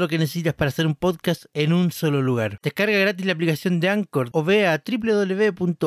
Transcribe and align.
lo 0.00 0.08
que 0.08 0.18
necesitas 0.18 0.54
para 0.54 0.70
hacer 0.70 0.86
un 0.86 0.94
podcast 0.94 1.44
en 1.54 1.72
un 1.72 1.92
solo 1.92 2.22
lugar. 2.22 2.58
Descarga 2.62 2.98
gratis 2.98 3.26
la 3.26 3.32
aplicación 3.32 3.78
de 3.78 3.88
Anchor 3.88 4.30
o 4.32 4.42
ve 4.42 4.66
a 4.66 4.82
www.anchor.fm 4.84 5.86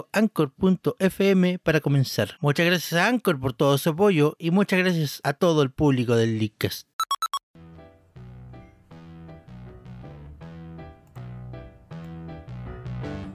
para 1.60 1.82
comenzar. 1.82 2.38
Muchas 2.40 2.66
gracias 2.66 2.94
a 2.94 3.08
Anchor 3.08 3.40
por 3.40 3.54
todo 3.54 3.78
su 3.78 3.90
apoyo 3.90 4.36
y 4.40 4.52
muchas 4.52 4.80
gracias 4.80 5.20
a 5.24 5.34
todo 5.34 5.64
el 5.64 5.72
público 5.72 6.16
del 6.16 6.40
Leadcast. 6.40 6.88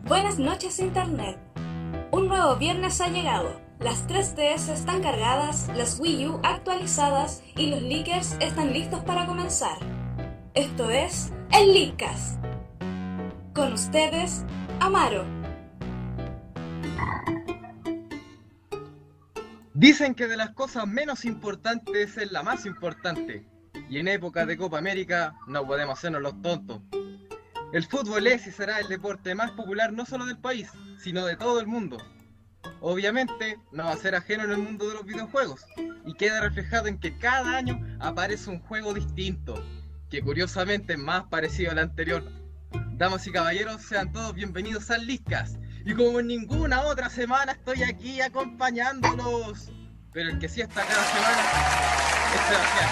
Buenas 0.06 0.38
noches 0.38 0.78
Internet. 0.78 1.36
Un 2.10 2.28
nuevo 2.28 2.56
viernes 2.56 3.00
ha 3.02 3.08
llegado. 3.08 3.60
Las 3.78 4.08
3DS 4.08 4.72
están 4.72 5.02
cargadas, 5.02 5.68
las 5.76 6.00
Wii 6.00 6.28
U 6.28 6.40
actualizadas 6.42 7.42
y 7.56 7.66
los 7.66 7.82
leakers 7.82 8.36
están 8.40 8.72
listos 8.72 9.04
para 9.04 9.26
comenzar. 9.26 10.07
Esto 10.58 10.90
es 10.90 11.32
el 11.52 11.72
Leakcast. 11.72 12.42
Con 13.54 13.74
ustedes, 13.74 14.44
Amaro. 14.80 15.24
Dicen 19.72 20.16
que 20.16 20.26
de 20.26 20.36
las 20.36 20.50
cosas 20.54 20.88
menos 20.88 21.24
importantes 21.24 22.16
es 22.16 22.32
la 22.32 22.42
más 22.42 22.66
importante. 22.66 23.46
Y 23.88 24.00
en 24.00 24.08
época 24.08 24.46
de 24.46 24.56
Copa 24.56 24.78
América 24.78 25.36
no 25.46 25.64
podemos 25.64 25.96
hacernos 25.96 26.22
los 26.22 26.42
tontos. 26.42 26.82
El 27.72 27.84
fútbol 27.84 28.26
es 28.26 28.48
y 28.48 28.50
será 28.50 28.80
el 28.80 28.88
deporte 28.88 29.36
más 29.36 29.52
popular 29.52 29.92
no 29.92 30.06
solo 30.06 30.26
del 30.26 30.38
país, 30.38 30.72
sino 30.98 31.24
de 31.24 31.36
todo 31.36 31.60
el 31.60 31.68
mundo. 31.68 31.98
Obviamente 32.80 33.60
no 33.70 33.84
va 33.84 33.92
a 33.92 33.96
ser 33.96 34.16
ajeno 34.16 34.42
en 34.42 34.50
el 34.50 34.58
mundo 34.58 34.88
de 34.88 34.94
los 34.94 35.06
videojuegos 35.06 35.64
y 36.04 36.14
queda 36.14 36.40
reflejado 36.40 36.88
en 36.88 36.98
que 36.98 37.16
cada 37.16 37.56
año 37.56 37.80
aparece 38.00 38.50
un 38.50 38.58
juego 38.58 38.92
distinto, 38.92 39.62
que 40.10 40.22
curiosamente 40.22 40.94
es 40.94 40.98
más 40.98 41.24
parecido 41.24 41.72
al 41.72 41.78
anterior. 41.78 42.24
Damas 42.92 43.26
y 43.26 43.32
caballeros, 43.32 43.82
sean 43.82 44.12
todos 44.12 44.34
bienvenidos 44.34 44.90
al 44.90 45.06
Liscas. 45.06 45.58
Y 45.84 45.94
como 45.94 46.20
en 46.20 46.26
ninguna 46.26 46.82
otra 46.82 47.08
semana 47.10 47.52
estoy 47.52 47.82
aquí 47.82 48.20
acompañándolos. 48.20 49.70
Pero 50.12 50.30
el 50.30 50.38
que 50.38 50.48
sí 50.48 50.60
está 50.60 50.82
cada 50.84 51.04
semana 51.04 51.38
es 52.34 52.40
Sebastián. 52.48 52.88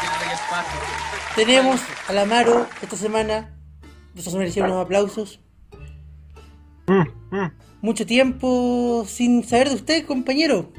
que 0.00 0.06
le 0.06 0.24
doy 0.24 0.32
el 0.32 0.50
paso. 0.50 1.34
Tenemos 1.34 1.80
al 2.08 2.18
Amaro 2.18 2.68
esta 2.82 2.96
semana. 2.96 3.54
Eso 4.14 4.30
se 4.30 4.38
mereció 4.38 4.64
unos 4.64 4.84
aplausos. 4.84 5.40
Mucho 7.80 8.06
tiempo 8.06 9.04
sin 9.06 9.44
saber 9.44 9.68
de 9.68 9.74
usted, 9.76 10.06
compañero. 10.06 10.72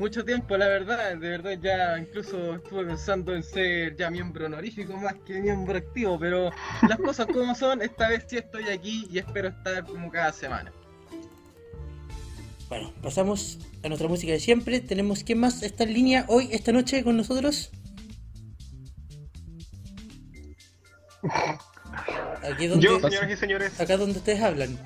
Mucho 0.00 0.24
tiempo, 0.24 0.56
la 0.56 0.66
verdad, 0.66 1.14
de 1.18 1.28
verdad 1.28 1.58
ya 1.60 1.98
incluso 1.98 2.54
estuve 2.54 2.86
pensando 2.86 3.34
en 3.34 3.42
ser 3.42 3.94
ya 3.98 4.10
miembro 4.10 4.46
honorífico 4.46 4.96
más 4.96 5.14
que 5.26 5.38
miembro 5.42 5.76
activo, 5.76 6.18
pero 6.18 6.50
las 6.88 6.96
cosas 6.96 7.26
como 7.26 7.54
son, 7.54 7.82
esta 7.82 8.08
vez 8.08 8.24
sí 8.26 8.38
estoy 8.38 8.70
aquí 8.70 9.06
y 9.12 9.18
espero 9.18 9.48
estar 9.48 9.84
como 9.84 10.10
cada 10.10 10.32
semana. 10.32 10.72
Bueno, 12.70 12.94
pasamos 13.02 13.58
a 13.84 13.88
nuestra 13.88 14.08
música 14.08 14.32
de 14.32 14.40
siempre. 14.40 14.80
Tenemos 14.80 15.22
quién 15.22 15.38
más 15.38 15.62
está 15.62 15.84
en 15.84 15.92
línea 15.92 16.24
hoy, 16.28 16.48
esta 16.50 16.72
noche 16.72 17.04
con 17.04 17.18
nosotros. 17.18 17.70
Aquí 22.50 22.68
donde, 22.68 22.86
Yo, 22.86 23.00
señoras 23.00 23.30
y 23.30 23.36
señores. 23.36 23.78
acá 23.78 23.98
donde 23.98 24.18
ustedes 24.18 24.40
hablan. 24.40 24.78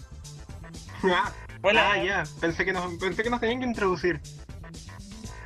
Ah, 1.05 1.33
Hola. 1.63 1.93
ah, 1.93 2.05
ya. 2.05 2.25
Pensé 2.41 2.65
que, 2.65 2.73
nos, 2.73 2.95
pensé 2.95 3.23
que 3.23 3.31
nos 3.31 3.39
tenían 3.39 3.61
que 3.61 3.67
introducir. 3.67 4.21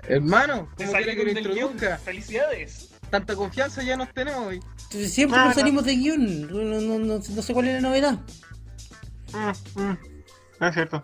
Hermano, 0.09 0.69
¿cómo 0.77 0.93
quiere 0.93 1.17
que 1.17 1.31
introduzca? 1.31 1.99
Felicidades. 1.99 2.89
Tanta 3.11 3.35
confianza 3.35 3.83
ya 3.83 3.97
nos 3.97 4.13
tenemos 4.13 4.47
hoy. 4.47 4.57
Entonces, 4.57 5.13
Siempre 5.13 5.39
Ah, 5.39 5.47
nos 5.47 5.57
no. 5.57 5.61
salimos 5.61 5.85
de 5.85 5.97
guion. 5.97 6.47
No, 6.51 6.81
no, 6.81 6.99
no- 6.99 7.19
no 7.29 7.43
sé 7.43 7.53
cuál 7.55 7.69
es 7.69 7.75
la 7.75 7.89
novedad. 7.89 8.19
Mm, 9.33 9.81
mm. 9.81 9.99
No 10.61 10.69
es 10.69 10.75
cierto. 10.75 11.03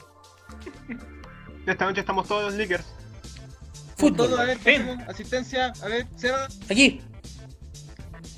Esta 1.66 1.84
noche 1.86 2.00
estamos 2.00 2.26
todos 2.28 2.44
los 2.44 2.54
leakers. 2.54 2.84
Fútbol. 3.96 4.28
Todo, 4.28 4.38
a 4.40 4.44
ver, 4.44 4.58
Ven. 4.58 5.00
asistencia, 5.08 5.72
a 5.82 5.86
ver, 5.86 6.06
Seba, 6.16 6.48
Aquí. 6.70 7.00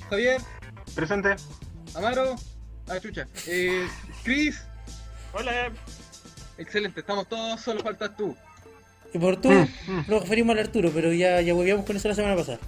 Javier, 0.09 0.41
Presente. 0.95 1.35
Amaro, 1.95 2.35
ah, 2.89 2.99
chucha, 3.01 3.27
eh, 3.47 3.87
Chris, 4.23 4.61
Hola. 5.33 5.71
excelente, 6.57 6.99
estamos 7.01 7.27
todos, 7.27 7.59
solo 7.59 7.81
faltas 7.81 8.15
tú. 8.15 8.35
Y 9.13 9.19
por 9.19 9.37
tú 9.41 9.49
Mm, 9.51 9.67
mm. 9.87 10.05
nos 10.07 10.21
referimos 10.23 10.53
al 10.53 10.59
Arturo, 10.65 10.91
pero 10.93 11.13
ya, 11.13 11.41
ya 11.41 11.53
huevíamos 11.55 11.85
con 11.85 11.95
eso 11.95 12.07
la 12.09 12.15
semana 12.15 12.35
pasada. 12.35 12.59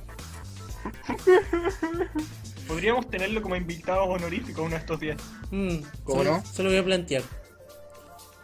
Podríamos 2.67 3.09
tenerlo 3.09 3.41
como 3.41 3.55
invitado 3.55 4.03
honorífico 4.03 4.61
uno 4.61 4.71
de 4.71 4.77
estos 4.77 4.99
días. 4.99 5.17
Mm, 5.51 5.77
¿Cómo 6.03 6.19
solo, 6.23 6.37
no? 6.37 6.45
Solo 6.45 6.69
voy 6.69 6.77
a 6.77 6.83
plantear. 6.85 7.23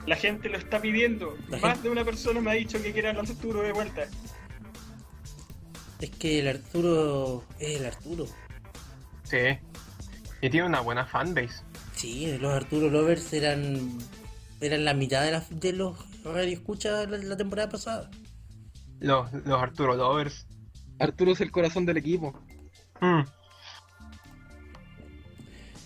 La 0.07 0.15
gente 0.15 0.49
lo 0.49 0.57
está 0.57 0.81
pidiendo. 0.81 1.37
La 1.49 1.57
Más 1.59 1.73
gente- 1.73 1.87
de 1.87 1.89
una 1.91 2.03
persona 2.05 2.41
me 2.41 2.51
ha 2.51 2.53
dicho 2.55 2.81
que 2.81 2.91
quiere 2.91 3.09
al 3.09 3.19
Arturo 3.19 3.61
de 3.61 3.71
vuelta. 3.71 4.05
Es 6.01 6.09
que 6.11 6.39
el 6.39 6.47
Arturo 6.47 7.43
es 7.59 7.79
el 7.79 7.85
Arturo. 7.85 8.25
Sí. 9.23 9.37
Y 10.41 10.49
tiene 10.49 10.65
una 10.67 10.81
buena 10.81 11.05
fanbase. 11.05 11.63
Sí, 11.95 12.37
los 12.39 12.53
Arturo 12.53 12.89
Lovers 12.89 13.31
eran 13.33 13.97
eran 14.61 14.85
la 14.85 14.93
mitad 14.93 15.23
de, 15.23 15.31
las 15.31 15.59
de 15.59 15.73
los 15.73 15.97
radioescuchas 16.33 17.09
la, 17.09 17.17
la 17.17 17.37
temporada 17.37 17.69
pasada. 17.69 18.09
Los, 18.99 19.31
los 19.33 19.61
Arturo 19.61 19.95
Lovers. 19.95 20.47
Arturo 20.99 21.31
es 21.31 21.41
el 21.41 21.51
corazón 21.51 21.85
del 21.85 21.97
equipo. 21.97 22.33
Mm. 23.01 23.23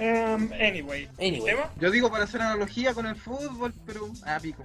Um, 0.02 0.54
anyway. 0.54 1.10
Anyway. 1.18 1.56
Yo 1.78 1.92
digo 1.92 2.10
para 2.10 2.24
hacer 2.24 2.42
analogía 2.42 2.94
con 2.94 3.06
el 3.06 3.16
fútbol, 3.16 3.74
pero. 3.86 4.10
Ah, 4.24 4.40
pico. 4.42 4.64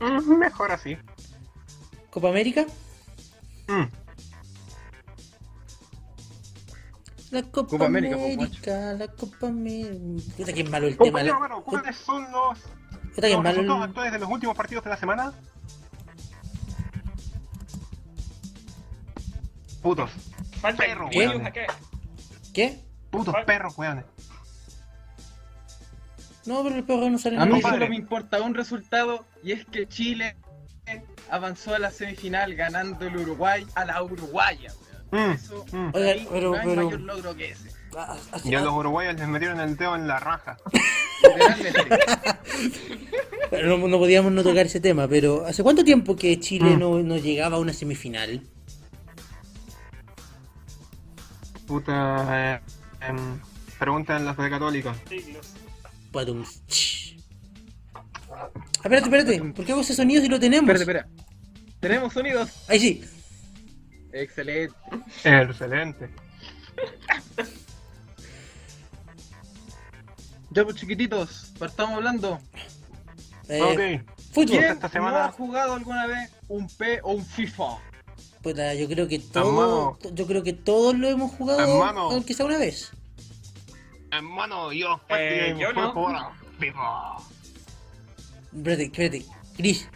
Mm, 0.00 0.38
mejor 0.38 0.72
así. 0.72 0.98
Copa 2.10 2.28
América. 2.28 2.66
Mm. 3.68 3.84
La 7.30 7.42
Copa, 7.42 7.68
Copa 7.68 7.86
América, 7.86 8.14
América, 8.14 8.92
la 8.94 9.08
Copa 9.08 9.48
América. 9.48 10.24
Puta 10.36 10.52
que 10.52 10.60
es 10.62 10.70
malo 10.70 10.86
el 10.86 10.96
tema. 10.96 11.04
Compañero, 11.06 11.34
La... 11.34 11.38
bueno, 11.38 11.62
¿cuáles 11.62 11.96
son 11.96 12.22
los, 12.32 12.58
Puta 13.18 13.52
los 13.52 13.58
el... 13.58 13.82
actuales 13.82 14.12
de 14.12 14.18
los 14.20 14.30
últimos 14.30 14.56
partidos 14.56 14.84
de 14.84 14.90
la 14.90 14.96
semana? 14.96 15.32
Putos. 19.82 20.10
Falta 20.60 20.84
Perro, 20.84 21.08
Grilius 21.08 21.34
weón. 21.34 21.46
acá. 21.46 21.66
¿Qué? 22.54 22.80
Putos 23.10 23.34
perros, 23.44 23.76
weones. 23.76 24.04
No, 26.46 26.62
pero 26.62 26.76
el 26.76 26.84
perro 26.84 27.10
no 27.10 27.18
sale 27.18 27.38
A 27.38 27.42
en 27.42 27.52
mí 27.52 27.60
solo 27.60 27.88
me 27.88 27.96
importa 27.96 28.40
un 28.40 28.54
resultado 28.54 29.26
y 29.42 29.52
es 29.52 29.64
que 29.66 29.88
Chile 29.88 30.36
avanzó 31.30 31.74
a 31.74 31.78
la 31.78 31.90
semifinal 31.90 32.54
ganando 32.54 33.04
el 33.04 33.16
Uruguay 33.16 33.66
a 33.74 33.84
la 33.84 34.00
Uruguaya. 34.02 34.72
weón. 35.10 35.30
Mm, 35.30 35.32
Eso, 35.32 35.64
mm. 35.72 35.90
Oiga, 35.92 36.14
pero- 36.30 36.50
no 36.50 36.56
hay 36.56 36.66
pero- 36.66 36.84
mayor 36.84 37.00
logro 37.00 37.36
que 37.36 37.50
ese. 37.50 37.70
Ah, 37.96 38.16
ah, 38.32 38.38
Y 38.44 38.54
a 38.54 38.58
ah, 38.60 38.62
los 38.62 38.74
uruguayos 38.74 39.16
les 39.16 39.26
metieron 39.26 39.58
el 39.60 39.76
dedo 39.76 39.96
en 39.96 40.06
la 40.06 40.20
raja. 40.20 40.56
No, 43.64 43.78
no 43.88 43.98
podíamos 43.98 44.30
no 44.32 44.42
tocar 44.42 44.66
ese 44.66 44.80
tema, 44.80 45.08
pero 45.08 45.46
¿hace 45.46 45.62
cuánto 45.62 45.82
tiempo 45.84 46.16
que 46.16 46.38
Chile 46.38 46.76
Mm. 46.76 46.78
no, 46.78 46.98
no 47.02 47.16
llegaba 47.16 47.56
a 47.56 47.60
una 47.60 47.72
semifinal? 47.72 48.42
Puta. 51.66 52.26
Eh, 52.56 52.60
em, 53.08 53.38
preguntan 53.78 54.24
los 54.24 54.36
de 54.36 54.50
Católica. 54.50 54.94
Espérate, 58.82 59.04
espérate. 59.06 59.42
¿Por 59.52 59.64
qué 59.64 59.72
hago 59.72 59.80
ese 59.82 59.94
sonido 59.94 60.22
si 60.22 60.28
lo 60.28 60.38
tenemos? 60.38 60.68
espera, 60.70 61.00
espera. 61.00 61.24
Tenemos 61.80 62.12
sonidos. 62.12 62.50
Ahí 62.68 62.80
sí. 62.80 63.04
Excelente. 64.12 64.74
Excelente. 65.24 66.10
Ya 70.50 70.64
pues 70.64 70.76
chiquititos, 70.76 71.52
partamos 71.58 71.96
hablando. 71.96 72.38
Eh, 73.48 73.62
Ok. 73.62 74.14
Fútbol. 74.32 74.46
¿Quién 74.58 74.64
esta 74.64 74.88
no 74.88 75.08
ha 75.08 75.32
jugado 75.32 75.74
alguna 75.74 76.06
vez 76.06 76.30
un 76.48 76.68
P 76.68 77.00
o 77.02 77.12
un 77.12 77.24
FIFA? 77.24 77.78
Puta, 78.42 78.74
yo 78.74 78.86
creo 78.88 79.08
que 79.08 79.18
todo, 79.18 79.48
Hermano. 79.50 79.98
yo 80.14 80.26
creo 80.26 80.42
que 80.42 80.52
todos 80.52 80.94
lo 80.96 81.08
hemos 81.08 81.32
jugado, 81.32 81.58
sea 82.34 82.46
una 82.46 82.58
vez. 82.58 82.90
Hermano, 84.10 84.72
yo, 84.72 85.00
Eh, 85.10 85.54
yo 85.58 85.72
no. 85.72 85.92
juego 85.92 86.08
ahora. 86.08 86.32
FIFA. 86.58 87.16
Espérate, 88.56 88.82
espérate. 88.84 89.24
Chris, 89.56 89.88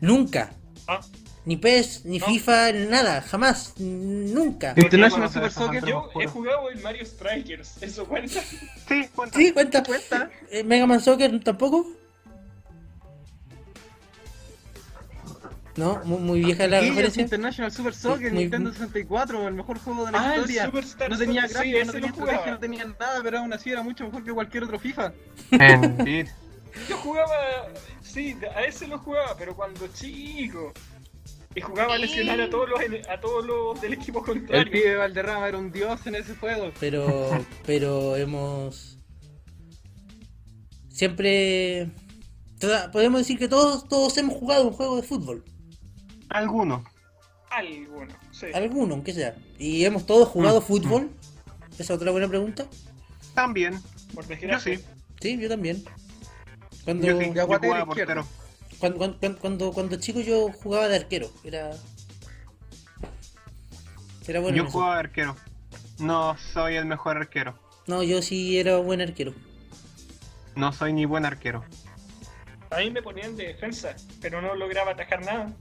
nunca. 0.00 0.52
Ah. 0.86 1.00
Ni 1.46 1.56
PES, 1.56 2.04
ni 2.04 2.18
No. 2.18 2.26
FIFA, 2.26 2.72
nada, 2.72 3.22
jamás, 3.22 3.74
nunca. 3.78 4.74
International 4.76 5.28
Sí, 5.28 5.34
Super 5.34 5.52
Soccer. 5.52 5.84
Yo 5.86 6.10
he 6.20 6.26
jugado 6.26 6.68
el 6.70 6.80
Mario 6.82 7.06
Strikers, 7.06 7.80
¿eso 7.82 8.04
cuenta? 8.04 8.40
Sí, 8.88 9.08
cuenta. 9.14 9.38
¿Sí? 9.38 9.52
¿Cuenta? 9.52 9.82
¿Cuenta? 9.84 10.30
Eh, 10.50 10.64
¿Mega 10.64 10.86
Man 10.86 11.00
Soccer 11.00 11.38
tampoco? 11.44 11.86
No, 15.76 16.00
muy, 16.04 16.18
muy 16.18 16.40
vieja 16.40 16.66
la 16.66 16.80
referencia. 16.80 17.22
International 17.22 17.70
Super 17.70 17.94
Soccer, 17.94 18.32
Muy- 18.32 18.42
Nintendo 18.42 18.72
64, 18.72 19.46
el 19.46 19.54
mejor 19.54 19.78
juego 19.78 20.06
de 20.06 20.12
la 20.12 20.18
Ah, 20.20 20.34
el 20.34 20.40
historia. 20.40 20.64
Superstar 20.64 21.10
No 21.10 21.18
tenía 21.18 21.46
gráficos, 21.46 21.86
no 21.86 21.92
tenía 21.92 22.08
estrategia, 22.10 22.50
no 22.52 22.58
tenía 22.58 22.84
nada, 22.86 23.20
pero 23.22 23.38
aún 23.38 23.52
así 23.52 23.70
era 23.70 23.82
mucho 23.82 24.04
mejor 24.04 24.24
que 24.24 24.32
cualquier 24.32 24.64
otro 24.64 24.78
FIFA. 24.80 25.12
Yo 26.88 26.96
jugaba, 26.98 27.68
sí, 28.02 28.36
a 28.54 28.62
ese 28.64 28.86
lo 28.88 28.98
jugaba, 28.98 29.36
pero 29.38 29.54
cuando 29.54 29.86
chico. 29.88 30.72
Y 31.56 31.60
jugaba 31.62 31.94
a 31.94 31.98
lesionar 31.98 32.38
a 32.40 32.50
todos 32.50 32.68
los, 32.68 32.80
a 33.08 33.18
todos 33.18 33.44
los 33.46 33.80
del 33.80 33.94
equipo 33.94 34.18
El 34.20 34.24
contrario. 34.26 34.70
pibe 34.70 34.94
Valderrama 34.96 35.48
era 35.48 35.56
un 35.58 35.72
dios 35.72 36.06
en 36.06 36.14
ese 36.14 36.36
juego. 36.36 36.70
Pero, 36.78 37.30
pero 37.64 38.14
hemos. 38.16 38.98
Siempre. 40.90 41.90
toda- 42.58 42.90
Podemos 42.90 43.20
decir 43.20 43.38
que 43.38 43.48
todos, 43.48 43.88
todos 43.88 44.16
hemos 44.18 44.34
jugado 44.36 44.68
un 44.68 44.72
juego 44.74 44.96
de 44.96 45.02
fútbol. 45.02 45.44
Alguno. 46.28 46.84
Alguno, 47.50 48.14
sí. 48.32 48.46
Alguno, 48.52 48.94
aunque 48.94 49.14
sea. 49.14 49.34
¿Y 49.58 49.84
hemos 49.84 50.04
todos 50.04 50.28
jugado 50.28 50.60
Mm, 50.60 50.64
fútbol? 50.64 51.10
Esa 51.72 51.82
es 51.84 51.90
otra 51.90 52.10
buena 52.10 52.28
pregunta. 52.28 52.66
También. 53.34 53.80
Por 54.14 54.26
Yo 54.26 54.60
sí. 54.60 54.78
Sí, 55.20 55.38
yo 55.38 55.48
también. 55.48 55.82
Cuando, 56.84 57.06
Yo 57.06 57.18
sí. 57.18 57.32
Yo 57.34 57.46
jugaba 57.46 57.86
portero. 57.86 58.26
Cuando, 58.78 58.98
cuando, 58.98 59.38
cuando, 59.38 59.72
cuando 59.72 59.96
chico 59.96 60.20
yo 60.20 60.50
jugaba 60.52 60.88
de 60.88 60.96
arquero. 60.96 61.30
Era. 61.44 61.72
Era 64.26 64.40
bueno. 64.40 64.56
Yo 64.56 64.70
jugaba 64.70 64.94
de 64.94 65.00
arquero. 65.00 65.36
No 65.98 66.36
soy 66.52 66.76
el 66.76 66.84
mejor 66.84 67.16
arquero. 67.16 67.58
No, 67.86 68.02
yo 68.02 68.20
sí 68.20 68.58
era 68.58 68.76
buen 68.78 69.00
arquero. 69.00 69.32
No 70.54 70.72
soy 70.72 70.92
ni 70.92 71.04
buen 71.04 71.24
arquero. 71.24 71.64
A 72.70 72.78
mí 72.78 72.90
me 72.90 73.02
ponían 73.02 73.36
de 73.36 73.46
defensa, 73.46 73.94
pero 74.20 74.42
no 74.42 74.54
lograba 74.54 74.92
atajar 74.92 75.24
nada. 75.24 75.52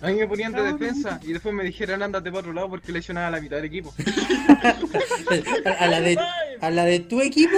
A 0.00 0.08
mí 0.08 0.14
me 0.14 0.28
ponían 0.28 0.52
de 0.52 0.62
defensa 0.62 1.20
y 1.22 1.32
después 1.32 1.54
me 1.54 1.64
dijeron 1.64 2.02
ándate 2.02 2.30
para 2.30 2.40
otro 2.40 2.52
lado 2.52 2.70
porque 2.70 2.92
lesionaba 2.92 3.28
a 3.28 3.30
la 3.32 3.40
mitad 3.40 3.56
del 3.56 3.64
equipo. 3.66 3.92
A 5.78 5.86
la 5.86 6.00
de, 6.00 6.18
a 6.60 6.70
la 6.70 6.84
de 6.84 7.00
tu 7.00 7.20
equipo. 7.20 7.56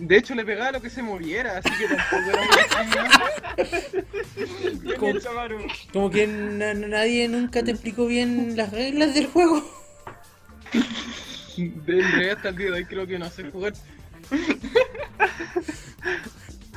De 0.00 0.16
hecho 0.16 0.32
le 0.34 0.44
pegaba 0.44 0.70
lo 0.72 0.80
que 0.80 0.90
se 0.90 1.02
moviera, 1.02 1.58
así 1.58 1.68
que 1.76 1.88
tampoco 1.88 2.30
era 2.30 2.40
Chamaru. 5.20 5.58
Como 5.92 6.08
que 6.10 6.26
na- 6.28 6.72
na- 6.74 6.86
nadie 6.86 7.26
nunca 7.28 7.62
te 7.64 7.72
explicó 7.72 8.06
bien 8.06 8.56
las 8.56 8.70
reglas 8.70 9.12
del 9.14 9.26
juego. 9.26 9.60
De 11.56 11.64
en 12.00 12.12
realidad 12.12 12.36
hasta 12.36 12.50
el 12.50 12.56
día 12.56 12.66
de 12.66 12.72
hoy 12.74 12.84
creo 12.84 13.06
que 13.08 13.18
no 13.18 13.28
sé 13.28 13.50
jugar. 13.50 13.72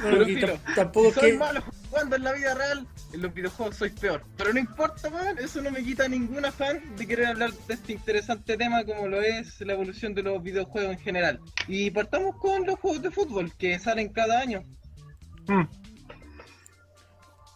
Bueno, 0.02 0.26
Pero 0.26 0.60
tampoco 0.76 1.14
si 1.14 1.20
soy 1.20 1.32
que. 1.34 1.38
malo 1.38 1.64
jugando 1.90 2.16
en 2.16 2.24
la 2.24 2.34
vida 2.34 2.56
real, 2.56 2.88
en 3.14 3.22
los 3.22 3.34
videojuegos 3.34 3.76
soy 3.76 3.90
peor. 3.90 4.24
Pero 4.38 4.54
no 4.54 4.60
importa, 4.60 5.10
man, 5.10 5.38
eso 5.38 5.62
no 5.62 5.72
me 5.72 5.84
quita 5.84 6.08
ningún 6.08 6.46
afán 6.46 6.96
de 6.96 7.08
querer 7.08 7.28
hablar 7.28 7.52
de 7.52 7.74
este 7.74 7.94
interesante 7.94 8.58
tema 8.58 8.84
como 8.84 9.08
lo 9.08 9.22
es 9.22 9.60
la 9.62 9.74
evolución 9.74 10.14
de 10.14 10.24
los 10.24 10.42
videojuegos 10.42 10.94
en 10.94 11.00
general. 11.00 11.40
Y 11.68 11.92
partamos 11.92 12.36
con 12.38 12.66
los 12.66 12.80
juegos 12.80 13.02
de 13.02 13.12
fútbol 13.12 13.52
que 13.58 13.78
salen 13.80 14.10
cada 14.10 14.40
año. 14.40 14.64
Mm. 15.48 15.64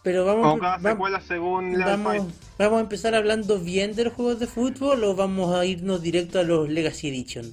Pero 0.02 0.24
vamos, 0.24 0.60
cada 0.60 0.76
va- 0.78 0.90
secuela 0.92 1.20
según 1.20 1.72
vamos, 1.80 2.12
5. 2.14 2.28
vamos 2.58 2.78
a 2.78 2.80
empezar 2.82 3.14
hablando 3.16 3.58
bien 3.58 3.96
de 3.96 4.04
los 4.04 4.12
juegos 4.12 4.38
de 4.38 4.46
fútbol 4.46 5.02
o 5.02 5.16
vamos 5.16 5.52
a 5.54 5.64
irnos 5.64 6.00
directo 6.00 6.38
a 6.38 6.44
los 6.44 6.68
Legacy 6.68 7.08
Edition. 7.08 7.52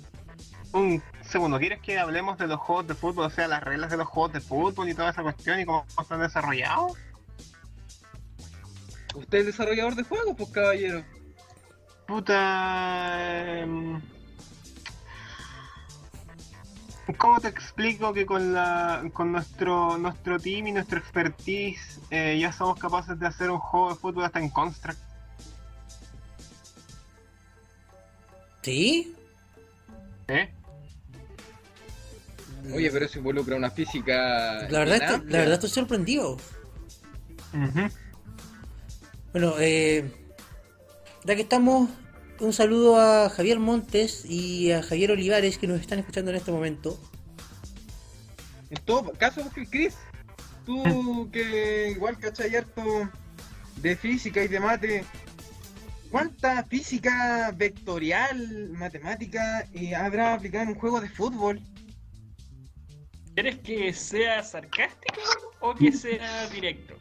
Un 0.71 1.01
segundo, 1.23 1.57
¿quieres 1.57 1.79
que 1.81 1.97
hablemos 1.97 2.37
de 2.37 2.45
los 2.47 2.59
juegos 2.59 2.87
de 2.87 2.93
fútbol? 2.93 3.25
O 3.25 3.29
sea, 3.31 3.47
las 3.47 3.63
reglas 3.63 3.89
de 3.89 3.97
los 3.97 4.07
juegos 4.07 4.33
de 4.33 4.39
fútbol 4.41 4.87
y 4.87 4.93
toda 4.93 5.09
esa 5.09 5.23
cuestión 5.23 5.59
y 5.59 5.65
cómo 5.65 5.83
están 5.99 6.19
desarrollados. 6.21 6.93
Usted 9.13 9.39
es 9.39 9.45
desarrollador 9.47 9.95
de 9.95 10.03
juegos, 10.03 10.35
pues 10.37 10.49
caballero. 10.49 11.03
Puta. 12.07 13.59
em, 13.61 14.01
¿Cómo 17.17 17.39
te 17.39 17.49
explico 17.49 18.13
que 18.13 18.25
con 18.25 18.53
la 18.53 19.03
con 19.13 19.31
nuestro 19.31 19.97
nuestro 19.97 20.39
team 20.39 20.67
y 20.67 20.71
nuestro 20.71 20.99
expertise 20.99 21.99
eh, 22.09 22.37
ya 22.39 22.51
somos 22.53 22.79
capaces 22.79 23.19
de 23.19 23.27
hacer 23.27 23.51
un 23.51 23.59
juego 23.59 23.89
de 23.89 23.95
fútbol 23.95 24.25
hasta 24.25 24.39
en 24.39 24.49
Construct? 24.49 24.99
¿Sí? 28.61 29.13
¿Eh? 30.29 30.49
Oye, 32.73 32.89
pero 32.91 33.05
eso 33.05 33.19
involucra 33.19 33.57
una 33.57 33.69
física. 33.69 34.67
La 34.69 34.79
verdad, 34.79 35.21
la 35.27 35.39
verdad 35.39 35.53
estoy 35.55 35.69
sorprendido. 35.69 36.37
Ujú. 37.53 37.89
Bueno, 39.33 39.55
eh, 39.59 40.11
ya 41.23 41.35
que 41.35 41.41
estamos, 41.41 41.89
un 42.39 42.53
saludo 42.53 42.99
a 42.99 43.29
Javier 43.29 43.57
Montes 43.57 44.25
y 44.25 44.71
a 44.71 44.83
Javier 44.83 45.09
Olivares 45.09 45.57
que 45.57 45.65
nos 45.65 45.81
están 45.81 45.97
escuchando 45.97 46.29
en 46.29 46.37
este 46.37 46.51
momento. 46.51 46.99
En 48.69 48.77
todo 48.85 49.11
caso, 49.13 49.41
Chris, 49.71 49.95
tú 50.67 51.29
que 51.33 51.89
igual 51.89 52.19
cachai 52.19 52.55
harto 52.55 53.09
de 53.77 53.95
física 53.95 54.43
y 54.43 54.47
de 54.47 54.59
mate, 54.59 55.03
¿cuánta 56.11 56.63
física 56.65 57.51
vectorial, 57.55 58.69
matemática 58.69 59.67
eh, 59.73 59.95
habrá 59.95 60.35
aplicado 60.35 60.65
en 60.65 60.69
un 60.69 60.75
juego 60.75 61.01
de 61.01 61.09
fútbol? 61.09 61.59
¿Quieres 63.33 63.57
que 63.61 63.93
sea 63.93 64.43
sarcástico 64.43 65.21
o 65.59 65.73
que 65.73 65.91
sea 65.91 66.47
directo? 66.49 66.95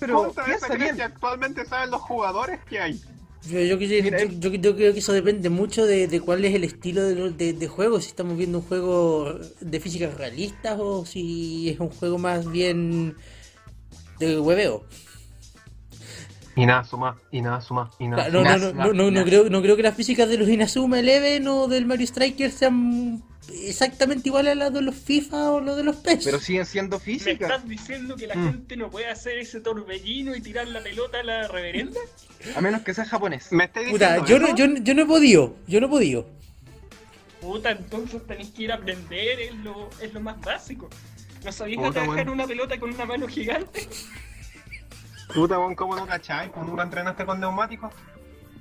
Pero 0.00 0.18
¿Cuántas 0.18 0.44
piensa 0.44 0.66
veces 0.68 0.76
crees 0.76 0.82
bien, 0.94 0.96
que 0.96 1.02
actualmente 1.14 1.64
saben 1.66 1.90
los 1.90 2.00
jugadores 2.02 2.60
que 2.68 2.78
hay? 2.80 3.00
Yo, 3.48 3.60
yo, 3.60 3.78
quise- 3.78 4.02
Mira, 4.02 4.24
yo- 4.24 4.28
yo- 4.40 4.54
yo 4.54 4.74
creo 4.76 4.92
que 4.92 4.98
eso 4.98 5.12
depende 5.12 5.48
mucho 5.50 5.86
de, 5.86 6.08
de 6.08 6.20
cuál 6.20 6.44
es 6.44 6.54
el 6.54 6.64
estilo 6.64 7.02
de, 7.02 7.30
de- 7.30 7.52
de 7.52 7.68
juego, 7.68 8.00
si 8.00 8.08
estamos 8.08 8.36
viendo 8.36 8.58
un 8.58 8.64
juego 8.64 9.38
de 9.60 9.80
físicas 9.80 10.14
realistas 10.14 10.76
o 10.80 11.06
si 11.06 11.68
es 11.70 11.78
un 11.78 11.90
juego 11.90 12.18
más 12.18 12.50
bien 12.50 13.14
de 14.18 14.40
hueveo. 14.40 14.84
Y 16.56 16.64
nada 16.66 16.84
suma, 16.84 17.20
y 17.30 17.42
nada 17.42 17.60
suma, 17.60 17.90
y 17.98 18.08
nada 18.08 18.28
No, 18.30 18.42
no, 18.42 18.58
suma. 18.58 18.84
no, 18.86 18.92
no, 18.92 18.92
no, 18.94 19.10
no 19.10 19.24
creo, 19.24 19.50
no 19.50 19.60
creo 19.62 19.76
que 19.76 19.82
las 19.82 19.94
físicas 19.94 20.28
de 20.28 20.38
los 20.38 20.48
Inazuma 20.48 20.98
Eleven 21.00 21.46
o 21.48 21.68
del 21.68 21.84
Mario 21.86 22.04
Striker 22.06 22.50
sean 22.50 23.22
exactamente 23.48 24.28
iguales 24.28 24.52
a 24.52 24.54
las 24.56 24.72
de 24.72 24.82
los 24.82 24.94
FIFA 24.94 25.50
o 25.52 25.60
los 25.60 25.76
de 25.76 25.82
los 25.84 25.96
PES. 25.96 26.24
pero 26.24 26.40
siguen 26.40 26.66
siendo 26.66 26.98
¿Me 26.98 27.04
física. 27.04 27.46
estás 27.46 27.68
diciendo 27.68 28.16
que 28.16 28.26
la 28.26 28.34
Mm. 28.34 28.44
gente 28.52 28.76
no 28.76 28.90
puede 28.90 29.08
hacer 29.08 29.38
ese 29.38 29.60
torbellino 29.60 30.34
y 30.34 30.40
tirar 30.40 30.66
la 30.68 30.80
pelota 30.82 31.20
a 31.20 31.22
la 31.22 31.48
reverenda? 31.48 32.00
A 32.56 32.60
menos 32.60 32.82
que 32.82 32.92
sea 32.94 33.04
japonés. 33.04 33.50
¿Me 33.52 33.64
estáis 33.64 33.90
Puta, 33.90 34.18
diciendo 34.18 34.26
yo 34.26 34.38
no, 34.38 34.56
yo, 34.56 34.68
no- 34.68 34.78
yo 34.84 34.94
no 34.94 35.02
he 35.02 35.06
podido, 35.06 35.56
yo 35.66 35.80
no 35.80 35.86
he 35.86 35.90
podido. 35.90 36.26
Puta, 37.40 37.70
entonces 37.70 38.26
tenéis 38.26 38.50
que 38.50 38.62
ir 38.64 38.72
a 38.72 38.76
aprender, 38.76 39.40
es 39.40 39.54
lo, 39.56 39.88
es 40.00 40.12
lo 40.12 40.20
más 40.20 40.40
básico. 40.40 40.88
¿No 41.44 41.52
sabéis 41.52 41.76
Puta, 41.76 41.88
atajar 41.90 42.06
bueno. 42.08 42.32
una 42.32 42.46
pelota 42.46 42.78
con 42.80 42.92
una 42.92 43.04
mano 43.04 43.28
gigante? 43.28 43.88
Puta, 45.34 45.56
¿cómo 45.76 45.94
no 45.96 46.06
cachai? 46.06 46.50
¿Cómo 46.50 46.66
nunca 46.66 46.82
entrenaste 46.82 47.24
con 47.26 47.38
neumáticos? 47.40 47.92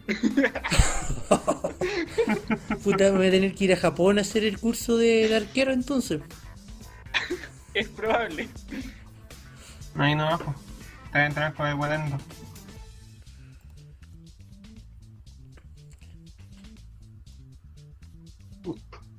Puta, 2.84 3.12
me 3.12 3.18
voy 3.18 3.28
a 3.28 3.32
tener 3.32 3.56
que 3.56 3.66
ir 3.66 3.74
a 3.74 3.78
Japón 3.78 4.18
a 4.18 4.22
hacer 4.22 4.44
el 4.44 4.60
curso 4.60 4.98
del 4.98 5.34
arquero 5.34 5.74
entonces. 5.74 6.22
Es 7.74 7.88
probable. 7.90 8.48
Ahí 9.96 10.16
no 10.16 10.26
bajo. 10.26 10.56
Te 11.12 11.12
voy 11.12 11.22
a 11.22 11.26
entrenar 11.26 11.54
con 11.54 11.68
el 11.68 11.76
Welendo. 11.76 12.18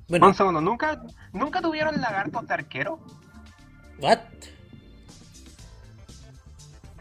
Bueno, 0.07 0.27
Un 0.27 0.33
segundo, 0.33 0.61
¿nunca, 0.61 1.01
¿nunca 1.33 1.61
tuvieron 1.61 1.99
lagartos 1.99 2.47
de 2.47 2.53
arquero? 2.53 2.99
what? 3.99 4.19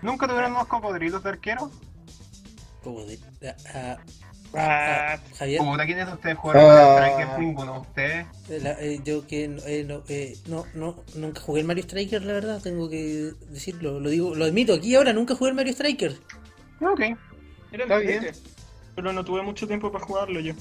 ¿Nunca 0.02 0.26
tuvieron 0.26 0.52
unos 0.52 0.66
cocodrilos 0.66 1.22
de 1.22 1.30
arquero? 1.30 1.70
Como 2.86 3.04
de- 3.04 3.18
ah, 3.48 3.56
ah, 3.74 3.96
Ah, 4.54 5.18
Javier, 5.36 5.60
¿quiénes 5.86 6.06
de 6.06 6.12
ustedes 6.12 6.38
jugaron 6.38 6.62
Ah. 6.70 6.96
Mario 7.00 7.14
Strikers? 7.16 7.38
Ninguno. 7.40 7.80
¿Ustedes? 7.80 8.26
eh, 8.48 8.60
la- 8.62 8.80
eh, 8.80 9.00
yo 9.04 9.26
que 9.26 9.44
eh, 9.66 9.84
no, 9.84 10.02
eh, 10.08 10.38
no, 10.46 10.64
no, 10.74 11.02
nunca 11.16 11.40
jugué 11.40 11.62
el 11.62 11.66
Mario 11.66 11.82
Striker, 11.82 12.22
la 12.22 12.32
verdad, 12.32 12.62
tengo 12.62 12.88
que 12.88 13.32
decirlo, 13.50 13.98
lo 13.98 14.08
digo, 14.08 14.36
lo 14.36 14.44
admito, 14.44 14.72
aquí 14.74 14.94
ahora 14.94 15.12
nunca 15.12 15.34
jugué 15.34 15.50
el 15.50 15.56
Mario 15.56 15.72
Striker. 15.72 16.12
Ok, 16.80 17.00
era 17.72 17.82
Está 17.82 18.00
entrete, 18.00 18.38
Pero 18.94 19.12
no 19.12 19.24
tuve 19.24 19.42
mucho 19.42 19.66
tiempo 19.66 19.90
para 19.90 20.04
jugarlo 20.04 20.38
yo. 20.38 20.54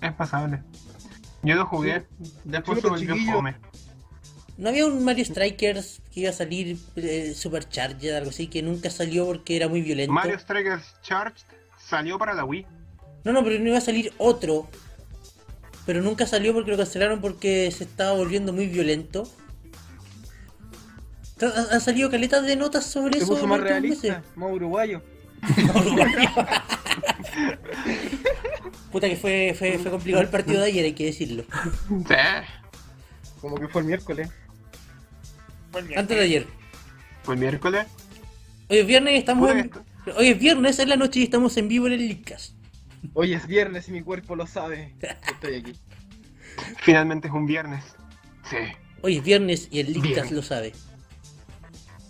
es 0.00 0.12
pasable. 0.14 0.62
Yo 1.42 1.54
lo 1.56 1.66
jugué, 1.66 2.06
después 2.44 2.78
se 2.78 2.82
Chuta, 2.82 2.94
volvió 2.94 3.14
chiquillo. 3.14 3.32
fome. 3.34 3.56
¿No 4.62 4.68
había 4.68 4.86
un 4.86 5.04
Mario 5.04 5.24
Strikers 5.24 6.00
que 6.14 6.20
iba 6.20 6.30
a 6.30 6.32
salir 6.32 6.78
eh, 6.94 7.34
Supercharged, 7.34 8.14
algo 8.14 8.30
así, 8.30 8.46
que 8.46 8.62
nunca 8.62 8.90
salió 8.90 9.26
porque 9.26 9.56
era 9.56 9.66
muy 9.66 9.82
violento? 9.82 10.12
Mario 10.12 10.38
Strikers 10.38 10.84
Charged 11.02 11.42
salió 11.84 12.16
para 12.16 12.32
la 12.32 12.44
Wii. 12.44 12.64
No, 13.24 13.32
no, 13.32 13.42
pero 13.42 13.58
no 13.58 13.70
iba 13.70 13.78
a 13.78 13.80
salir 13.80 14.12
otro. 14.18 14.68
Pero 15.84 16.00
nunca 16.00 16.28
salió 16.28 16.54
porque 16.54 16.70
lo 16.70 16.76
cancelaron 16.76 17.20
porque 17.20 17.72
se 17.72 17.82
estaba 17.82 18.12
volviendo 18.12 18.52
muy 18.52 18.68
violento. 18.68 19.28
Han 21.72 21.80
salido 21.80 22.08
caletas 22.08 22.46
de 22.46 22.54
notas 22.54 22.86
sobre 22.86 23.14
Se 23.14 23.24
eso. 23.24 23.32
puso 23.32 23.42
en 23.42 23.48
más 23.48 23.60
realista, 23.60 24.22
más 24.36 24.52
uruguayo. 24.52 25.02
Puta 28.92 29.08
que 29.08 29.16
fue, 29.16 29.56
fue, 29.58 29.76
fue 29.80 29.90
complicado 29.90 30.22
el 30.22 30.30
partido 30.30 30.60
de 30.60 30.66
ayer, 30.66 30.84
hay 30.84 30.92
que 30.92 31.06
decirlo. 31.06 31.42
Sí. 31.88 32.14
Como 33.40 33.56
que 33.56 33.66
fue 33.66 33.80
el 33.80 33.88
miércoles. 33.88 34.30
Antes 35.74 36.16
de 36.16 36.20
ayer. 36.20 36.46
Fue 37.22 37.34
el 37.34 37.40
miércoles. 37.40 37.86
Hoy 38.68 38.78
es 38.78 38.86
viernes 38.86 39.14
y 39.14 39.18
estamos 39.18 39.50
en... 39.50 39.70
Hoy 40.16 40.28
es 40.28 40.38
viernes, 40.38 40.78
es 40.78 40.88
la 40.88 40.96
noche 40.96 41.20
y 41.20 41.22
estamos 41.24 41.56
en 41.56 41.68
vivo 41.68 41.86
en 41.86 41.92
el 41.92 42.08
Leadcast. 42.08 42.54
Hoy 43.14 43.34
es 43.34 43.46
viernes 43.46 43.88
y 43.88 43.92
mi 43.92 44.02
cuerpo 44.02 44.36
lo 44.36 44.46
sabe. 44.46 44.94
Estoy 45.00 45.56
aquí. 45.56 45.74
Finalmente 46.78 47.28
es 47.28 47.34
un 47.34 47.46
viernes. 47.46 47.84
Sí. 48.48 48.56
Hoy 49.02 49.18
es 49.18 49.24
viernes 49.24 49.68
y 49.70 49.80
el 49.80 50.00
Bien. 50.00 50.34
lo 50.34 50.42
sabe. 50.42 50.72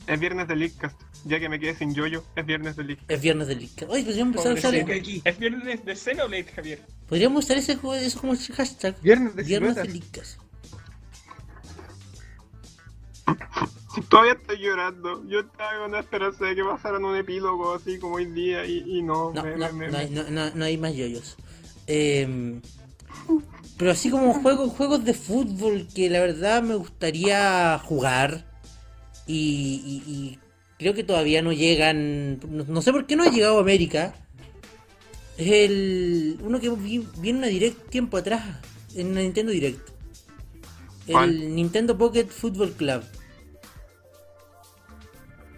Es 0.07 0.21
viernes 0.21 0.49
de 0.49 0.57
Leakcast. 0.57 1.01
Ya 1.25 1.39
que 1.39 1.49
me 1.49 1.61
quedé 1.61 1.75
sin 1.77 1.95
yoyo, 1.95 2.25
es 2.35 2.45
viernes 2.45 2.77
de 2.77 2.85
Leakcast. 2.85 3.11
Es 3.11 3.21
viernes 3.21 3.49
del 3.49 3.59
Leadcast. 3.61 3.91
Oye, 3.91 4.03
podríamos 4.03 4.35
empezar 4.35 4.53
a 4.53 4.55
usar, 4.55 4.91
aquí. 4.91 5.23
Es 5.25 5.39
viernes 5.39 5.85
de 5.85 5.97
Xenoblade, 5.97 6.45
Javier. 6.45 6.81
podríamos 7.09 7.45
usar 7.45 7.59
ese, 7.59 7.73
eso 7.73 8.21
como 8.21 8.35
hashtag. 8.35 9.01
Viernes 9.01 9.37
de 9.37 9.43
Viernes 9.45 9.77
del 9.77 9.93
Leadcast. 9.93 10.42
Todavía 14.09 14.33
estoy 14.33 14.59
llorando. 14.59 15.27
Yo 15.29 15.41
estaba 15.41 15.79
con 15.83 15.93
la 15.93 16.01
esperanza 16.01 16.45
de 16.47 16.55
que 16.55 16.65
pasaran 16.65 17.05
un 17.05 17.17
epílogo 17.17 17.75
así 17.75 17.99
como 17.99 18.15
hoy 18.17 18.27
día 18.27 18.65
y, 18.65 18.83
y 18.99 19.03
no. 19.03 19.33
No, 19.33 19.43
me- 19.43 19.57
no, 19.57 19.73
me- 19.73 19.89
no, 19.89 19.99
hay, 19.99 20.11
no, 20.55 20.65
hay 20.65 20.79
más 20.79 20.95
yoyos. 20.95 21.37
Eh, 21.87 22.61
pero 23.77 23.91
así 23.91 24.11
como 24.11 24.33
juegos, 24.35 24.71
juegos 24.73 25.05
de 25.05 25.15
fútbol 25.15 25.89
que 25.95 26.09
la 26.09 26.21
verdad 26.21 26.63
me 26.63 26.75
gustaría 26.75 27.79
jugar 27.85 28.45
y, 29.27 29.83
y- 30.07 30.13
y 30.13 30.39
creo 30.79 30.95
que 30.95 31.05
todavía 31.05 31.43
no 31.43 31.53
llegan. 31.53 32.41
No, 32.49 32.65
no 32.67 32.83
sé 32.83 32.93
por 32.93 33.07
qué 33.07 33.17
no 33.17 33.25
ha 33.25 33.31
llegado 33.31 33.59
a 33.59 33.61
América. 33.61 34.15
Es 35.37 35.51
el 35.51 36.39
uno 36.43 36.61
que 36.61 36.71
vi, 36.71 37.07
vi 37.19 37.31
en 37.31 37.37
una 37.37 37.47
direct 37.49 37.89
tiempo 37.91 38.17
atrás, 38.19 38.59
en 38.95 39.09
una 39.09 39.21
Nintendo 39.21 39.51
Direct. 39.53 39.89
El 41.09 41.13
¿Cuál? 41.15 41.55
Nintendo 41.55 41.99
Pocket 41.99 42.27
Football 42.29 42.73
Club. 42.73 43.03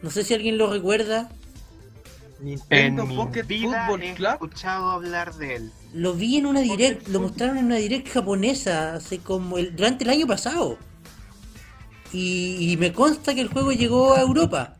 No 0.04 0.11
sé 0.11 0.23
si 0.23 0.34
alguien 0.34 0.58
lo 0.58 0.70
recuerda. 0.70 1.30
En 2.70 2.96
Nintendo 2.96 3.06
mi 3.06 3.16
Pocket 3.16 3.44
vida 3.46 3.87
Football 3.87 4.02
he 4.02 4.14
Club. 4.14 4.28
escuchado 4.32 4.90
hablar 4.90 5.34
de 5.34 5.56
él. 5.56 5.73
Lo 5.92 6.14
vi 6.14 6.37
en 6.37 6.46
una 6.46 6.61
direct, 6.61 7.08
lo 7.08 7.20
mostraron 7.20 7.56
en 7.58 7.66
una 7.66 7.76
direct 7.76 8.08
japonesa 8.08 8.94
hace 8.96 9.23
como 9.23 9.56
el, 9.58 9.75
durante 9.75 10.04
el 10.04 10.11
año 10.11 10.26
pasado. 10.26 10.78
Y, 12.12 12.73
y 12.73 12.76
me 12.76 12.92
consta 12.92 13.34
que 13.34 13.40
el 13.42 13.49
juego 13.49 13.73
llegó 13.73 14.14
a 14.14 14.20
Europa. 14.23 14.76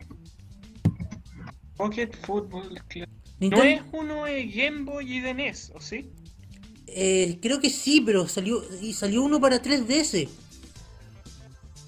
Pocket 1.77 2.11
Football 2.23 2.83
Club. 2.89 3.09
¿No 3.39 3.63
es 3.63 3.83
uno 3.93 4.25
de 4.25 4.47
Game 4.49 4.85
Boy 4.85 5.13
y 5.17 5.21
de 5.21 5.35
NES, 5.35 5.71
o 5.75 5.81
sí? 5.81 6.11
eh, 6.87 7.39
creo 7.43 7.61
que 7.61 7.71
sí, 7.71 8.01
pero 8.01 8.29
salió 8.29 8.63
y 8.81 8.93
salió 8.95 9.23
uno 9.23 9.41
para 9.41 9.63
3DS. 9.63 10.29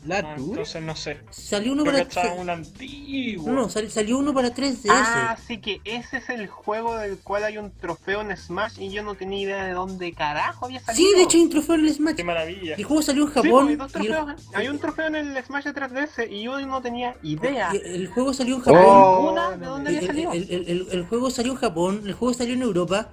La 0.06 0.18
Ah, 0.18 0.34
entonces 0.38 0.82
no 0.82 0.94
sé. 0.94 1.18
Salió 1.30 1.72
uno 1.72 1.84
para 1.84 2.08
tre- 2.08 2.38
un 2.38 2.48
antiguo. 2.48 3.46
No, 3.48 3.52
no, 3.52 3.68
sal- 3.68 3.90
salió 3.90 4.18
uno 4.18 4.32
para 4.32 4.54
3DS. 4.54 4.88
Ah, 4.90 5.36
sí 5.46 5.58
que 5.58 5.80
ese 5.84 6.18
es 6.18 6.28
el 6.28 6.46
juego 6.46 6.96
del 6.96 7.18
cual 7.18 7.42
hay 7.44 7.58
un 7.58 7.70
trofeo 7.72 8.20
en 8.20 8.36
Smash 8.36 8.80
y 8.80 8.90
yo 8.90 9.02
no 9.02 9.14
tenía 9.16 9.40
idea 9.40 9.64
de 9.64 9.72
dónde 9.72 10.12
carajo 10.12 10.66
había 10.66 10.80
salido. 10.80 11.08
sí, 11.10 11.16
de 11.16 11.22
hecho 11.24 11.36
hay 11.38 11.42
un 11.44 11.50
trofeo 11.50 11.74
en 11.74 11.86
el 11.86 11.94
Smash. 11.94 12.14
Qué 12.14 12.24
maravilla. 12.24 12.74
El 12.76 12.84
juego 12.84 13.02
salió 13.02 13.22
en 13.24 13.28
Sí, 13.28 13.34
pues, 13.34 13.44
Japón. 13.46 13.68
hay, 13.68 13.76
dos 13.76 13.92
y 13.94 13.98
el- 13.98 14.06
trofeos. 14.12 14.42
hay 14.54 14.68
un 14.68 14.78
trofeo 14.78 15.06
en 15.06 15.14
el 15.16 15.44
Smash 15.44 15.64
de 15.64 15.72
3DS 15.74 16.26
y 16.30 16.42
yo 16.42 16.60
no 16.66 16.80
tenía 16.82 17.16
idea. 17.22 17.70
el 17.72 18.06
juego 18.08 18.32
salió 18.32 18.56
en 18.56 18.60
Japón. 18.62 18.82
Oh, 18.86 19.16
Ninguna 19.22 19.50
de 19.56 19.66
dónde 19.66 19.90
El, 19.90 19.96
había 19.96 20.00
el- 20.00 20.06
salido. 20.06 20.32
el- 20.32 20.50
el- 20.50 20.68
el- 20.68 20.88
el 20.92 21.06
juego 21.06 21.30
salió 21.30 21.52
en 21.52 21.58
Japón, 21.58 22.02
el 22.06 22.12
juego 22.14 22.32
salió 22.34 22.54
en 22.54 22.62
Europa, 22.62 23.08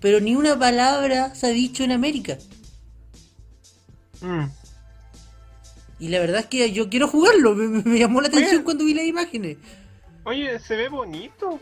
pero 0.00 0.20
ni 0.20 0.34
una 0.36 0.58
palabra 0.58 1.34
se 1.34 1.46
ha 1.46 1.50
dicho 1.50 1.82
en 1.84 1.92
América. 1.92 2.38
Mm. 4.20 4.44
Y 6.02 6.08
la 6.08 6.18
verdad 6.18 6.40
es 6.40 6.46
que 6.46 6.72
yo 6.72 6.88
quiero 6.90 7.06
jugarlo, 7.06 7.54
me, 7.54 7.96
llamó 7.96 8.20
la 8.20 8.26
atención 8.26 8.56
Oye. 8.56 8.64
cuando 8.64 8.84
vi 8.84 8.92
las 8.92 9.04
imágenes. 9.04 9.56
Oye, 10.24 10.58
se 10.58 10.74
ve 10.74 10.88
bonito. 10.88 11.60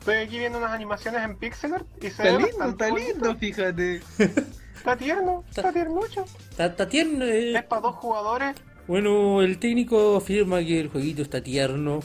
Estoy 0.00 0.16
aquí 0.16 0.40
viendo 0.40 0.58
unas 0.58 0.72
animaciones 0.72 1.22
en 1.22 1.36
pixel 1.36 1.74
art 1.74 1.86
y 1.98 2.02
se 2.02 2.08
Está 2.08 2.24
ve 2.24 2.30
lindo, 2.42 2.68
está 2.68 2.88
bonito. 2.88 3.12
lindo, 3.12 3.36
fíjate. 3.36 4.02
Está 4.80 4.96
tierno, 4.96 5.44
está 5.50 5.72
tiernucho. 5.72 6.24
Está, 6.50 6.66
está 6.66 6.88
tierno. 6.88 7.24
eh. 7.26 7.54
Es 7.54 7.64
para 7.64 7.82
dos 7.82 7.96
jugadores. 7.96 8.56
Bueno, 8.88 9.42
el 9.42 9.58
técnico 9.58 10.16
afirma 10.16 10.58
que 10.60 10.80
el 10.80 10.88
jueguito 10.88 11.20
está 11.22 11.42
tierno. 11.42 12.00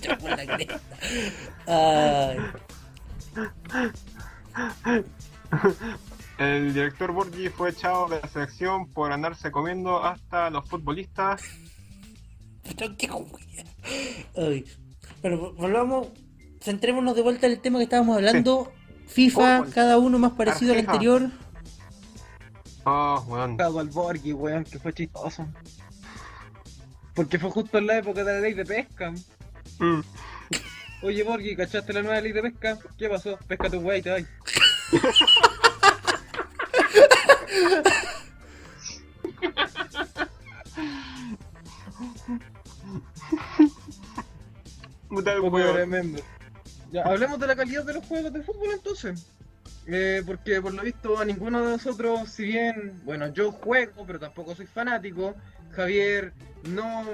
Chapó 0.00 0.28
la 0.30 0.46
cresta. 0.46 0.80
Ay, 1.66 2.38
El 6.38 6.72
director 6.72 7.10
Borgi 7.10 7.48
fue 7.48 7.70
echado 7.70 8.08
de 8.08 8.20
la 8.20 8.28
selección 8.28 8.88
por 8.92 9.10
andarse 9.10 9.50
comiendo 9.50 10.04
hasta 10.04 10.50
los 10.50 10.68
futbolistas. 10.68 11.42
qué. 12.96 13.10
Ay. 14.36 14.64
Bueno, 15.20 15.52
volvamos. 15.54 16.08
Centrémonos 16.60 17.16
de 17.16 17.22
vuelta 17.22 17.46
en 17.46 17.52
el 17.52 17.60
tema 17.60 17.78
que 17.78 17.84
estábamos 17.84 18.16
hablando. 18.16 18.72
FIFA, 19.08 19.58
Fútbol. 19.58 19.74
cada 19.74 19.98
uno 19.98 20.18
más 20.18 20.32
parecido 20.32 20.74
al 20.74 20.80
anterior. 20.80 21.28
Oh, 22.84 23.24
weón. 23.26 23.56
Cago 23.56 23.80
al 23.80 23.88
Borghi, 23.88 24.32
weón, 24.32 24.64
que 24.64 24.78
fue 24.78 24.92
chistoso. 24.92 25.46
Porque 27.14 27.38
fue 27.38 27.50
justo 27.50 27.78
en 27.78 27.86
la 27.88 27.98
época 27.98 28.22
de 28.22 28.32
la 28.32 28.40
ley 28.40 28.54
de 28.54 28.64
pesca. 28.64 29.12
Mm. 29.80 30.00
Oye, 31.02 31.22
Borghi, 31.24 31.56
¿cachaste 31.56 31.92
la 31.92 32.02
nueva 32.02 32.20
ley 32.20 32.32
de 32.32 32.42
pesca? 32.42 32.78
¿Qué 32.96 33.08
pasó? 33.08 33.36
Pesca 33.48 33.68
tu 33.68 33.78
wey, 33.78 34.02
te 34.02 34.10
vas. 34.10 34.22
Puta 45.08 45.32
el 45.32 45.50
tremendo. 45.72 46.22
Ya, 46.92 47.02
hablemos 47.02 47.38
de 47.38 47.46
la 47.46 47.56
calidad 47.56 47.84
de 47.84 47.94
los 47.94 48.04
juegos 48.06 48.32
de 48.32 48.42
fútbol 48.42 48.68
entonces. 48.72 49.26
Eh, 49.86 50.22
porque 50.26 50.60
por 50.60 50.74
lo 50.74 50.82
visto 50.82 51.18
a 51.18 51.24
ninguno 51.24 51.64
de 51.64 51.72
nosotros, 51.72 52.28
si 52.28 52.44
bien, 52.44 53.00
bueno, 53.04 53.28
yo 53.32 53.52
juego, 53.52 54.04
pero 54.06 54.18
tampoco 54.18 54.54
soy 54.54 54.66
fanático. 54.66 55.34
Javier 55.70 56.32
no 56.64 57.04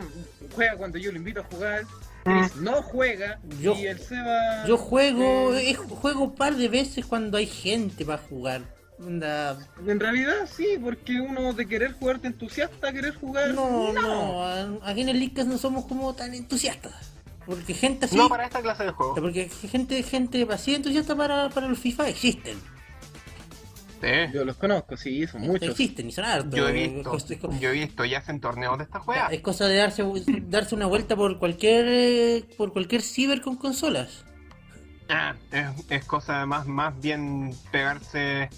juega 0.54 0.76
cuando 0.76 0.98
yo 0.98 1.12
lo 1.12 1.18
invito 1.18 1.40
a 1.40 1.44
jugar. 1.44 1.84
Chris 2.24 2.56
no 2.56 2.82
juega. 2.82 3.38
Yo- 3.60 3.74
y 3.74 3.86
el 3.86 3.98
Seba. 4.00 4.64
Yo 4.66 4.76
juego, 4.76 5.54
eh, 5.54 5.70
eh, 5.70 5.74
juego 5.74 6.24
un 6.24 6.34
par 6.34 6.56
de 6.56 6.68
veces 6.68 7.04
cuando 7.06 7.36
hay 7.36 7.46
gente 7.46 8.04
para 8.04 8.18
jugar. 8.22 8.62
Onda, 8.98 9.58
En 9.86 9.98
realidad 9.98 10.48
sí, 10.50 10.78
porque 10.82 11.20
uno 11.20 11.52
de 11.52 11.66
querer 11.66 11.92
jugar 11.94 12.20
te 12.20 12.28
entusiasta 12.28 12.88
a 12.88 12.92
querer 12.92 13.14
jugar. 13.14 13.52
No, 13.52 13.92
no, 13.92 14.80
aquí 14.84 15.00
en 15.02 15.08
el 15.08 15.18
Leadcast 15.18 15.48
no 15.48 15.58
somos 15.58 15.84
como 15.86 16.14
tan 16.14 16.32
entusiastas. 16.34 17.12
Porque 17.44 17.74
gente 17.74 18.06
así, 18.06 18.16
No 18.16 18.28
para 18.28 18.44
esta 18.46 18.62
clase 18.62 18.84
de 18.84 18.90
juego. 18.92 19.16
porque 19.16 19.48
gente, 19.48 20.02
gente 20.02 20.46
así 20.50 20.74
entusiasta 20.74 21.14
para, 21.16 21.50
para 21.50 21.68
los 21.68 21.78
FIFA 21.78 22.08
existen. 22.08 22.56
Sí. 24.00 24.08
Yo 24.32 24.44
los 24.44 24.56
conozco, 24.56 24.96
sí, 24.96 25.26
son 25.26 25.42
muchos. 25.42 25.70
Existen 25.70 26.08
y 26.08 26.12
son 26.12 26.24
hartos. 26.26 26.54
Yo 26.54 26.68
he 26.68 26.72
visto, 26.72 27.16
Es, 27.16 27.38
co- 27.40 27.52
yo 27.58 27.70
he 27.70 27.72
visto 27.72 28.04
y 28.04 28.14
hacen 28.14 28.38
torneos 28.40 28.76
de 28.78 28.84
esta 28.84 29.00
juega. 29.00 29.26
es 29.28 29.40
cosa 29.40 29.66
de 29.66 29.76
darse, 29.76 30.04
darse 30.48 30.74
una 30.74 30.86
vuelta 30.86 31.16
por 31.16 31.38
cualquier 31.38 31.86
eh, 31.88 32.44
por 32.56 32.72
cualquier 32.72 33.02
ciber 33.02 33.40
con 33.40 33.56
consolas. 33.56 34.24
Ah, 35.08 35.34
es, 35.52 35.66
es 35.90 36.04
cosa 36.04 36.44
más, 36.46 36.66
más 36.66 36.98
bien 37.00 37.54
pegarse 37.70 38.48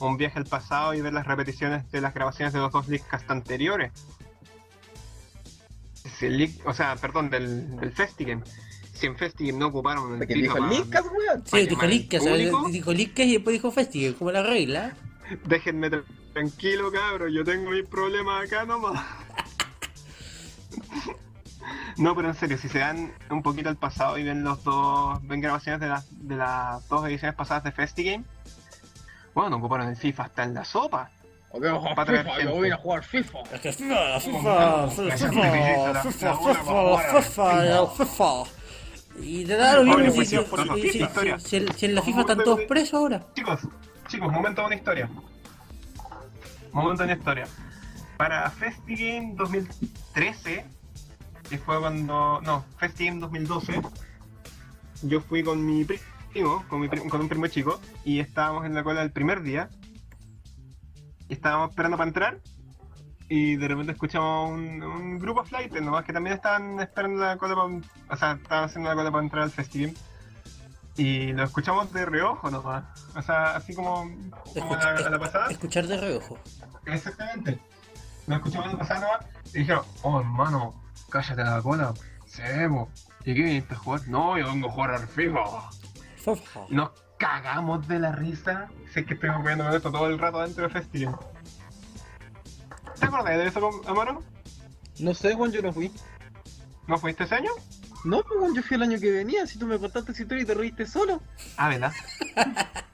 un 0.00 0.16
viaje 0.16 0.38
al 0.38 0.46
pasado 0.46 0.94
y 0.94 1.00
ver 1.00 1.12
las 1.12 1.26
repeticiones 1.26 1.90
de 1.90 2.00
las 2.00 2.14
grabaciones 2.14 2.52
de 2.52 2.60
los 2.60 2.72
dos 2.72 2.88
Leakcast 2.88 3.30
anteriores. 3.30 3.92
Si 6.18 6.26
el 6.26 6.38
leak- 6.38 6.60
o 6.64 6.72
sea, 6.72 6.96
perdón, 6.96 7.30
del, 7.30 7.76
del 7.76 7.92
Festigame. 7.92 8.42
Si 8.94 9.06
en 9.06 9.16
Festigame 9.16 9.58
no 9.58 9.66
ocuparon 9.68 10.14
el 10.20 10.26
¿Qué 10.26 10.34
FIFA 10.34 10.42
dijo 10.42 10.54
para- 10.54 10.66
weón? 11.02 11.44
Sí, 11.46 11.56
dijo 11.66 11.80
público. 11.80 12.68
dijo 12.72 12.92
Lickas 12.92 13.26
y 13.26 13.32
después 13.34 13.54
dijo 13.54 13.70
Festival, 13.70 14.14
como 14.16 14.32
la 14.32 14.42
regla. 14.42 14.96
Déjenme 15.46 15.90
tra- 15.90 16.04
tranquilo, 16.32 16.90
cabros, 16.90 17.30
yo 17.32 17.44
tengo 17.44 17.70
mis 17.70 17.86
problemas 17.86 18.46
acá 18.46 18.64
nomás. 18.64 19.04
No, 21.98 22.14
pero 22.14 22.28
en 22.28 22.34
serio, 22.34 22.56
si 22.58 22.68
se 22.68 22.78
dan 22.78 23.12
un 23.28 23.42
poquito 23.42 23.68
al 23.68 23.76
pasado 23.76 24.18
y 24.18 24.22
ven 24.22 24.44
los 24.44 24.62
dos, 24.62 25.18
ven 25.26 25.40
grabaciones 25.40 25.80
de 25.80 25.88
las, 25.88 26.06
de 26.28 26.36
las 26.36 26.86
dos 26.88 27.04
ediciones 27.08 27.34
pasadas 27.34 27.64
de 27.64 27.72
Festigame, 27.72 28.24
bueno, 29.42 29.56
ocuparon 29.56 29.88
el 29.88 29.96
FIFA 29.96 30.22
hasta 30.24 30.42
en 30.44 30.54
la 30.54 30.64
sopa. 30.64 31.10
Ok, 31.50 31.62
vamos 31.64 31.86
a 31.86 31.88
jugar 31.90 32.06
FIFA, 32.08 32.22
gente. 32.34 32.44
yo 32.44 32.54
voy 32.56 32.70
a 32.70 32.76
jugar 32.76 33.04
FIFA. 33.04 33.38
Es 33.52 33.60
que 33.60 33.72
FIFA, 33.72 34.20
FIFA, 34.20 34.54
Vamos, 34.54 34.94
FIFA, 34.94 35.14
esa 35.14 35.28
FIFA, 35.30 35.40
película, 35.42 36.02
FIFA, 36.02 36.26
la 36.26 36.32
buena, 36.34 36.58
FIFA, 36.58 36.82
buena, 36.82 37.22
FIFA, 37.22 37.78
el 37.80 37.86
FIFA. 37.96 38.32
Y 39.20 39.44
te 39.46 39.56
da 39.56 39.72
lo 39.76 39.84
mismo 39.84 40.12
si, 40.22 40.24
si- 40.26 41.56
en- 41.56 41.74
si 41.74 41.86
en 41.86 41.94
la 41.94 42.02
FIFA 42.02 42.20
están 42.20 42.38
todos 42.44 42.60
presos 42.62 42.94
ahora. 42.94 43.26
Chicos, 43.34 43.60
chicos, 44.08 44.30
momento 44.32 44.60
de 44.60 44.66
una 44.66 44.76
historia. 44.76 45.08
Momento 46.72 47.02
de 47.02 47.12
una 47.12 47.18
historia. 47.18 47.46
Para 48.16 48.50
Festigame 48.50 49.34
2013, 49.36 50.66
que 51.48 51.58
fue 51.58 51.80
cuando. 51.80 52.40
No, 52.42 52.64
Festigame 52.78 53.20
2012, 53.20 53.80
yo 55.02 55.20
fui 55.20 55.42
con 55.42 55.64
mi 55.64 55.84
primo, 55.84 56.02
con, 56.68 56.80
mi 56.80 56.88
pri- 56.88 57.08
con 57.08 57.20
un 57.20 57.28
primo 57.28 57.46
chico, 57.46 57.80
y 58.04 58.20
estábamos 58.20 58.64
en 58.66 58.74
la 58.74 58.82
cola 58.82 59.02
el 59.02 59.12
primer 59.12 59.42
día. 59.42 59.68
Y 61.28 61.34
estábamos 61.34 61.70
esperando 61.70 61.96
para 61.96 62.08
entrar. 62.08 62.38
Y 63.28 63.56
de 63.56 63.68
repente 63.68 63.92
escuchamos 63.92 64.50
un, 64.50 64.82
un 64.82 65.18
grupo 65.18 65.42
de 65.42 65.48
flight, 65.50 65.72
nomás 65.80 66.04
que 66.04 66.14
también 66.14 66.36
estaban 66.36 66.80
esperando 66.80 67.20
la 67.22 67.36
cola 67.36 67.54
para. 67.54 68.14
O 68.14 68.16
sea, 68.16 68.32
estaban 68.32 68.64
haciendo 68.64 68.88
la 68.88 68.96
cola 68.96 69.10
para 69.10 69.22
entrar 69.22 69.42
al 69.42 69.50
Festigame. 69.50 69.94
Y 70.96 71.32
lo 71.32 71.44
escuchamos 71.44 71.92
de 71.92 72.06
reojo 72.06 72.50
nomás. 72.50 72.84
O 73.14 73.22
sea, 73.22 73.54
así 73.56 73.74
como, 73.74 74.10
como 74.54 74.74
a, 74.74 74.78
la, 74.78 75.06
a 75.06 75.10
la 75.10 75.18
pasada. 75.18 75.46
Escuchar 75.50 75.86
de 75.86 75.96
reojo. 75.96 76.38
Exactamente. 76.86 77.58
Lo 78.26 78.36
escuchamos 78.36 78.72
la 78.72 78.78
pasada 78.78 79.00
nomás. 79.00 79.26
Y 79.54 79.58
dijeron, 79.58 79.84
oh 80.02 80.20
hermano, 80.20 80.82
cállate 81.10 81.44
la 81.44 81.62
cola. 81.62 81.94
Sebo. 82.26 82.88
¿Y 83.24 83.34
qué 83.34 83.42
viniste 83.42 83.74
a 83.74 83.76
jugar? 83.76 84.08
No, 84.08 84.38
yo 84.38 84.46
vengo 84.46 84.68
a 84.68 84.72
jugar 84.72 84.90
al 84.92 85.06
FIFA. 85.06 85.40
Nos 86.70 86.90
cagamos 87.18 87.86
de 87.88 87.98
la 87.98 88.12
risa. 88.12 88.68
Si 88.92 89.00
es 89.00 89.06
que 89.06 89.14
estoy 89.14 89.30
jugando 89.30 89.64
con 89.64 89.74
esto 89.74 89.90
todo 89.90 90.06
el 90.06 90.18
rato 90.18 90.40
dentro 90.40 90.64
de 90.64 90.70
Festivum. 90.70 91.16
¿Te 92.98 93.06
acordás 93.06 93.36
de 93.38 93.46
eso, 93.46 93.70
Amaro? 93.86 94.22
No 94.98 95.14
sé, 95.14 95.34
Juan, 95.34 95.52
yo 95.52 95.62
no 95.62 95.72
fui. 95.72 95.92
¿No 96.86 96.98
fuiste 96.98 97.24
ese 97.24 97.34
año? 97.36 97.50
No, 98.04 98.22
pues, 98.22 98.38
Juan, 98.40 98.54
yo 98.54 98.62
fui 98.62 98.76
el 98.76 98.82
año 98.82 98.98
que 98.98 99.10
venía. 99.10 99.46
Si 99.46 99.58
tú 99.58 99.66
me 99.66 99.78
contaste 99.78 100.12
esa 100.12 100.22
historia 100.22 100.42
y 100.42 100.46
te 100.46 100.54
reíste 100.54 100.86
solo. 100.86 101.20
Ah, 101.56 101.68
¿verdad? 101.68 101.92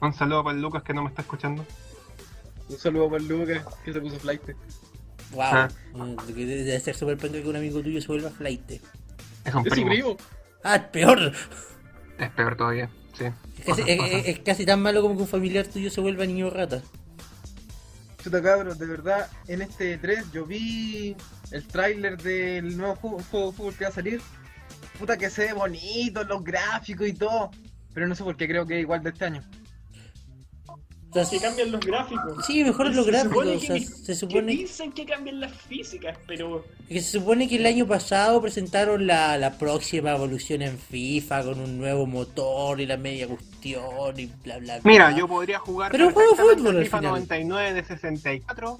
Un 0.00 0.12
saludo 0.12 0.42
para 0.42 0.56
el 0.56 0.62
Lucas 0.62 0.82
que 0.82 0.92
no 0.92 1.02
me 1.02 1.08
está 1.10 1.22
escuchando. 1.22 1.64
Un 2.68 2.78
saludo 2.78 3.08
para 3.10 3.22
el 3.22 3.28
Lucas, 3.28 3.64
que 3.84 3.92
se 3.92 4.00
puso 4.00 4.18
flight. 4.18 4.42
Wow. 5.32 5.42
Ah. 5.42 5.68
Mm, 5.94 6.16
Debe 6.26 6.80
ser 6.80 6.94
súper 6.96 7.16
penca 7.18 7.40
que 7.40 7.48
un 7.48 7.56
amigo 7.56 7.80
tuyo 7.82 8.00
se 8.00 8.08
vuelva 8.08 8.30
flight. 8.30 8.70
Es 9.44 9.54
un 9.54 9.62
primo. 9.62 9.88
primo. 9.88 10.16
Ah, 10.64 10.88
peor. 10.92 11.32
Es 12.18 12.30
peor 12.30 12.56
todavía, 12.56 12.88
sí. 13.18 13.24
Es 13.58 13.64
casi, 13.66 13.82
es- 13.82 14.00
es- 14.12 14.28
es 14.28 14.38
casi 14.40 14.64
tan 14.66 14.80
malo 14.82 15.02
como 15.02 15.16
que 15.16 15.22
un 15.22 15.28
familiar 15.28 15.66
tuyo 15.66 15.90
se 15.90 16.00
vuelva 16.00 16.24
niño 16.26 16.50
rata. 16.50 16.82
Chuta 18.22 18.40
cabros, 18.40 18.78
de 18.78 18.86
verdad, 18.86 19.28
en 19.48 19.62
este 19.62 19.98
3 19.98 20.30
yo 20.32 20.46
vi 20.46 21.16
el 21.50 21.66
tráiler 21.66 22.16
del 22.22 22.76
nuevo 22.76 22.94
juego, 22.94 23.20
juego 23.30 23.50
de 23.50 23.56
fútbol 23.56 23.74
que 23.74 23.84
va 23.84 23.90
a 23.90 23.94
salir. 23.94 24.20
Puta 24.98 25.16
que 25.16 25.28
se 25.30 25.46
ve 25.46 25.52
bonito, 25.54 26.22
los 26.22 26.44
gráficos 26.44 27.08
y 27.08 27.14
todo. 27.14 27.50
Pero 27.92 28.06
no 28.06 28.14
sé 28.14 28.22
por 28.22 28.36
qué 28.36 28.46
creo 28.46 28.64
que 28.66 28.76
es 28.76 28.80
igual 28.82 29.02
de 29.02 29.10
este 29.10 29.24
año. 29.24 29.42
O 31.14 31.24
sea, 31.24 31.26
Que 31.28 31.38
cambian 31.44 31.70
los 31.70 31.80
gráficos. 31.84 32.46
Sí, 32.46 32.64
mejoran 32.64 32.92
Y 32.92 32.96
los 32.96 33.04
se 33.04 33.10
gráficos. 33.10 33.34
supone 33.36 33.56
O 33.56 33.60
sea, 33.60 33.74
que- 33.74 33.84
se 33.84 34.06
Que 34.06 34.14
supone 34.14 34.52
dicen 34.52 34.92
que 34.92 35.04
cambian 35.04 35.40
las 35.40 35.52
físicas, 35.52 36.16
pero 36.26 36.64
que 36.88 37.00
se 37.02 37.18
supone 37.18 37.46
que 37.48 37.56
el 37.56 37.66
año 37.66 37.86
pasado 37.86 38.40
presentaron 38.40 39.06
la, 39.06 39.36
la 39.36 39.58
próxima 39.58 40.12
evolución 40.12 40.62
en 40.62 40.78
FIFA 40.78 41.44
con 41.44 41.60
un 41.60 41.76
nuevo 41.76 42.06
motor 42.06 42.80
y 42.80 42.86
la 42.86 42.96
media 42.96 43.28
cuestión 43.28 44.18
y 44.18 44.26
bla 44.42 44.58
bla 44.58 44.78
bla. 44.78 44.90
Mira, 44.90 45.14
yo 45.14 45.28
podría 45.28 45.58
jugar 45.58 45.92
Pero 45.92 46.06
un 46.08 46.14
juego 46.14 46.34
fútbol 46.34 46.76
al 46.78 46.84
FIFA 46.84 46.98
final. 46.98 47.12
99 47.12 47.74
de 47.74 47.84
64 47.84 48.78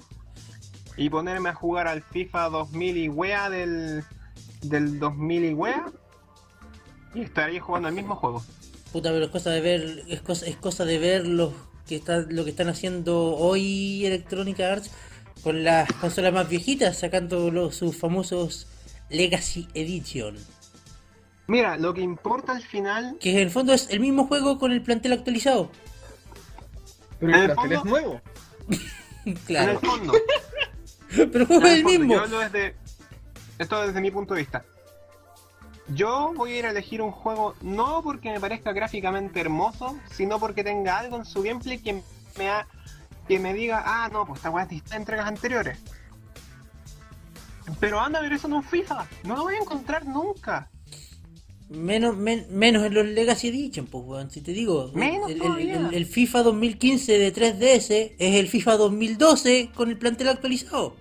y 0.97 1.09
ponerme 1.11 1.49
a 1.49 1.53
jugar 1.53 1.87
al 1.87 2.01
FIFA 2.01 2.49
2000 2.49 2.97
y 2.97 3.09
wea 3.09 3.49
del, 3.51 4.03
del 4.63 4.99
2000 4.99 5.45
y 5.45 5.53
wea 5.53 5.85
y 7.13 7.21
estaría 7.21 7.61
jugando 7.61 7.89
el 7.89 7.93
mismo 7.93 8.15
juego. 8.15 8.43
Puta, 8.91 9.11
pero 9.11 9.25
es 9.25 9.31
cosa 9.31 9.51
de 9.51 9.61
ver, 9.61 10.03
es 10.07 10.21
cosa, 10.21 10.47
es 10.47 10.55
cosa 10.57 10.83
de 10.85 10.97
ver 10.97 11.27
lo 11.27 11.53
que 11.87 11.95
está, 11.97 12.19
lo 12.29 12.43
que 12.43 12.51
están 12.51 12.69
haciendo 12.69 13.35
hoy 13.35 14.05
Electronic 14.05 14.59
Arts 14.59 14.91
con 15.43 15.63
las 15.63 15.91
consolas 15.93 16.33
más 16.33 16.47
viejitas, 16.47 16.97
sacando 16.99 17.51
los, 17.51 17.75
sus 17.75 17.95
famosos 17.97 18.67
Legacy 19.09 19.67
Edition. 19.73 20.37
Mira, 21.47 21.77
lo 21.77 21.93
que 21.93 22.01
importa 22.01 22.53
al 22.53 22.63
final, 22.63 23.17
Que 23.19 23.31
en 23.31 23.37
el 23.39 23.51
fondo 23.51 23.73
es 23.73 23.89
el 23.89 23.99
mismo 23.99 24.27
juego 24.27 24.57
con 24.57 24.71
el 24.71 24.81
plantel 24.81 25.11
actualizado. 25.13 25.69
Pero 27.19 27.33
En 27.33 27.39
el 27.43 27.49
el 27.49 27.55
plantel 27.55 27.71
es 27.73 27.79
fondo- 27.79 27.89
nuevo. 27.91 28.21
en 29.25 29.31
el 29.33 29.39
Claro, 29.39 29.79
fondo, 29.81 30.13
pero 31.09 31.39
el 31.39 31.45
juego 31.45 31.65
es 31.65 31.71
el 31.73 31.77
el 31.79 31.83
fondo, 31.83 31.99
mismo. 31.99 32.13
yo 32.15 32.21
hablo 32.21 32.39
desde, 32.39 32.75
esto 33.59 33.81
desde 33.87 34.01
mi 34.01 34.11
punto 34.11 34.33
de 34.33 34.39
vista. 34.41 34.63
Yo 35.89 36.31
voy 36.35 36.53
a 36.53 36.59
ir 36.59 36.65
a 36.65 36.71
elegir 36.71 37.01
un 37.01 37.11
juego 37.11 37.55
no 37.61 38.01
porque 38.03 38.31
me 38.31 38.39
parezca 38.39 38.71
gráficamente 38.71 39.39
hermoso, 39.41 39.97
sino 40.11 40.39
porque 40.39 40.63
tenga 40.63 40.97
algo 40.97 41.17
en 41.17 41.25
su 41.25 41.41
gameplay 41.43 41.77
que 41.79 42.01
me, 42.37 42.49
ha- 42.49 42.67
que 43.27 43.37
me 43.39 43.53
diga, 43.53 43.83
ah, 43.85 44.09
no, 44.11 44.25
pues 44.25 44.37
esta 44.39 44.49
weá 44.49 44.63
es 44.63 44.69
distinta 44.69 44.95
entregas 44.97 45.27
anteriores. 45.27 45.77
Pero 47.79 47.99
anda 47.99 48.19
a 48.19 48.21
ver 48.21 48.33
eso 48.33 48.47
en 48.47 48.53
un 48.53 48.63
FIFA, 48.63 49.07
no 49.23 49.35
lo 49.35 49.43
voy 49.43 49.55
a 49.55 49.59
encontrar 49.59 50.05
nunca. 50.05 50.69
Menos, 51.69 52.15
men- 52.15 52.45
menos 52.49 52.83
en 52.85 52.93
los 52.93 53.05
Legacy 53.05 53.47
Edition, 53.47 53.85
pues, 53.87 54.03
weón. 54.05 54.29
Si 54.29 54.41
te 54.41 54.51
digo, 54.51 54.91
Menos 54.93 55.29
el, 55.31 55.41
el- 55.41 55.69
el- 55.69 55.93
el 55.93 56.05
FIFA 56.05 56.43
2015 56.43 57.17
de 57.17 57.31
3DS 57.33 58.15
es 58.19 58.35
el 58.35 58.47
FIFA 58.47 58.77
2012 58.77 59.69
con 59.73 59.89
el 59.89 59.97
plantel 59.97 60.29
actualizado. 60.29 60.95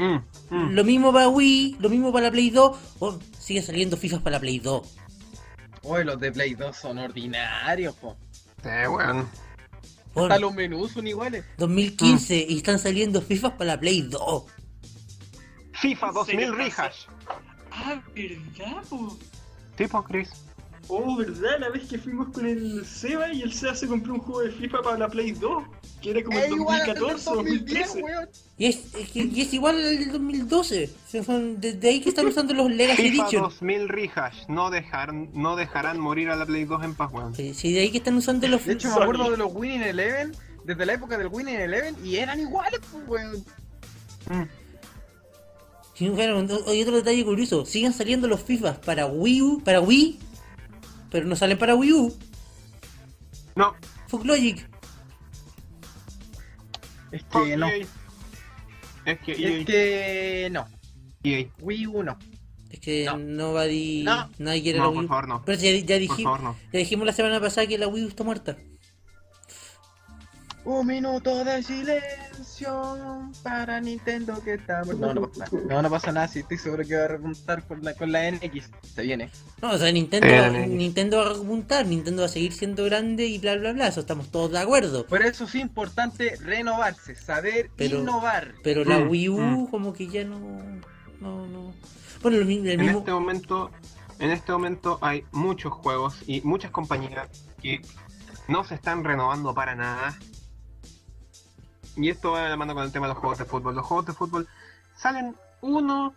Mm, 0.00 0.54
mm. 0.54 0.70
Lo 0.72 0.82
mismo 0.84 1.12
para 1.12 1.28
Wii, 1.28 1.76
lo 1.78 1.90
mismo 1.90 2.10
para 2.10 2.26
la 2.26 2.32
Play 2.32 2.48
2. 2.48 2.78
Oh, 3.00 3.18
sigue 3.38 3.60
saliendo 3.60 3.98
FIFA 3.98 4.20
para 4.20 4.36
la 4.36 4.40
Play 4.40 4.58
2. 4.58 4.96
Oye, 5.82 6.04
los 6.04 6.18
de 6.18 6.32
Play 6.32 6.54
2 6.54 6.74
son 6.74 6.98
ordinarios, 6.98 7.94
po. 7.96 8.16
Weón. 8.64 9.28
Oh, 10.14 10.22
Hasta 10.22 10.38
los 10.38 10.54
menús 10.54 10.92
son 10.92 11.06
iguales. 11.06 11.44
2015 11.58 12.46
y 12.48 12.56
están 12.56 12.78
saliendo 12.78 13.20
FIFA 13.20 13.58
para 13.58 13.72
la 13.74 13.80
Play 13.80 14.02
2. 14.02 14.44
FIFA 15.74 16.06
¿En 16.08 16.14
2000 16.14 16.36
serio? 16.38 16.54
rehash. 16.54 16.96
Ah, 17.70 18.02
¿verdad, 18.14 18.82
po? 18.88 19.18
Tipo, 19.76 20.02
Chris. 20.04 20.30
Oh, 20.88 21.16
¿verdad? 21.16 21.58
La 21.60 21.68
vez 21.68 21.88
que 21.88 21.98
fuimos 21.98 22.28
con 22.30 22.46
el 22.46 22.84
Seba 22.84 23.32
y 23.32 23.42
el 23.42 23.52
Seba 23.52 23.74
se 23.74 23.86
compró 23.86 24.14
un 24.14 24.20
juego 24.20 24.40
de 24.40 24.50
FIFA 24.50 24.82
para 24.82 24.98
la 24.98 25.08
Play 25.08 25.32
2, 25.32 25.62
que 26.00 26.10
era 26.10 26.22
como 26.24 26.38
el 26.38 26.44
Es 26.44 26.50
igual 26.50 26.80
al 26.80 26.86
del 26.86 26.94
2014 26.98 27.30
o 27.30 27.34
2010, 27.36 27.86
2013. 27.88 28.02
weón. 28.02 28.28
Y 28.58 28.66
es, 28.66 28.94
es 28.94 29.16
y 29.16 29.40
es 29.40 29.54
igual 29.54 29.76
al 29.76 29.82
del 29.98 30.12
2012. 30.12 30.84
O 30.84 31.10
sea, 31.10 31.22
son 31.24 31.60
desde 31.60 31.88
ahí 31.88 32.00
que 32.00 32.08
están 32.08 32.26
usando 32.28 32.54
los 32.54 32.70
Legacy 32.70 33.10
FIFA 33.10 33.22
Edition. 33.24 33.42
2000 33.42 33.88
rehash. 33.88 34.36
No, 34.48 34.70
dejar, 34.70 35.12
no 35.14 35.56
dejarán 35.56 35.98
morir 36.00 36.30
a 36.30 36.36
la 36.36 36.46
Play 36.46 36.64
2 36.64 36.84
en 36.84 36.94
paz, 36.94 37.10
weón. 37.12 37.34
Sí, 37.34 37.54
sí, 37.54 37.72
de 37.72 37.80
ahí 37.80 37.90
que 37.90 37.98
están 37.98 38.16
usando 38.16 38.46
los. 38.48 38.64
De 38.64 38.72
hecho, 38.74 38.88
me 38.88 39.02
acuerdo 39.02 39.30
de 39.30 39.36
los 39.36 39.52
Winning 39.54 39.82
Eleven, 39.82 40.34
desde 40.64 40.86
la 40.86 40.94
época 40.94 41.16
del 41.18 41.28
Winning 41.28 41.54
Eleven, 41.56 41.96
y 42.04 42.16
eran 42.16 42.40
iguales, 42.40 42.80
pues, 42.92 43.08
weón. 43.08 43.36
Mm. 44.30 44.48
Sí, 45.94 46.08
bueno, 46.08 46.42
no- 46.42 46.72
y 46.72 46.82
otro 46.82 46.96
detalle 46.96 47.22
curioso, 47.24 47.66
siguen 47.66 47.92
saliendo 47.92 48.26
los 48.26 48.42
FIFAs 48.42 48.78
para 48.78 49.04
Wii 49.06 49.42
U, 49.42 49.62
para 49.62 49.80
Wii, 49.82 50.18
pero 51.10 51.26
no 51.26 51.36
salen 51.36 51.58
para 51.58 51.74
Wii 51.74 51.92
U. 51.92 52.16
No, 53.54 53.74
Fuck 54.08 54.24
Logic. 54.24 54.66
Es 57.12 57.22
fuck 57.30 57.44
que 57.44 57.56
no. 57.56 57.66
EA. 57.68 57.86
Es 59.06 59.18
que. 59.20 59.32
Es 59.32 59.66
que 59.66 60.48
no. 60.52 60.66
EA. 61.24 61.46
Wii 61.60 61.86
U 61.86 62.02
no. 62.02 62.18
Es 62.70 62.78
que 62.80 63.04
No. 63.04 63.18
nobody, 63.18 64.02
No. 64.04 64.30
nadie 64.38 64.62
quiere 64.62 64.78
la 64.78 64.84
No, 64.84 64.90
Wii 64.90 64.96
por 64.98 65.04
U. 65.04 65.08
favor, 65.08 65.28
no. 65.28 65.42
Pero 65.44 65.58
ya, 65.60 65.70
ya, 65.72 65.80
Por 65.86 65.96
diji- 66.16 66.22
favor, 66.22 66.40
no. 66.42 66.56
ya 66.72 66.78
dijimos 66.78 67.06
la 67.06 67.12
semana 67.12 67.40
pasada 67.40 67.66
que 67.66 67.78
la 67.78 67.88
Wii 67.88 68.04
U 68.04 68.08
está 68.08 68.22
muerta. 68.24 68.56
Un 70.64 70.86
minuto 70.86 71.42
de 71.44 71.62
silencio 71.62 73.30
para 73.42 73.80
Nintendo 73.80 74.42
que 74.44 74.54
está. 74.54 74.82
No, 74.82 75.14
no 75.14 75.28
pasa 75.28 75.44
nada. 75.50 75.64
No, 75.68 75.82
no 75.82 75.90
pasa 75.90 76.12
nada. 76.12 76.28
Sí, 76.28 76.40
estoy 76.40 76.58
seguro 76.58 76.84
que 76.86 76.96
va 76.96 77.04
a 77.04 77.08
repuntar 77.08 77.66
con 77.66 77.82
la, 77.82 77.94
con 77.94 78.12
la 78.12 78.30
NX. 78.30 78.70
Se 78.94 79.02
viene. 79.02 79.30
No, 79.62 79.70
o 79.72 79.78
sea, 79.78 79.90
Nintendo, 79.90 80.26
Eh, 80.26 80.66
Nintendo 80.66 81.18
va 81.18 81.26
a 81.30 81.32
repuntar, 81.34 81.86
Nintendo 81.86 82.22
va 82.22 82.26
a 82.26 82.30
seguir 82.30 82.52
siendo 82.52 82.84
grande 82.84 83.26
y 83.26 83.38
bla 83.38 83.56
bla 83.56 83.72
bla, 83.72 83.86
eso 83.88 84.00
estamos 84.00 84.30
todos 84.30 84.52
de 84.52 84.58
acuerdo. 84.58 85.06
Por 85.06 85.22
eso 85.22 85.44
es 85.44 85.54
importante 85.54 86.36
renovarse, 86.36 87.14
saber 87.14 87.70
Pero- 87.76 88.00
innovar. 88.00 88.52
Pero 88.62 88.84
la 88.84 88.98
Mm, 88.98 89.08
Wii 89.10 89.28
U 89.30 89.38
mm. 89.40 89.66
como 89.70 89.92
que 89.94 90.08
ya 90.08 90.24
no... 90.24 90.38
no, 91.20 91.46
no. 91.46 91.72
Bueno, 92.22 92.36
el, 92.36 92.44
mi- 92.44 92.58
el 92.58 92.68
En 92.68 92.80
mismo. 92.80 92.98
este 92.98 93.12
momento, 93.12 93.70
en 94.18 94.30
este 94.30 94.52
momento 94.52 94.98
hay 95.00 95.24
muchos 95.32 95.72
juegos 95.72 96.18
y 96.26 96.42
muchas 96.42 96.70
compañías 96.70 97.28
que 97.62 97.80
no 98.46 98.62
se 98.64 98.74
están 98.74 99.02
renovando 99.04 99.54
para 99.54 99.74
nada. 99.74 100.18
Y 101.96 102.08
esto 102.08 102.32
va 102.32 102.44
de 102.44 102.50
la 102.50 102.56
mano 102.56 102.74
con 102.74 102.84
el 102.84 102.92
tema 102.92 103.06
de 103.06 103.14
los 103.14 103.18
juegos 103.18 103.38
de 103.38 103.44
fútbol. 103.44 103.74
Los 103.74 103.86
juegos 103.86 104.06
de 104.06 104.12
fútbol 104.12 104.48
salen 104.96 105.34
uno 105.60 106.14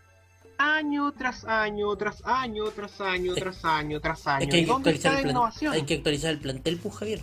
año 0.57 1.11
tras 1.13 1.45
año, 1.45 1.95
tras 1.95 2.21
año, 2.25 2.65
tras 2.71 3.01
año, 3.01 3.33
tras 3.33 3.65
año, 3.65 3.99
tras 3.99 4.27
año. 4.27 4.43
Es 4.43 4.49
que 4.49 4.55
hay 4.55 4.61
¿Y 4.61 4.65
que, 4.65 4.71
dónde 4.71 4.91
está 4.91 5.09
actualizar 5.09 5.25
la 5.25 5.31
innovación? 5.31 5.73
hay 5.73 5.83
que 5.83 5.93
actualizar 5.95 6.31
el 6.31 6.39
plantel, 6.39 6.79
pues 6.81 6.95
Javier. 6.95 7.21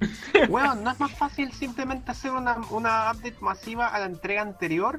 Weón, 0.48 0.82
¿no 0.82 0.90
es 0.90 1.00
más 1.00 1.12
fácil 1.12 1.52
simplemente 1.52 2.10
hacer 2.10 2.32
una, 2.32 2.58
una 2.70 3.12
update 3.12 3.36
masiva 3.40 3.88
a 3.88 3.98
la 4.00 4.06
entrega 4.06 4.42
anterior? 4.42 4.98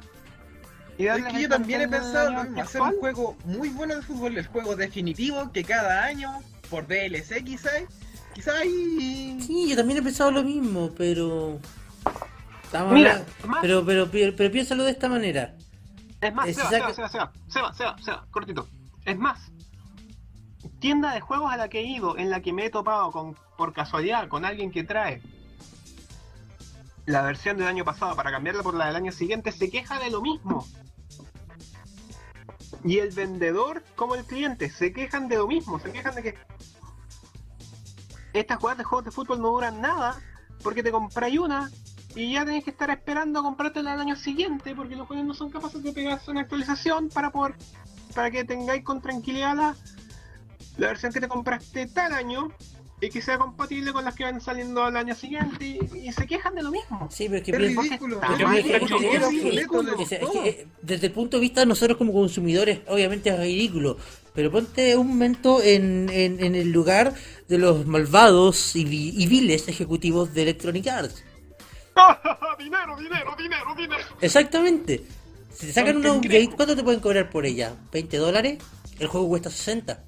Y 0.97 1.05
Es 1.05 1.09
darles 1.09 1.33
que 1.33 1.41
yo 1.41 1.49
también 1.49 1.81
he 1.81 1.87
pensado 1.87 2.43
mismo, 2.43 2.61
hacer 2.61 2.81
un 2.81 2.99
juego 2.99 3.35
muy 3.45 3.69
bueno 3.69 3.95
de 3.95 4.01
fútbol, 4.01 4.37
el 4.37 4.45
juego 4.45 4.75
definitivo 4.75 5.51
que 5.51 5.63
cada 5.63 6.03
año, 6.03 6.31
por 6.69 6.85
DLC 6.85 7.43
quizás, 7.43 7.83
quizás 8.35 8.55
hay... 8.55 9.39
Sí, 9.41 9.67
yo 9.69 9.75
también 9.75 9.99
he 9.99 10.03
pensado 10.03 10.31
lo 10.31 10.43
mismo, 10.43 10.91
pero. 10.95 11.59
Estamos 12.71 12.93
Mira, 12.93 13.11
hablando- 13.11 13.47
más- 13.47 13.59
pero, 13.61 13.85
pero, 13.85 14.09
pero, 14.09 14.33
pero 14.37 14.49
piénsalo 14.51 14.85
de 14.85 14.91
esta 14.91 15.09
manera. 15.09 15.55
Es 16.21 16.33
más, 16.33 16.47
Eh, 16.47 16.53
Seba, 16.53 16.69
si 16.69 16.75
Seba, 16.75 16.93
saca- 16.93 16.93
Seba, 16.93 17.09
Seba, 17.09 17.31
Seba, 17.49 17.73
Seba, 17.73 17.97
Seba, 18.01 18.25
cortito. 18.31 18.67
Es 19.03 19.17
más, 19.17 19.51
tienda 20.79 21.13
de 21.13 21.19
juegos 21.19 21.51
a 21.51 21.57
la 21.57 21.67
que 21.67 21.79
he 21.79 21.83
ido, 21.85 22.17
en 22.17 22.29
la 22.29 22.39
que 22.41 22.53
me 22.53 22.65
he 22.65 22.69
topado 22.69 23.11
con, 23.11 23.35
por 23.57 23.73
casualidad 23.73 24.29
con 24.29 24.45
alguien 24.45 24.71
que 24.71 24.85
trae 24.85 25.21
la 27.05 27.23
versión 27.23 27.57
del 27.57 27.67
año 27.67 27.83
pasado 27.83 28.15
para 28.15 28.31
cambiarla 28.31 28.63
por 28.63 28.73
la 28.75 28.85
del 28.87 28.95
año 28.95 29.11
siguiente, 29.11 29.51
se 29.51 29.69
queja 29.69 29.99
de 29.99 30.09
lo 30.09 30.21
mismo. 30.21 30.65
Y 32.85 32.99
el 32.99 33.09
vendedor 33.11 33.83
como 33.97 34.15
el 34.15 34.23
cliente 34.23 34.69
se 34.69 34.93
quejan 34.93 35.27
de 35.27 35.35
lo 35.35 35.47
mismo, 35.47 35.77
se 35.79 35.91
quejan 35.91 36.15
de 36.15 36.23
que 36.23 36.37
estas 38.31 38.57
jugadas 38.59 38.77
de 38.77 38.83
juegos 38.85 39.03
de 39.05 39.11
fútbol 39.11 39.41
no 39.41 39.49
duran 39.49 39.81
nada 39.81 40.15
porque 40.63 40.81
te 40.83 40.91
compráis 40.91 41.37
una 41.37 41.69
y 42.15 42.33
ya 42.33 42.45
tenés 42.45 42.63
que 42.63 42.71
estar 42.71 42.89
esperando 42.89 43.39
a 43.39 43.43
comprártela 43.43 43.93
el 43.93 43.99
año 44.01 44.15
siguiente 44.15 44.75
porque 44.75 44.95
los 44.95 45.07
juegos 45.07 45.25
no 45.25 45.33
son 45.33 45.49
capaces 45.49 45.81
de 45.83 45.93
pegarse 45.93 46.31
una 46.31 46.41
actualización 46.41 47.09
para 47.09 47.31
poder 47.31 47.55
para 48.13 48.29
que 48.29 48.43
tengáis 48.43 48.83
con 48.83 49.01
tranquilidad 49.01 49.55
la, 49.55 49.75
la 50.77 50.87
versión 50.87 51.13
que 51.13 51.21
te 51.21 51.27
compraste 51.29 51.87
tal 51.87 52.11
año 52.13 52.49
y 52.99 53.09
que 53.09 53.19
sea 53.21 53.37
compatible 53.39 53.93
con 53.93 54.05
las 54.05 54.13
que 54.13 54.25
van 54.25 54.39
saliendo 54.41 54.83
al 54.83 54.95
año 54.95 55.15
siguiente 55.15 55.65
y, 55.65 56.07
y 56.07 56.11
se 56.11 56.27
quejan 56.27 56.53
de 56.53 56.61
lo 56.61 56.69
mismo. 56.71 57.07
Sí, 57.09 57.25
pero 57.25 57.37
es 57.37 57.43
que 57.43 57.51
Es 58.21 58.37
ridículo. 59.43 59.95
Desde 60.83 61.07
el 61.07 61.11
punto 61.13 61.37
de 61.37 61.41
vista 61.41 61.61
de 61.61 61.65
nosotros 61.65 61.97
como 61.97 62.13
consumidores, 62.13 62.81
obviamente 62.87 63.29
es 63.31 63.39
ridículo. 63.39 63.97
Pero 64.35 64.51
ponte 64.51 64.95
un 64.97 65.07
momento 65.07 65.63
en, 65.63 66.09
en, 66.11 66.43
en 66.43 66.53
el 66.53 66.71
lugar 66.71 67.15
de 67.47 67.57
los 67.57 67.87
malvados 67.87 68.75
y, 68.75 68.85
vi- 68.85 69.13
y 69.17 69.25
viles 69.25 69.67
ejecutivos 69.67 70.33
de 70.35 70.43
Electronic 70.43 70.87
Arts. 70.87 71.23
dinero, 72.59 72.95
dinero, 72.97 73.35
dinero, 73.37 73.75
dinero. 73.75 74.03
Exactamente. 74.21 75.03
Si 75.53 75.67
te 75.67 75.73
sacan 75.73 75.97
una 75.97 76.13
update, 76.13 76.49
¿cuánto 76.55 76.75
te 76.75 76.83
pueden 76.83 76.99
cobrar 76.99 77.29
por 77.29 77.45
ella? 77.45 77.73
¿20 77.91 78.17
dólares? 78.17 78.57
El 78.99 79.07
juego 79.07 79.27
cuesta 79.29 79.49
60. 79.49 80.03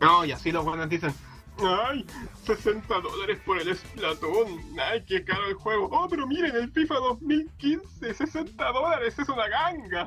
No, 0.00 0.24
y 0.24 0.32
así 0.32 0.50
los 0.50 0.64
buenos 0.64 0.88
dicen, 0.88 1.12
ay, 1.58 2.06
60 2.46 3.00
dólares 3.00 3.38
por 3.44 3.60
el 3.60 3.76
Splatoon, 3.76 4.60
ay, 4.80 5.04
qué 5.06 5.24
caro 5.24 5.46
el 5.48 5.54
juego. 5.54 5.88
Oh, 5.92 6.08
pero 6.08 6.26
miren, 6.26 6.54
el 6.56 6.70
FIFA 6.72 6.94
2015, 6.94 8.14
60 8.14 8.72
dólares, 8.72 9.14
es 9.18 9.28
una 9.28 9.46
ganga. 9.48 10.04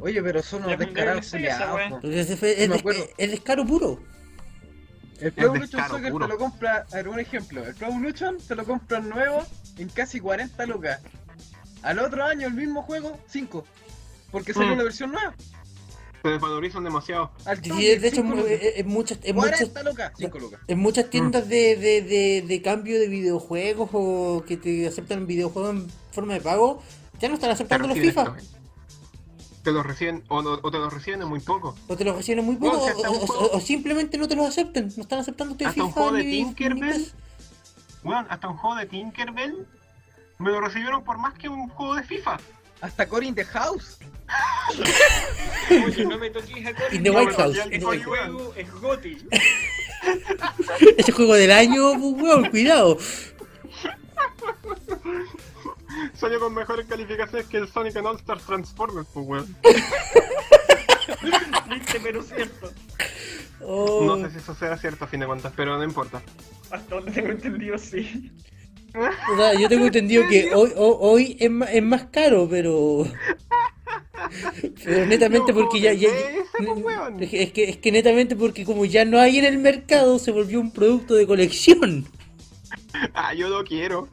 Oye, 0.00 0.22
pero 0.22 0.42
son 0.42 0.64
unos 0.64 0.78
descarados 0.78 1.32
es, 1.34 2.68
des- 2.68 2.78
acuerdo. 2.80 3.00
es 3.18 3.30
descaro 3.30 3.64
puro. 3.66 4.00
El 5.20 5.32
Pro 5.32 5.46
Evolution 5.46 5.88
Soccer 5.88 6.12
puro. 6.12 6.26
te 6.26 6.32
lo 6.32 6.38
compra, 6.38 6.86
a 6.92 6.96
ver, 6.96 7.08
un 7.08 7.20
ejemplo, 7.20 7.64
el 7.64 7.74
Pro 7.74 7.88
Evolution 7.88 8.36
te 8.46 8.54
lo 8.54 8.64
compran 8.64 9.08
nuevo 9.08 9.44
en 9.78 9.88
casi 9.88 10.20
40 10.20 10.66
lucas. 10.66 11.00
Al 11.82 11.98
otro 11.98 12.24
año 12.24 12.46
el 12.48 12.54
mismo 12.54 12.82
juego, 12.82 13.18
5. 13.28 13.64
Porque 14.30 14.52
salió 14.54 14.70
Mm. 14.70 14.74
una 14.74 14.84
versión 14.84 15.12
nueva. 15.12 15.34
Se 16.22 16.28
desvalorizan 16.28 16.84
demasiado. 16.84 17.30
Al 17.46 17.62
Sí, 17.62 17.70
toque, 17.70 17.98
de 17.98 18.08
hecho, 18.08 18.20
en, 18.20 18.26
muchas, 18.88 19.18
en 19.22 19.34
muchas, 19.36 19.50
40 19.70 19.82
lucas, 19.84 20.12
5 20.18 20.38
lucas. 20.38 20.60
en 20.68 20.78
muchas 20.78 21.08
tiendas 21.08 21.48
de, 21.48 21.76
de, 21.76 22.02
de, 22.02 22.44
de 22.46 22.62
cambio 22.62 23.00
de 23.00 23.08
videojuegos 23.08 23.88
o 23.94 24.44
que 24.46 24.58
te 24.58 24.86
aceptan 24.86 25.26
videojuegos 25.26 25.70
en 25.76 25.86
forma 26.12 26.34
de 26.34 26.42
pago, 26.42 26.82
ya 27.18 27.28
no 27.28 27.34
están 27.34 27.50
aceptando 27.50 27.88
los 27.88 27.98
FIFA. 27.98 28.36
Te 29.62 29.72
los 29.72 29.84
reciben, 29.84 30.24
o, 30.28 30.40
no- 30.40 30.58
o 30.62 30.70
te 30.70 30.78
los 30.78 30.92
reciben 30.92 31.20
en 31.22 31.28
muy 31.28 31.40
poco. 31.40 31.76
O 31.86 31.96
te 31.96 32.04
los 32.04 32.16
reciben 32.16 32.44
muy 32.44 32.56
poco, 32.56 32.78
o, 32.78 32.86
hasta 32.86 33.10
un 33.10 33.16
o- 33.16 33.26
juego- 33.26 33.42
o- 33.52 33.56
o 33.56 33.60
simplemente 33.60 34.16
no 34.16 34.26
te 34.26 34.34
los 34.36 34.46
aceptan. 34.48 34.90
No 34.96 35.02
están 35.02 35.18
aceptando 35.18 35.52
este 35.52 35.66
Hasta 35.66 35.82
un 35.84 35.88
FIFA 35.90 36.00
juego 36.00 36.16
de 36.16 36.22
Tinkerbell. 36.24 37.12
Bueno, 38.02 38.26
hasta 38.30 38.48
un 38.48 38.56
juego 38.56 38.76
de 38.76 38.86
Tinkerbell 38.86 39.66
me 40.38 40.50
lo 40.50 40.60
recibieron 40.62 41.04
por 41.04 41.18
más 41.18 41.34
que 41.34 41.48
un 41.50 41.68
juego 41.68 41.94
de 41.96 42.02
FIFA. 42.02 42.38
Hasta 42.80 43.06
Core 43.06 43.26
in 43.26 43.34
the 43.34 43.44
House. 43.44 43.98
Oye, 45.86 46.04
no 46.06 46.16
me 46.16 46.30
toques 46.30 46.66
a 46.66 46.72
Cory. 46.74 46.96
In 46.96 47.02
the 47.02 47.10
No, 47.10 47.18
White 47.18 47.34
House. 47.34 47.56
House. 47.58 48.04
juego 48.04 48.54
es 48.56 48.72
Goti. 48.80 49.18
Ese 50.96 51.12
juego 51.12 51.34
del 51.34 51.50
año, 51.52 51.92
pues, 52.00 52.22
weón, 52.22 52.48
cuidado. 52.48 52.96
Salió 56.14 56.38
con 56.40 56.54
mejores 56.54 56.86
calificaciones 56.86 57.46
que 57.46 57.58
el 57.58 57.68
Sonic 57.68 57.96
and 57.96 58.06
All 58.06 58.16
Stars 58.16 58.44
Transformers, 58.44 59.08
pues 59.12 59.26
weón. 59.26 59.56
Viste, 61.68 62.00
pero 62.02 62.22
cierto. 62.22 62.72
Oh. 63.60 64.04
No 64.04 64.16
sé 64.24 64.30
si 64.32 64.38
eso 64.38 64.54
sea 64.54 64.76
cierto 64.76 65.04
a 65.04 65.08
fin 65.08 65.20
de 65.20 65.26
cuentas, 65.26 65.52
pero 65.54 65.76
no 65.76 65.84
importa. 65.84 66.22
Hasta 66.70 66.94
donde 66.94 67.12
tengo 67.12 67.28
entendido, 67.30 67.78
sí. 67.78 68.30
O 68.94 69.36
sea, 69.36 69.54
yo 69.54 69.68
tengo 69.68 69.86
entendido 69.86 70.24
que 70.28 70.52
hoy, 70.54 70.72
hoy, 70.76 70.96
hoy 71.00 71.36
es, 71.38 71.50
más, 71.50 71.68
es 71.72 71.82
más 71.82 72.04
caro, 72.06 72.48
pero. 72.50 73.04
Pero 74.84 75.06
netamente 75.06 75.52
No, 75.52 75.58
porque 75.60 75.80
ya. 75.80 75.92
ya- 75.92 76.08
ese, 76.08 76.44
pues, 76.58 76.82
weón. 76.84 77.22
es, 77.22 77.30
que, 77.30 77.42
es 77.42 77.52
que- 77.52 77.70
es 77.70 77.76
que 77.78 77.92
netamente 77.92 78.34
porque 78.36 78.64
como 78.64 78.84
ya 78.84 79.04
no 79.04 79.18
hay 79.20 79.38
en 79.38 79.44
el 79.44 79.58
mercado, 79.58 80.18
se 80.18 80.32
volvió 80.32 80.60
un 80.60 80.72
producto 80.72 81.14
de 81.14 81.26
colección. 81.26 82.06
Ah, 83.14 83.32
yo 83.34 83.48
lo 83.48 83.62
quiero. 83.64 84.08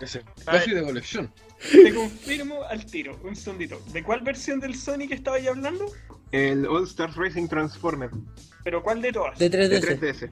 Ver. 0.00 0.24
Casi 0.44 0.70
de 0.72 0.82
colección. 0.82 1.32
Te 1.70 1.92
confirmo 1.94 2.62
al 2.64 2.86
tiro, 2.86 3.18
un 3.24 3.34
segundito. 3.34 3.80
¿De 3.92 4.02
cuál 4.02 4.20
versión 4.20 4.60
del 4.60 4.76
Sonic 4.76 5.12
estaba 5.12 5.38
ya 5.38 5.50
hablando? 5.50 5.86
El 6.30 6.66
All 6.66 6.84
Stars 6.84 7.16
Racing 7.16 7.48
Transformer 7.48 8.10
¿Pero 8.62 8.82
cuál 8.82 9.00
de 9.00 9.12
todas? 9.12 9.38
De 9.38 9.48
de 9.48 9.80
3DS. 9.80 9.98
3DS. 10.00 10.30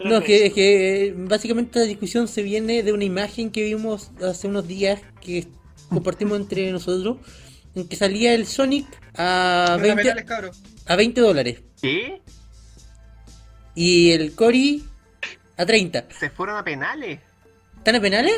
No, 0.00 0.18
es 0.18 0.24
que, 0.24 0.46
es 0.46 0.52
que 0.54 1.14
básicamente 1.16 1.78
la 1.80 1.84
discusión 1.84 2.28
se 2.28 2.42
viene 2.42 2.82
de 2.82 2.92
una 2.92 3.04
imagen 3.04 3.50
que 3.50 3.64
vimos 3.64 4.10
hace 4.22 4.46
unos 4.46 4.66
días 4.66 5.00
que 5.20 5.48
compartimos 5.88 6.38
entre 6.38 6.70
nosotros, 6.72 7.18
en 7.74 7.88
que 7.88 7.96
salía 7.96 8.32
el 8.32 8.46
Sonic 8.46 8.86
a 9.14 9.76
Fenomenales, 9.80 10.14
20, 10.14 10.24
cabros. 10.24 10.62
a 10.86 10.96
20 10.96 11.20
dólares 11.20 11.60
¿Qué? 11.82 12.22
y 13.74 14.12
el 14.12 14.34
Cory 14.34 14.84
a 15.56 15.66
30. 15.66 16.06
Se 16.18 16.30
fueron 16.30 16.56
a 16.56 16.64
penales. 16.64 17.20
¿Están 17.76 17.96
a 17.96 18.00
penales? 18.00 18.34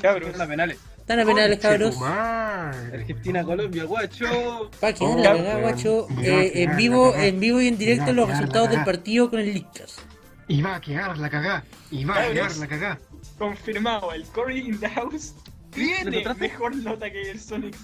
Cabros. 0.00 0.30
Son 0.30 0.38
las 0.38 0.48
penales. 0.48 0.78
Están 0.98 1.20
a 1.20 1.24
penales, 1.26 1.58
cabros. 1.58 1.94
tu 1.94 2.00
madre. 2.00 2.96
Argentina, 2.98 3.44
Colombia, 3.44 3.84
guacho. 3.84 4.70
Pa' 4.80 4.92
que 4.94 5.04
Oh, 5.04 5.16
la 5.18 5.22
cagada, 5.32 5.48
weón. 5.56 5.60
guacho. 5.62 6.06
A 6.16 6.22
Eh, 6.22 6.62
en 6.62 6.76
vivo, 6.76 7.12
la 7.14 7.26
en 7.26 7.40
vivo 7.40 7.60
y 7.60 7.68
en 7.68 7.76
directo 7.78 8.10
a 8.10 8.12
los 8.14 8.28
resultados 8.28 8.70
del 8.70 8.84
partido 8.84 9.28
con 9.30 9.40
el 9.40 9.52
Leadcast. 9.52 9.98
Y 10.48 10.62
va 10.62 10.76
a 10.76 10.80
quedar 10.80 11.16
la 11.18 11.28
cagá. 11.28 11.64
Y 11.90 12.04
va 12.04 12.18
a 12.20 12.28
quedar 12.28 12.56
la 12.56 12.66
cagá. 12.66 12.98
Confirmado, 13.38 14.12
el 14.12 14.24
Cory 14.26 14.60
in 14.60 14.78
the 14.80 14.88
House 14.88 15.34
¿Lo 15.36 15.50
tiene 15.74 16.24
mejor 16.38 16.76
nota 16.76 17.10
que 17.10 17.30
el 17.30 17.40
Sonic 17.40 17.74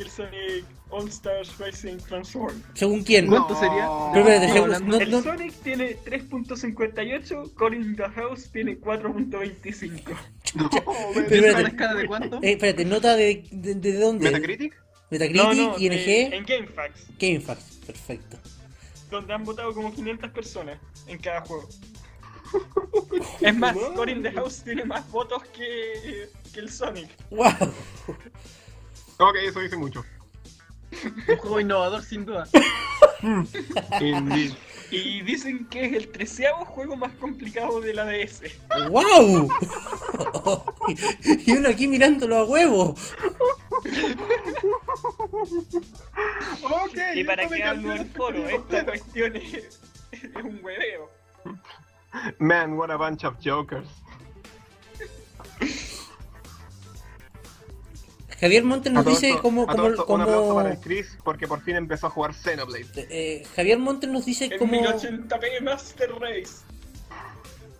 el 0.00 0.10
Sonic 0.10 0.64
All 0.90 1.08
Stars 1.08 1.56
Racing 1.58 1.98
Transform. 1.98 2.62
¿Según 2.74 3.02
quién? 3.04 3.26
¿Cuánto 3.28 3.54
sería? 3.58 3.84
No, 3.84 4.12
según- 4.52 5.00
el 5.00 5.10
no- 5.10 5.22
Sonic 5.22 5.52
tiene 5.62 5.96
3.58, 6.04 7.54
Cory 7.54 7.76
in 7.76 7.96
the 7.96 8.08
House 8.08 8.50
tiene 8.50 8.78
4.25. 8.78 10.12
No, 10.54 10.68
Pero 10.70 10.90
¿Es 11.12 11.16
espérate. 11.32 11.60
una 11.60 11.68
escala 11.68 11.94
de 11.94 12.06
cuánto? 12.06 12.36
eh, 12.42 12.52
espérate, 12.52 12.84
¿nota 12.84 13.14
de, 13.16 13.44
de, 13.52 13.74
de 13.76 13.98
dónde? 13.98 14.24
¿Metacritic? 14.30 14.74
Metacritic, 15.10 15.42
No, 15.44 15.54
no, 15.54 15.78
ING, 15.78 15.92
eh, 15.92 16.30
en 16.36 16.44
GameFAQs, 16.44 17.06
GameFAQs. 17.18 17.64
Perfecto. 17.86 18.38
donde 19.10 19.32
han 19.34 19.44
votado 19.44 19.72
como 19.74 19.92
500 19.92 20.30
personas 20.30 20.78
en 21.06 21.18
cada 21.18 21.40
juego. 21.42 21.68
Es 23.40 23.56
más, 23.56 23.76
Cory 23.94 24.12
in 24.12 24.22
the 24.22 24.32
House 24.32 24.62
tiene 24.64 24.84
más 24.84 25.08
votos 25.10 25.42
que, 25.56 26.28
que 26.52 26.60
el 26.60 26.70
Sonic. 26.70 27.08
¡Wow! 27.30 27.46
Ok, 29.20 29.36
eso 29.46 29.60
dice 29.60 29.76
mucho. 29.76 30.04
Un 31.28 31.36
juego 31.36 31.60
innovador 31.60 32.02
sin 32.02 32.24
duda. 32.24 32.48
Y 34.92 35.20
dicen 35.22 35.66
que 35.66 35.84
es 35.84 35.92
el 35.92 36.08
treceavo 36.08 36.64
juego 36.64 36.96
más 36.96 37.12
complicado 37.12 37.80
de 37.80 37.94
la 37.94 38.06
DS. 38.06 38.42
¡Wow! 38.90 39.48
y 41.46 41.52
uno 41.52 41.68
aquí 41.68 41.86
mirándolo 41.86 42.38
a 42.38 42.44
huevo. 42.44 42.96
Y 47.14 47.22
para 47.22 47.46
que 47.46 47.62
hablo 47.62 47.94
la 47.94 48.04
foro, 48.06 48.48
esta 48.48 48.84
cuestión 48.84 49.36
es, 49.36 49.80
es 50.10 50.24
un 50.42 50.58
hueveo. 50.60 51.08
Man, 52.40 52.76
what 52.76 52.90
a 52.90 52.96
bunch 52.96 53.22
of 53.24 53.36
jokers. 53.40 53.86
Javier 58.40 58.64
Montes 58.64 58.92
nos 58.92 59.04
dice 59.04 59.28
esto- 59.30 59.42
cómo, 59.42 59.66
cómo, 59.66 59.88
esto, 59.88 60.06
Un 60.06 60.24
cómo- 60.24 60.54
para 60.54 60.72
el 60.72 60.78
Chris 60.80 61.18
porque 61.22 61.46
por 61.46 61.60
fin 61.62 61.76
empezó 61.76 62.06
a 62.06 62.10
jugar 62.10 62.32
Xenoblade. 62.34 62.86
eh, 63.10 63.42
Javier 63.54 63.78
Montes 63.78 64.08
nos 64.10 64.24
dice 64.24 64.46
En 64.46 64.58
cómo 64.58 64.72
1080p 64.72 65.60
Master 65.62 66.10
Race. 66.18 66.64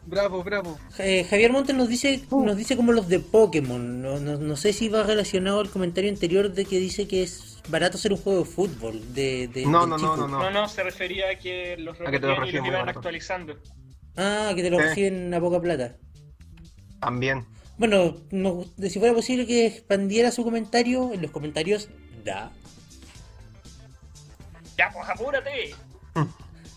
Bravo, 0.07 0.43
bravo. 0.43 0.79
eh, 0.99 1.25
Javier 1.29 1.53
Montes 1.53 1.77
nos 1.77 1.89
dice 1.89 2.23
nos 2.31 2.57
dice 2.57 2.77
como 2.77 2.93
los 2.93 3.09
de 3.09 3.21
Pokémon. 3.21 4.03
No, 4.03 4.19
no, 4.19 4.39
no 4.39 4.57
sé 4.57 4.73
si 4.73 4.89
va 4.89 5.03
relacionado 5.03 5.61
al 5.61 5.71
comentario 5.71 6.11
anterior 6.11 6.53
de 6.53 6.65
que 6.65 6.79
dice 6.79 7.07
que 7.07 7.23
es 7.23 7.59
barato 7.69 7.97
hacer 7.97 8.13
un 8.13 8.19
juego 8.19 8.41
de 8.41 8.45
fútbol. 8.47 9.15
De, 9.15 9.49
de- 9.49 9.67
No, 9.67 9.87
no, 9.87 9.97
chico. 9.97 10.17
no, 10.17 10.27
no, 10.29 10.39
No, 10.43 10.51
no, 10.51 10.69
se 10.69 10.83
refería 10.83 11.31
a 11.31 11.35
que 11.39 11.77
los 11.79 12.01
A 12.01 12.11
que 12.11 12.19
te 12.19 12.27
lo 12.27 12.35
repetían 12.35 12.43
y 12.43 12.47
reciben 12.47 12.73
los 12.73 12.81
iban 12.83 12.89
actualizando. 12.89 13.57
Ah, 14.17 14.53
que 14.57 14.63
te 14.63 14.71
lo 14.71 14.79
Sí. 14.79 14.83
reciben 14.83 15.33
a 15.35 15.41
poca 15.41 15.61
plata. 15.61 15.97
También. 17.01 17.47
Bueno, 17.81 18.15
nos- 18.31 18.67
si 18.91 18.99
fuera 18.99 19.15
posible 19.15 19.47
que 19.47 19.65
expandiera 19.67 20.31
su 20.31 20.45
comentario 20.45 21.15
en 21.15 21.23
los 21.23 21.31
comentarios, 21.31 21.89
da. 22.27 22.53
Ya, 24.77 24.91
pues 24.93 25.09
apúrate. 25.09 25.75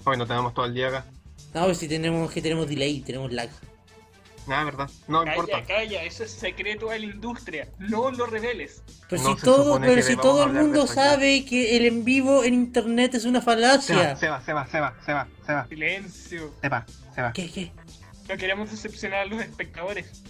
Hoy 0.05 0.15
no 0.17 0.25
tenemos 0.25 0.53
todo 0.53 0.65
el 0.65 0.73
día 0.73 0.87
acá. 0.87 1.05
No, 1.53 1.65
pues 1.65 1.77
si 1.79 1.89
tenemos 1.89 2.31
que 2.31 2.41
tenemos 2.41 2.69
delay, 2.69 3.01
tenemos 3.01 3.33
lag. 3.33 3.49
Nada, 4.47 4.63
verdad. 4.63 4.89
No 5.09 5.25
Calla, 5.25 5.31
importa. 5.35 5.65
calla, 5.65 6.03
eso 6.03 6.23
es 6.23 6.31
secreto 6.31 6.87
de 6.87 6.99
la 6.99 7.05
industria. 7.07 7.67
No 7.79 8.09
lo 8.09 8.25
reveles. 8.25 8.81
Pero 9.09 9.23
No 9.23 9.35
si 9.35 9.41
todo, 9.43 9.81
pero 9.81 10.01
si 10.01 10.15
todo 10.15 10.45
el 10.45 10.53
mundo 10.53 10.87
sabe 10.87 11.43
que 11.43 11.75
el 11.75 11.85
en 11.85 12.05
vivo 12.05 12.45
en 12.45 12.53
internet 12.53 13.13
es 13.15 13.25
una 13.25 13.41
falacia. 13.41 14.15
se 14.15 14.29
va, 14.29 14.39
se 14.41 14.53
va, 14.53 14.67
se 14.67 14.79
va, 14.79 14.95
se 15.05 15.11
va, 15.11 15.27
se 15.45 15.51
va, 15.53 15.67
Silencio. 15.67 16.53
se 16.61 16.69
va, 16.69 16.85
se 17.13 17.21
va. 17.21 17.33
¿Qué, 17.33 17.51
qué? 17.51 17.73
No 18.29 18.37
queremos 18.37 18.71
decepcionar 18.71 19.19
a 19.19 19.25
los 19.25 19.41
espectadores. 19.41 20.23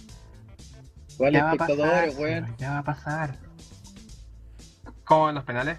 ¿Cuáles 1.16 1.40
Ya 1.40 1.44
va 1.44 1.50
a 1.52 1.56
pasar, 1.56 1.70
espectadores, 1.70 2.14
señor, 2.14 2.30
weón? 2.30 2.56
ya 2.58 2.70
va 2.72 2.78
a 2.78 2.84
pasar. 2.84 3.38
¿Cómo 5.04 5.24
van 5.24 5.34
los 5.34 5.44
penales? 5.44 5.78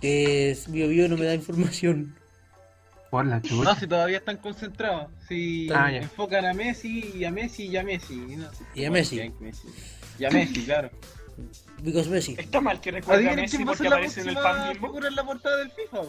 Que 0.00 0.50
es 0.50 0.70
Bio 0.70 0.88
Bio 0.88 1.08
no 1.08 1.16
me 1.16 1.26
da 1.26 1.34
información. 1.34 2.14
Por 3.10 3.24
la 3.26 3.40
No, 3.40 3.74
si 3.74 3.86
todavía 3.86 4.18
están 4.18 4.36
concentrados. 4.36 5.10
Si 5.28 5.68
Ah, 5.72 5.90
ya. 5.90 5.98
enfocan 5.98 6.44
a 6.44 6.52
Messi 6.52 7.10
y 7.14 7.24
a 7.24 7.30
Messi 7.30 7.66
y 7.66 7.76
a 7.76 7.82
Messi. 7.82 8.14
No, 8.16 8.48
Y 8.74 8.84
a 8.84 8.90
Messi. 8.90 9.32
Y 10.18 10.24
a 10.26 10.30
Messi, 10.30 10.64
claro. 10.64 10.90
Because 11.82 12.10
Messi. 12.10 12.34
Está 12.38 12.60
mal 12.60 12.80
que 12.80 12.90
recuerde 12.90 13.30
a 13.30 13.34
Messi 13.34 13.64
porque 13.64 13.86
aparece 13.86 14.20
en 14.22 14.28
el 14.30 14.34
pan 14.34 14.74
figura 14.74 15.08
en 15.08 15.14
la 15.14 15.24
portada 15.24 15.56
del 15.58 15.70
FIFA. 15.70 16.00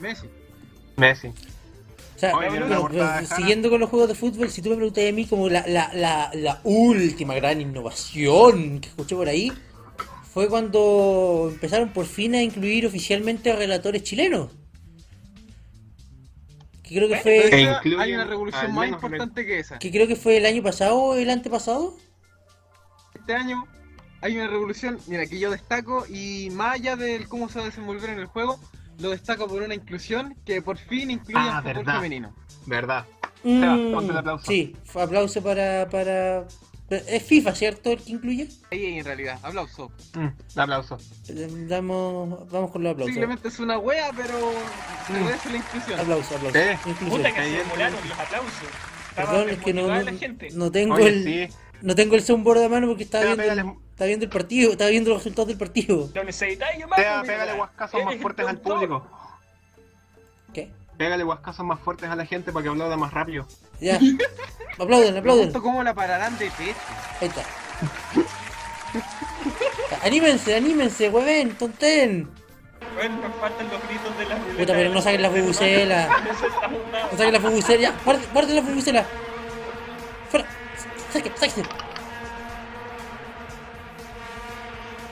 Messi. 0.00 0.26
Messi. 0.96 1.32
Sea, 2.30 2.36
Oye, 2.36 2.98
Jara. 2.98 3.24
siguiendo 3.26 3.70
con 3.70 3.80
los 3.80 3.90
juegos 3.90 4.08
de 4.08 4.14
fútbol, 4.14 4.50
si 4.50 4.62
tú 4.62 4.70
me 4.70 4.76
preguntas 4.76 5.04
a 5.08 5.12
mí 5.12 5.26
como 5.26 5.48
la, 5.48 5.66
la, 5.66 5.90
la, 5.94 6.30
la 6.34 6.60
última 6.64 7.34
gran 7.34 7.60
innovación 7.60 8.80
que 8.80 8.88
escuché 8.88 9.14
por 9.14 9.28
ahí, 9.28 9.52
fue 10.32 10.48
cuando 10.48 11.48
empezaron 11.52 11.90
por 11.90 12.06
fin 12.06 12.34
a 12.34 12.42
incluir 12.42 12.86
oficialmente 12.86 13.50
a 13.50 13.56
relatores 13.56 14.02
chilenos. 14.02 14.50
Que 16.82 16.96
creo 16.96 17.08
que 17.08 17.16
fue, 17.16 17.76
hay 17.98 18.12
una 18.12 18.24
revolución 18.24 18.74
más 18.74 18.88
importante 18.88 19.46
que 19.46 19.60
esa. 19.60 19.78
que 19.78 19.90
creo 19.90 20.06
que 20.06 20.16
fue 20.16 20.36
el 20.36 20.44
año 20.44 20.62
pasado 20.62 20.96
o 20.96 21.14
el 21.14 21.30
antepasado. 21.30 21.96
Este 23.14 23.32
año 23.32 23.64
hay 24.20 24.36
una 24.36 24.48
revolución, 24.48 24.98
mira, 25.06 25.24
que 25.26 25.38
yo 25.38 25.50
destaco 25.50 26.04
y 26.08 26.50
más 26.50 26.74
allá 26.74 26.96
de 26.96 27.24
cómo 27.26 27.48
se 27.48 27.58
va 27.58 27.64
a 27.64 27.68
desenvolver 27.68 28.10
en 28.10 28.18
el 28.18 28.26
juego, 28.26 28.58
lo 28.98 29.10
destaco 29.10 29.46
por 29.48 29.62
una 29.62 29.74
inclusión 29.74 30.34
que 30.44 30.62
por 30.62 30.78
fin 30.78 31.10
incluye 31.10 31.38
Ah, 31.38 31.58
el 31.58 31.62
fútbol 31.62 31.74
verdad. 31.84 31.94
femenino. 31.96 32.34
¿Verdad? 32.66 33.04
Seba, 33.42 33.74
Mm, 33.76 33.92
ponte 33.92 34.10
el 34.12 34.18
aplauso. 34.18 34.46
Sí, 34.46 34.76
aplauso 34.94 35.42
para, 35.42 35.88
para... 35.90 36.46
Es 36.90 37.22
FIFA, 37.24 37.54
¿cierto? 37.54 37.90
El 37.92 38.02
que 38.02 38.12
incluye. 38.12 38.48
Ahí 38.70 38.98
en 38.98 39.04
realidad, 39.04 39.38
aplauso. 39.42 39.90
Mm, 40.14 40.58
aplauso. 40.60 40.98
Damos, 41.68 42.50
vamos 42.50 42.70
con 42.70 42.82
los 42.82 42.92
aplausos. 42.92 43.14
Simplemente 43.14 43.48
es 43.48 43.58
una 43.58 43.78
wea, 43.78 44.10
pero 44.14 44.38
Mm. 45.08 45.14
agradece 45.14 45.50
la 45.50 45.56
inclusión. 45.56 46.00
Aplauso, 46.00 46.36
aplauso. 46.36 46.58
Eh, 46.58 46.78
Inclusión. 46.86 47.10
Puta 47.10 47.34
que 47.34 47.40
Ahí 47.40 47.50
se 47.52 47.60
entra. 47.60 47.74
demolaron 47.76 48.08
los 48.08 48.18
aplausos. 48.18 48.68
Perdón, 49.16 49.48
es 49.50 49.58
que 49.58 49.72
no, 49.74 49.88
no, 50.54 50.70
tengo 50.72 50.94
Oye, 50.94 51.08
el 51.08 51.24
sí. 51.48 51.56
no 51.82 51.94
tengo 51.94 52.14
el 52.16 52.22
soundboard 52.22 52.64
a 52.64 52.68
mano 52.68 52.86
porque 52.88 53.04
estaba 53.04 53.24
Seba, 53.24 53.34
viendo, 53.44 53.62
pégale, 53.62 53.78
estaba 53.94 54.08
viendo 54.08 54.24
el 54.24 54.30
partido, 54.30 54.72
estaba 54.72 54.90
viendo 54.90 55.10
los 55.10 55.18
resultados 55.20 55.46
del 55.48 55.56
partido. 55.56 56.10
Lo 56.12 56.24
necesitáis, 56.24 56.84
más. 56.88 56.98
Seba, 56.98 57.22
pégale 57.22 57.52
guascazos 57.52 58.04
más 58.04 58.16
fuertes 58.16 58.48
al 58.48 58.58
público. 58.58 59.06
¿Qué? 60.52 60.68
Pégale 60.98 61.22
guascazos 61.22 61.64
más 61.64 61.78
fuertes 61.78 62.10
a 62.10 62.16
la 62.16 62.26
gente 62.26 62.52
para 62.52 62.64
que 62.64 62.70
aplauda 62.70 62.96
más 62.96 63.12
rápido. 63.12 63.46
Ya. 63.80 63.94
aplauden, 64.78 65.16
aplauden. 65.16 65.22
pregunto 65.22 65.62
cómo 65.62 65.84
la 65.84 65.94
pararán 65.94 66.36
de 66.38 66.50
pecho. 66.50 66.74
Ahí 67.20 67.28
está. 67.28 67.44
anímense, 70.02 70.56
anímense, 70.56 71.08
hueven, 71.08 71.54
tonten. 71.54 72.28
Bueno, 72.96 73.16
nos 73.20 73.36
faltan 73.36 73.68
los 73.70 73.80
gritos 73.88 74.18
de 74.18 74.26
la. 74.26 74.36
Puta, 74.38 74.72
pero 74.72 74.90
no 74.90 75.00
saquen 75.02 75.22
la 75.22 75.28
está 75.38 75.64
una- 75.66 76.08
No 77.12 77.16
saquen 77.16 77.32
la 77.32 77.38
bubucela, 77.38 77.80
ya. 77.80 77.94
Guarden, 78.04 78.56
la 78.56 78.60
bubucela. 78.62 79.06
Fuera. 80.30 80.46
Saque, 81.12 81.30
sáquese. 81.36 81.62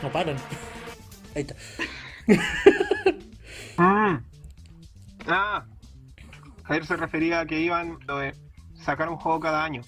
No 0.03 0.11
paran. 0.13 0.37
Ahí 1.35 1.43
está. 1.43 1.55
Mm. 2.27 4.19
Ah. 5.27 5.65
Javier 6.65 6.85
se 6.85 6.97
refería 6.97 7.41
a 7.41 7.47
que 7.47 7.61
iban 7.61 7.99
lo 8.07 8.19
de 8.19 8.35
sacar 8.75 9.09
un 9.09 9.17
juego 9.17 9.41
cada 9.41 9.65
año. 9.65 9.81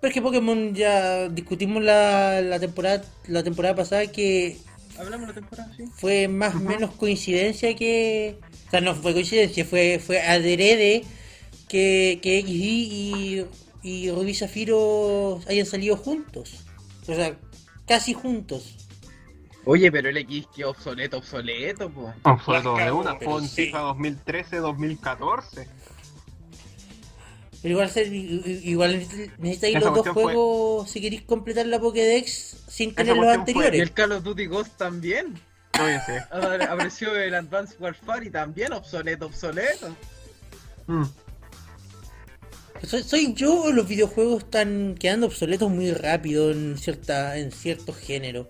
Pero 0.00 0.08
es 0.08 0.14
que 0.14 0.22
Pokémon 0.22 0.74
ya 0.74 1.28
discutimos 1.28 1.82
la, 1.82 2.40
la 2.40 2.60
temporada 2.60 3.02
la 3.26 3.42
temporada 3.42 3.74
pasada 3.74 4.06
que 4.12 4.58
Hablamos 4.98 5.28
la 5.28 5.34
temporada, 5.34 5.72
sí. 5.76 5.84
fue 5.94 6.28
más 6.28 6.54
o 6.54 6.60
menos 6.60 6.90
coincidencia 6.92 7.74
que. 7.74 8.38
O 8.66 8.70
sea, 8.70 8.80
no 8.80 8.94
fue 8.94 9.12
coincidencia, 9.14 9.64
fue, 9.64 9.98
fue 9.98 10.20
adrede 10.20 11.02
que, 11.68 12.18
que 12.22 12.42
XD 12.42 12.50
y, 12.50 13.46
y 13.82 14.10
Rubí 14.10 14.34
Zafiro 14.34 15.40
hayan 15.48 15.66
salido 15.66 15.96
juntos. 15.96 16.64
O 17.02 17.14
sea, 17.14 17.36
casi 17.86 18.12
juntos. 18.12 18.81
Oye, 19.64 19.92
pero 19.92 20.08
el 20.08 20.16
X 20.16 20.46
que 20.54 20.64
obsoleto, 20.64 21.18
obsoleto, 21.18 21.88
po. 21.90 22.12
Obsoleto 22.24 22.76
de 22.76 22.90
una. 22.90 23.16
Fue 23.16 23.34
un 23.34 23.48
sí. 23.48 23.66
FIFA 23.66 23.80
2013-2014. 23.94 25.66
Pero 27.62 27.74
igual, 27.74 27.90
i- 27.96 28.60
igual 28.64 29.06
necesitáis 29.38 29.74
los 29.80 29.94
dos 29.94 30.08
fue- 30.08 30.22
juegos 30.24 30.90
si 30.90 31.00
queréis 31.00 31.22
completar 31.22 31.66
la 31.66 31.78
Pokédex 31.78 32.64
sin 32.66 32.92
tener 32.92 33.14
los 33.16 33.24
fue- 33.24 33.34
Y 33.34 33.38
anteriores. 33.38 33.80
el 33.80 33.92
Call 33.92 34.12
of 34.12 34.24
Duty 34.24 34.46
Ghost 34.46 34.76
también. 34.76 35.34
Oye, 35.80 36.00
Apareció 36.68 37.14
el 37.14 37.34
Advanced 37.34 37.76
Warfare 37.80 38.26
y 38.26 38.30
también 38.30 38.72
obsoleto, 38.72 39.26
obsoleto. 39.26 39.94
Mm. 40.88 41.04
¿Soy, 42.84 43.02
soy 43.04 43.32
yo 43.34 43.62
o 43.62 43.70
los 43.72 43.86
videojuegos 43.86 44.42
están 44.42 44.96
quedando 44.98 45.26
obsoletos 45.26 45.70
muy 45.70 45.92
rápido 45.92 46.50
en 46.50 46.76
cierta 46.78 47.38
en 47.38 47.52
ciertos 47.52 47.96
géneros? 47.96 48.48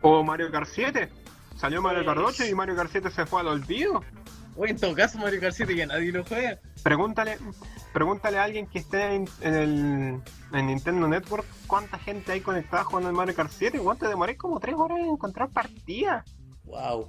O 0.00 0.22
Mario 0.22 0.50
Kart 0.50 0.68
7. 0.70 1.08
Salió 1.56 1.80
Mario 1.80 2.04
Kart 2.04 2.20
8 2.22 2.46
y 2.46 2.54
Mario 2.54 2.76
Kart 2.76 2.90
7 2.90 3.10
se 3.10 3.26
fue 3.26 3.40
al 3.40 3.48
olvido. 3.48 4.02
Oye, 4.56 4.72
en 4.72 4.78
todo 4.78 4.94
caso, 4.94 5.18
Mario 5.18 5.40
Kart 5.40 5.54
7 5.54 5.74
que 5.74 5.86
nadie 5.86 6.12
lo 6.12 6.24
juega. 6.24 6.58
Pregúntale, 6.82 7.38
pregúntale 7.92 8.38
a 8.38 8.44
alguien 8.44 8.66
que 8.66 8.78
esté 8.78 9.14
en, 9.14 9.28
en 9.40 9.54
el 9.54 10.22
en 10.52 10.66
Nintendo 10.66 11.08
Network 11.08 11.44
cuánta 11.66 11.98
gente 11.98 12.32
hay 12.32 12.40
conectada 12.40 12.84
jugando 12.84 13.10
el 13.10 13.16
Mario 13.16 13.34
Kart 13.34 13.50
7. 13.50 13.76
Igual 13.76 13.98
te 13.98 14.08
demoré 14.08 14.36
como 14.36 14.60
3 14.60 14.74
horas 14.76 14.98
en 14.98 15.06
encontrar 15.06 15.50
partida. 15.50 16.24
Wow. 16.64 17.08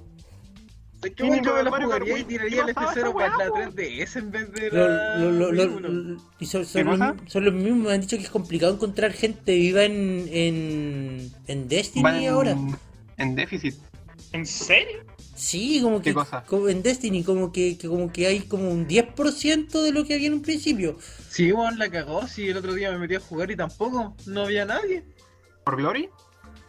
Es 1.02 1.10
que 1.10 1.14
¿Quién 1.14 1.28
bueno, 1.28 1.42
yo 1.44 1.50
iba 1.50 1.62
me 1.62 1.68
a 1.76 1.78
la 1.78 1.84
jugaría 1.84 2.18
y 2.18 2.24
tiraría 2.24 2.60
el 2.62 2.66
¿Qué 2.66 2.74
pasaba 2.74 2.92
F0 2.94 2.98
esa 2.98 3.12
para 3.12 3.28
la 3.28 3.36
weá, 3.52 3.66
po? 3.68 3.72
3DS 3.76 4.16
en 4.18 4.30
vez 4.32 4.52
de 4.52 4.70
Lo- 4.70 4.88
la. 4.88 5.16
lo- 5.18 5.30
lo- 5.30 5.52
lo- 5.52 5.62
Wii 5.64 5.76
uno. 5.76 5.88
lo- 5.88 6.22
y 6.40 6.46
son, 6.46 6.62
¿Qué 6.62 6.66
son 6.68 6.84
los, 6.86 6.98
cosa? 6.98 7.16
son 7.26 7.44
los 7.44 7.54
mismos, 7.54 7.86
me 7.86 7.92
han 7.92 8.00
dicho 8.00 8.16
que 8.16 8.24
es 8.24 8.30
complicado 8.30 8.74
encontrar 8.74 9.12
gente 9.12 9.54
viva 9.54 9.84
en, 9.84 10.28
en, 10.28 11.32
en 11.46 11.68
Destiny 11.68 12.26
ahora. 12.26 12.56
en 13.16 13.34
déficit. 13.36 13.74
¿En 14.32 14.44
serio? 14.44 15.04
Sí, 15.36 15.80
como 15.80 15.98
que 15.98 16.10
¿Qué 16.10 16.14
cosa? 16.14 16.42
como 16.44 16.68
en 16.68 16.82
Destiny 16.82 17.22
como 17.22 17.52
que, 17.52 17.78
que 17.78 17.86
como 17.86 18.12
que 18.12 18.26
hay 18.26 18.40
como 18.40 18.68
un 18.68 18.88
10% 18.88 19.80
de 19.82 19.92
lo 19.92 20.04
que 20.04 20.14
había 20.14 20.26
en 20.26 20.34
un 20.34 20.42
principio. 20.42 20.98
Sí, 21.30 21.52
weón, 21.52 21.78
la 21.78 21.88
cagó. 21.88 22.26
Si 22.26 22.48
el 22.48 22.56
otro 22.56 22.74
día 22.74 22.90
me 22.90 22.98
metí 22.98 23.14
a 23.14 23.20
jugar 23.20 23.48
y 23.52 23.56
tampoco, 23.56 24.16
no 24.26 24.42
había 24.42 24.64
nadie. 24.64 25.04
¿Por 25.64 25.76
Glory? 25.76 26.08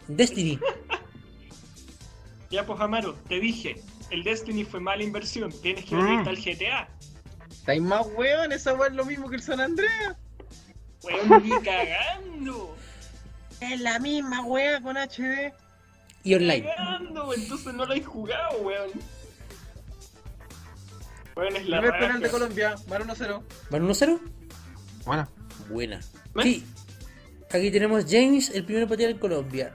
Destiny. 0.06 0.60
Ya, 2.50 2.64
pues, 2.66 2.80
Amaro, 2.80 3.14
te 3.28 3.40
dije. 3.40 3.80
El 4.10 4.22
Destiny 4.24 4.64
fue 4.64 4.80
mala 4.80 5.02
inversión. 5.02 5.52
Tienes 5.62 5.84
que 5.84 5.94
Mm. 5.94 6.04
venirte 6.04 6.30
al 6.30 6.36
GTA. 6.36 6.88
Estáis 7.50 7.82
más 7.82 8.06
weón, 8.16 8.52
esa 8.52 8.72
weón 8.74 8.92
es 8.92 8.96
lo 8.96 9.04
mismo 9.04 9.28
que 9.28 9.36
el 9.36 9.42
San 9.42 9.60
Andreas. 9.60 10.16
Weón, 11.02 11.42
ni 11.42 11.50
cagando. 11.62 12.76
Es 13.60 13.80
la 13.80 13.98
misma 13.98 14.42
weá 14.44 14.80
con 14.80 14.96
HD. 14.96 15.52
y 16.22 16.34
online. 16.34 16.64
Cagando, 16.76 17.32
entonces 17.34 17.72
no 17.74 17.84
lo 17.86 17.94
he 17.94 18.02
jugado, 18.02 18.58
weón. 18.62 18.90
Weón, 21.36 21.56
es 21.56 21.68
la 21.68 21.80
Primer 21.80 21.98
penal 22.00 22.20
de. 22.20 22.28
Colombia, 22.30 22.74
Mar 22.88 23.02
1-0. 23.06 23.42
¿Van 23.70 23.82
1-0? 23.88 24.20
Bueno, 25.04 25.28
Buena. 25.70 25.96
¿Eh? 26.36 26.42
Sí. 26.42 26.66
Aquí 27.52 27.70
tenemos 27.70 28.04
James, 28.08 28.50
el 28.50 28.64
primero 28.64 28.86
patear 28.88 29.10
en 29.12 29.18
Colombia. 29.18 29.72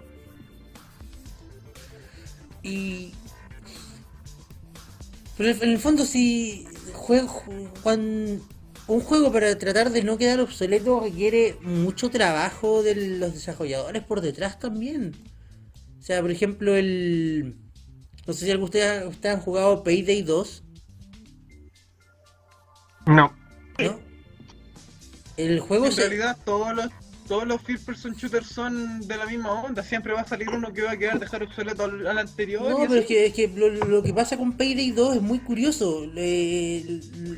Y. 2.64 3.14
Pero 5.38 5.50
en 5.50 5.70
el 5.70 5.80
fondo, 5.80 6.06
si 6.06 6.66
juego, 6.94 7.44
cuan- 7.84 8.42
un 8.88 9.00
juego 9.02 9.32
para 9.32 9.58
tratar 9.58 9.92
de 9.92 10.04
no 10.04 10.18
quedar 10.18 10.40
obsoleto 10.40 11.00
requiere 11.02 11.58
mucho 11.62 12.10
trabajo 12.10 12.84
de 12.84 12.96
los 13.18 13.34
desarrolladores 13.34 14.04
por 14.04 14.22
detrás 14.22 14.60
también. 14.60 15.16
O 16.00 16.04
sea, 16.04 16.22
por 16.22 16.32
ejemplo, 16.32 16.76
el. 16.76 17.56
No 18.28 18.34
sé 18.34 18.46
si 18.46 18.52
algunos 18.52 18.72
de 18.72 18.80
ustedes, 18.80 19.08
ustedes 19.10 19.36
han 19.36 19.42
jugado 19.42 19.84
Payday 19.84 20.22
2, 20.22 20.64
no. 23.08 23.34
¿no? 23.80 24.00
El 25.38 25.60
juego 25.60 25.88
En 25.88 25.92
se. 25.92 26.02
realidad, 26.02 26.38
todos 26.46 26.74
los, 26.76 26.88
todos 27.28 27.48
los 27.48 27.62
first 27.62 27.86
person 27.86 28.14
shooters 28.14 28.48
son 28.48 29.02
de 29.08 29.18
la 29.18 29.26
misma 29.26 29.52
onda. 29.64 29.82
Siempre 29.84 30.14
va 30.14 30.22
a 30.22 30.28
salir 30.28 30.50
uno 30.50 30.72
que 30.74 30.84
va 30.84 30.92
a 30.92 30.98
quedar 30.98 31.20
dejar 31.20 31.44
obsoleto 31.44 31.84
al, 31.84 32.06
al 32.08 32.18
anterior. 32.18 32.70
No, 32.70 32.78
pero 32.88 32.96
es 33.02 33.06
que, 33.06 33.26
es 33.28 33.34
que 33.34 33.48
lo, 33.48 33.70
lo 33.70 34.04
que 34.04 34.14
pasa 34.14 34.38
con 34.38 34.54
Payday 34.54 34.92
2 34.92 35.16
es 35.18 35.22
muy 35.22 35.40
curioso. 35.40 36.06
Le- 36.14 36.84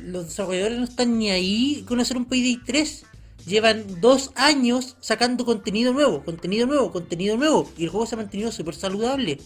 los 0.06 0.26
desarrolladores 0.26 0.78
no 0.78 0.84
están 0.84 1.18
ni 1.18 1.30
ahí 1.30 1.84
con 1.88 2.00
hacer 2.00 2.16
un 2.16 2.24
Payday 2.26 2.60
3. 2.64 3.04
Llevan 3.46 4.00
dos 4.00 4.30
años 4.34 4.96
sacando 5.00 5.44
contenido 5.46 5.92
nuevo, 5.94 6.22
contenido 6.22 6.66
nuevo, 6.66 6.92
contenido 6.92 7.36
nuevo. 7.36 7.70
Y 7.78 7.84
el 7.84 7.88
juego 7.90 8.04
se 8.06 8.14
ha 8.14 8.18
mantenido 8.18 8.52
súper 8.52 8.74
saludable. 8.74 9.38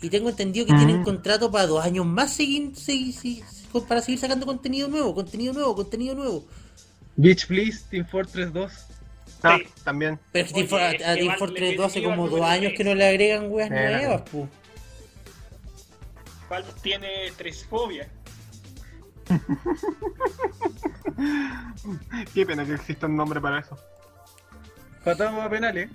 Y 0.00 0.08
tengo 0.10 0.28
entendido 0.30 0.64
que 0.66 0.72
Mm. 0.72 0.78
tienen 0.78 1.02
contrato 1.04 1.50
para 1.50 1.66
dos 1.66 1.84
años 1.84 2.06
más 2.06 2.32
seguir, 2.32 2.74
seguir- 2.76 3.12
seguir- 3.14 3.44
para 3.88 4.00
seguir 4.00 4.18
sacando 4.20 4.46
contenido 4.46 4.88
nuevo, 4.88 5.14
contenido 5.14 5.52
nuevo, 5.52 5.74
contenido 5.74 6.14
nuevo. 6.14 6.46
Beach 7.16 7.46
Please, 7.46 7.80
Team 7.90 8.06
Fortress 8.06 8.52
2. 8.52 8.72
Ah, 9.42 9.58
Sí. 9.58 9.66
también. 9.84 10.18
Pero 10.32 10.46
es 10.46 10.52
que 10.52 10.64
Team 10.64 10.74
Oye, 10.74 11.04
a 11.04 11.14
que 11.14 11.20
Team 11.20 11.34
Fortress 11.38 11.70
le 11.70 11.76
2 11.76 11.86
hace 11.86 12.02
como 12.02 12.28
dos 12.28 12.40
años 12.42 12.72
que 12.76 12.84
no 12.84 12.94
le 12.94 13.06
agregan 13.06 13.50
weas 13.50 13.70
Era. 13.70 13.98
nuevas, 13.98 14.22
pu. 14.22 14.48
Valve 16.48 16.72
tiene 16.82 17.08
tres 17.36 17.64
fobias. 17.64 18.08
Qué 22.34 22.46
pena 22.46 22.64
que 22.64 22.74
exista 22.74 23.06
un 23.06 23.16
nombre 23.16 23.40
para 23.40 23.60
eso. 23.60 23.76
Patamos 25.04 25.44
a 25.44 25.50
penales. 25.50 25.90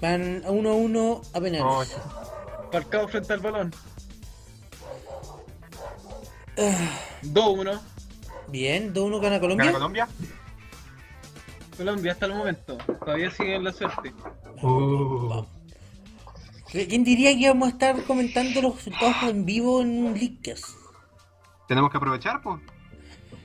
Van 0.00 0.42
a 0.44 0.50
1 0.50 0.70
a 0.70 0.74
1 0.74 1.22
a 1.34 1.40
penales. 1.40 1.64
Oh, 1.64 1.84
frente 3.08 3.32
al 3.32 3.40
balón. 3.40 3.72
Ah, 6.58 6.98
2-1. 7.22 7.80
Bien, 8.48 8.92
2-1 8.92 9.20
gana 9.20 9.38
¿Gana 9.38 9.72
Colombia. 9.72 10.08
Colombia? 11.76 12.12
Hasta 12.12 12.26
el 12.26 12.34
momento. 12.34 12.78
Todavía 13.04 13.30
sigue 13.30 13.56
en 13.56 13.64
la 13.64 13.72
suerte. 13.72 14.12
Uh. 14.62 15.42
¿Quién 16.70 17.04
diría 17.04 17.32
que 17.32 17.40
íbamos 17.40 17.68
a 17.68 17.72
estar 17.72 18.02
comentando 18.04 18.62
los 18.62 18.76
resultados 18.76 19.16
en 19.24 19.44
vivo 19.44 19.82
en 19.82 20.04
un 20.06 20.14
Leakcast? 20.18 20.64
Tenemos 21.68 21.90
que 21.90 21.96
aprovechar, 21.98 22.40
pues. 22.42 22.60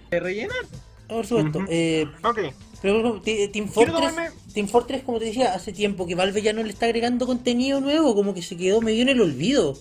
¿De 0.09 0.19
rellenar? 0.19 0.55
Por 1.09 1.25
supuesto. 1.25 1.59
Ujú. 1.59 1.67
eh, 1.69 2.05
Ok. 2.23 2.39
pero 2.81 3.21
Team 3.21 3.67
Fortress, 3.67 3.95
tomarme- 3.95 4.31
Team 4.53 4.67
Fortress, 4.67 5.03
como 5.03 5.19
te 5.19 5.25
decía, 5.25 5.53
hace 5.53 5.73
tiempo 5.73 6.05
que 6.07 6.15
Valve 6.15 6.41
ya 6.41 6.53
no 6.53 6.63
le 6.63 6.69
está 6.69 6.85
agregando 6.85 7.25
contenido 7.25 7.81
nuevo, 7.81 8.15
como 8.15 8.33
que 8.33 8.41
se 8.41 8.55
quedó 8.55 8.81
medio 8.81 9.01
en 9.01 9.09
el 9.09 9.19
olvido. 9.21 9.77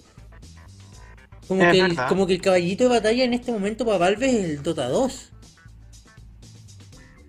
Como, 1.46 1.62
Es 1.62 1.72
que 1.72 1.78
el, 1.80 1.88
verdad. 1.88 2.08
como 2.08 2.26
que 2.26 2.34
el 2.34 2.40
caballito 2.42 2.84
de 2.84 2.90
batalla 2.90 3.22
en 3.24 3.34
este 3.34 3.52
momento 3.52 3.84
para 3.84 3.98
Valve 3.98 4.26
es 4.28 4.44
el 4.44 4.62
Dota 4.64 4.88
2. 4.88 5.32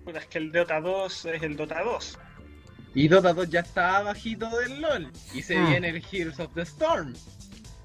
Puta, 0.08 0.20
es 0.20 0.26
que 0.26 0.38
el 0.38 0.50
Dota 0.50 0.80
2 0.80 1.24
es 1.26 1.42
el 1.42 1.54
Dota 1.54 1.82
2. 1.82 2.18
Y 2.94 3.08
Dota 3.08 3.34
2 3.34 3.50
ya 3.50 3.60
está 3.60 4.00
bajito 4.00 4.48
del 4.56 4.80
LOL. 4.80 5.12
Y 5.34 5.42
se 5.42 5.54
Hmm. 5.58 5.68
viene 5.68 5.88
el 5.90 6.02
Heroes 6.10 6.40
of 6.40 6.50
the 6.54 6.62
Storm. 6.62 7.12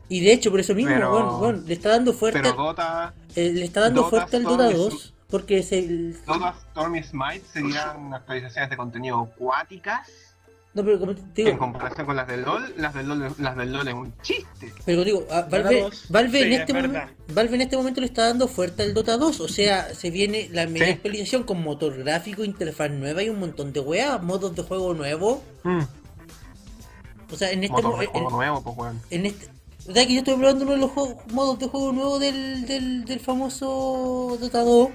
Y 0.07 0.21
de 0.21 0.31
hecho, 0.31 0.49
por 0.49 0.61
eso 0.61 0.73
mismo, 0.73 0.93
Pero- 0.93 1.11
bueno, 1.11 1.37
bueno, 1.39 1.61
le 1.67 1.73
está 1.73 1.89
dando 1.89 2.13
fuerte, 2.13 2.39
Pero 2.41 2.53
Dota, 2.53 3.13
eh, 3.35 3.51
le 3.51 3.65
está 3.65 3.81
dando 3.81 4.03
Dota 4.03 4.09
fuerte 4.11 4.37
al 4.37 4.43
Dota 4.43 4.69
es- 4.71 4.77
2, 4.77 5.13
porque 5.29 5.57
es 5.57 5.73
el... 5.73 6.17
Dota 6.25 6.55
Storm 6.69 6.95
y 6.95 7.03
Smite 7.03 7.43
serían 7.51 8.13
actualizaciones 8.13 8.69
de 8.69 8.77
contenido 8.77 9.19
acuáticas. 9.19 10.07
No, 10.75 10.83
pero 10.83 10.99
como 10.99 11.13
te 11.13 11.21
En 11.41 11.45
digo, 11.47 11.57
comparación 11.59 12.05
con 12.07 12.15
las 12.15 12.27
del 12.27 12.41
LOL, 12.41 12.73
las 12.77 12.93
del 12.95 13.07
LOL, 13.07 13.35
las 13.37 13.55
del 13.55 13.71
LOL 13.71 13.87
es 13.87 13.93
un 13.93 14.13
chiste. 14.23 14.73
Pero 14.85 15.03
digo, 15.03 15.23
a 15.29 15.41
Valve, 15.43 16.41
en 16.41 16.53
este 16.53 16.73
momento. 16.73 16.99
Valve 17.31 17.55
en 17.55 17.61
este 17.61 17.77
momento 17.77 18.01
le 18.01 18.07
está 18.07 18.25
dando 18.27 18.47
fuerte 18.47 18.81
al 18.81 18.93
Dota 18.95 19.17
2. 19.17 19.39
O 19.39 19.47
sea, 19.47 19.93
se 19.93 20.09
viene 20.09 20.49
la 20.51 20.65
media 20.65 20.87
Sí. 20.87 20.91
actualización 20.93 21.43
con 21.43 21.61
motor 21.61 21.95
gráfico, 21.97 22.43
interfaz 22.43 22.89
nueva 22.89 23.21
y 23.21 23.29
un 23.29 23.39
montón 23.39 23.71
de 23.71 23.81
weas, 23.81 24.21
modos 24.23 24.55
de 24.55 24.63
juego 24.63 24.95
nuevo. 24.95 25.43
O 27.31 27.35
sea, 27.35 27.51
en 27.51 27.63
este 27.63 27.73
Motor 27.73 27.91
mo- 27.91 27.97
de 27.99 28.05
en, 28.05 28.11
juego 28.11 28.29
nuevo, 28.31 28.61
pues 28.63 28.77
weón. 28.77 29.01
en 29.09 29.25
este 29.25 29.47
o 29.85 29.91
sea 29.91 30.07
que 30.07 30.13
yo 30.13 30.19
estoy 30.19 30.35
probando 30.37 30.63
uno 30.63 30.71
de 30.73 30.77
los 30.79 30.91
juegos- 30.91 31.17
modos 31.33 31.59
de 31.59 31.67
juego 31.67 31.91
nuevo 31.91 32.17
del, 32.19 32.65
del, 32.65 33.03
del 33.05 33.19
famoso 33.19 34.37
Dota 34.39 34.61
2 34.63 34.89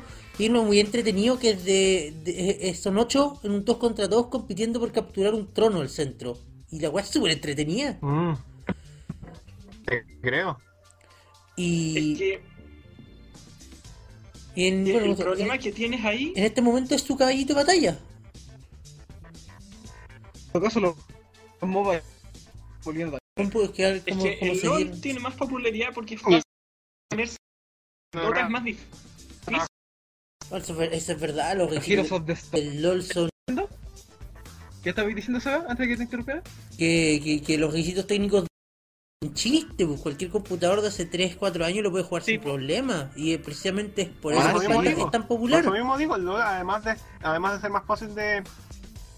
uno 0.47 0.63
muy 0.65 0.79
entretenido 0.79 1.39
que 1.39 1.51
es 1.51 1.65
de, 1.65 2.15
de- 2.25 2.51
eh, 2.69 2.75
son 2.75 2.97
8 2.99 3.41
en 3.43 3.51
un 3.53 3.65
2 3.65 3.77
contra 3.79 4.07
2 4.07 4.27
compitiendo 4.29 4.79
por 4.79 4.93
capturar 4.93 5.35
un 5.35 5.53
trono 5.53 5.81
al 5.81 5.89
centro. 5.89 6.39
Y 6.71 6.79
la 6.81 6.91
wea 6.91 7.03
es 7.03 7.11
súper 7.11 7.33
entretenida. 7.33 7.99
Mm. 8.01 8.35
Te 9.85 10.05
creo. 10.21 10.59
Y, 11.57 12.13
Es 12.13 12.19
que 12.19 12.43
y 14.55 14.67
en, 14.67 14.87
el, 14.87 14.93
bueno, 14.93 15.05
el 15.07 15.11
en- 15.13 15.17
problema 15.17 15.59
que 15.59 15.73
tienes 15.73 16.05
ahí 16.05 16.33
en 16.37 16.45
este 16.45 16.63
momento 16.63 16.95
es 16.95 17.03
su 17.03 17.17
caballito 17.17 17.55
de 17.55 17.61
batalla. 17.61 17.99
¿Acaso 20.53 20.81
los, 20.81 20.97
los 21.61 21.71
quedar 23.73 23.95
es 23.97 24.03
que 24.05 24.11
como 24.13 24.25
el 24.27 24.61
seguir? 24.61 24.87
LoL 24.89 25.01
tiene 25.01 25.21
más 25.21 25.35
popularidad 25.35 25.89
porque 25.95 26.15
es 26.15 26.21
fácil 26.21 26.43
ponerse. 27.11 27.37
Más 28.49 28.65
difícil. 28.65 28.89
Eso, 30.51 30.73
es 30.73 30.77
ver- 30.79 30.93
eso 30.95 31.13
es 31.13 31.21
verdad, 31.21 31.57
los 31.57 31.67
Los 31.67 31.75
requisitos 31.77 32.07
Heroes 32.07 32.13
of 32.21 32.27
the 32.27 32.33
Storm. 32.33 32.65
del 32.65 32.83
LOL 32.83 33.03
son 33.03 33.29
¿Qué 34.83 34.91
estabas 34.91 35.15
diciendo, 35.15 35.41
Seba? 35.41 35.65
Antes 35.69 35.79
de 35.79 35.89
que 35.89 35.97
te 35.97 36.03
interrumpiera. 36.05 36.43
que, 36.79 37.21
que, 37.23 37.43
que 37.43 37.59
los 37.59 37.73
requisitos 37.73 38.07
técnicos 38.07 38.45
un 39.21 39.35
chiste, 39.35 39.85
pues 39.85 40.01
cualquier 40.01 40.31
computador 40.31 40.81
de 40.81 40.89
hace 40.89 41.05
3, 41.05 41.35
4 41.37 41.65
años 41.65 41.83
lo 41.83 41.91
puede 41.91 42.05
jugar 42.05 42.23
Sí, 42.23 42.33
sin 42.33 42.41
problema. 42.41 43.11
Y 43.17 43.33
eh, 43.33 43.39
precisamente 43.41 44.03
es 44.03 44.09
por 44.09 44.33
Por 44.33 44.35
eso 44.35 44.59
que 44.83 44.89
es 44.91 44.97
tan 45.11 45.23
Por 45.23 45.29
popular. 45.29 45.61
eso 45.61 45.73
mismo 45.73 45.99
digo, 45.99 46.15
el 46.15 46.23
LoL, 46.25 46.41
además 46.41 46.85
de, 46.85 46.97
además 47.23 47.55
de 47.55 47.61
ser 47.61 47.71
más 47.73 47.85
fácil 47.85 48.15
de, 48.15 48.45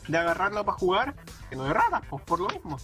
de 0.08 0.18
agarrarlo 0.18 0.64
para 0.64 0.78
jugar, 0.78 1.14
que 1.50 1.56
no 1.56 1.64
de 1.64 1.74
ratas, 1.74 2.00
pues 2.08 2.22
por 2.24 2.40
lo 2.40 2.48
mismo. 2.48 2.78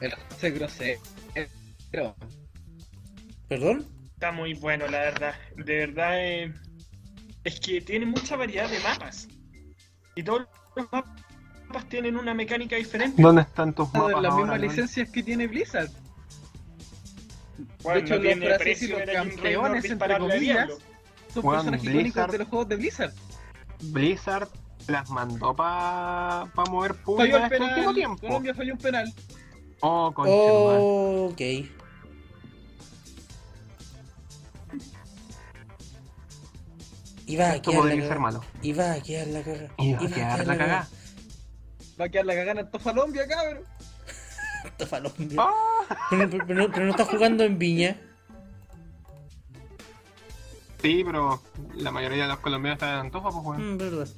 El 0.00 0.52
Grosero. 0.54 1.00
Pero, 1.90 2.16
¿Perdón? 3.48 3.86
Está 4.22 4.30
muy 4.30 4.54
bueno, 4.54 4.86
la 4.86 5.00
verdad. 5.00 5.34
De 5.56 5.78
verdad, 5.78 6.12
eh, 6.16 6.54
es 7.42 7.58
que 7.58 7.80
tiene 7.80 8.06
mucha 8.06 8.36
variedad 8.36 8.70
de 8.70 8.78
mapas. 8.78 9.26
Y 10.14 10.22
todos 10.22 10.46
los 10.76 10.92
mapas 10.92 11.88
tienen 11.88 12.16
una 12.16 12.32
mecánica 12.32 12.76
diferente. 12.76 13.20
¿Dónde 13.20 13.42
están 13.42 13.74
tus 13.74 13.92
mapas 13.92 14.22
las 14.22 14.36
mismas 14.36 14.60
licencias 14.60 15.10
que 15.10 15.24
tiene 15.24 15.48
Blizzard. 15.48 15.90
Bueno, 17.82 17.98
de 17.98 17.98
hecho, 17.98 18.14
no 18.14 18.46
los 18.46 18.58
franceses 18.58 18.82
y 18.82 18.92
los 18.92 19.00
campeones, 19.00 19.84
entre 19.86 20.18
comillas. 20.18 20.70
Son 21.34 21.42
personajes 21.42 21.82
icónicos 21.82 22.02
Blizzard. 22.02 22.30
de 22.30 22.38
los 22.38 22.46
juegos 22.46 22.68
de 22.68 22.76
Blizzard. 22.76 23.12
Blizzard 23.80 24.48
las 24.86 25.10
mandó 25.10 25.56
para 25.56 26.46
pa 26.54 26.64
mover 26.66 26.94
público 26.94 27.38
en 27.38 27.42
el 27.42 27.52
este 27.52 27.56
último 27.56 27.76
penal. 27.76 27.94
tiempo. 27.96 28.20
Colombia 28.28 28.54
falló 28.54 28.72
un 28.74 28.78
penal. 28.78 29.12
Oh. 29.80 30.14
Oh, 30.16 31.30
ok. 31.32 31.81
Iba 37.32 37.44
a 37.46 37.54
Esto 37.56 37.70
quedar 37.70 37.84
la 37.84 37.96
cagada. 37.96 38.20
malo. 38.20 38.44
Iba 38.62 38.92
a 38.92 39.00
quedar 39.00 39.26
la 39.28 39.42
cagada. 39.42 39.68
Iba 39.78 39.98
a 40.02 40.08
quedar 40.08 40.46
la 40.46 40.56
cagada. 40.58 40.88
Va 42.00 42.04
a 42.04 42.08
quedar 42.08 42.26
la 42.26 42.34
cagada 42.34 42.60
en 42.60 42.70
Tofalombia, 42.70 43.26
cabrón. 43.28 43.64
Lo- 45.02 45.42
Oh. 45.42 45.84
Pero, 46.10 46.30
pero- 46.30 46.46
pero 46.46 46.60
no, 46.60 46.72
pero 46.72 46.84
no 46.84 46.90
está 46.90 47.04
jugando 47.04 47.44
en 47.44 47.58
Viña. 47.58 47.96
Sí, 50.82 51.02
pero 51.04 51.40
la 51.74 51.90
mayoría 51.90 52.22
de 52.24 52.28
los 52.28 52.38
colombianos 52.40 52.76
están 52.76 52.94
en 52.94 53.00
Antofa, 53.06 53.30
pues 53.30 53.44
weón. 53.44 53.74
Mm, 53.74 53.78
verdad. 53.78 54.08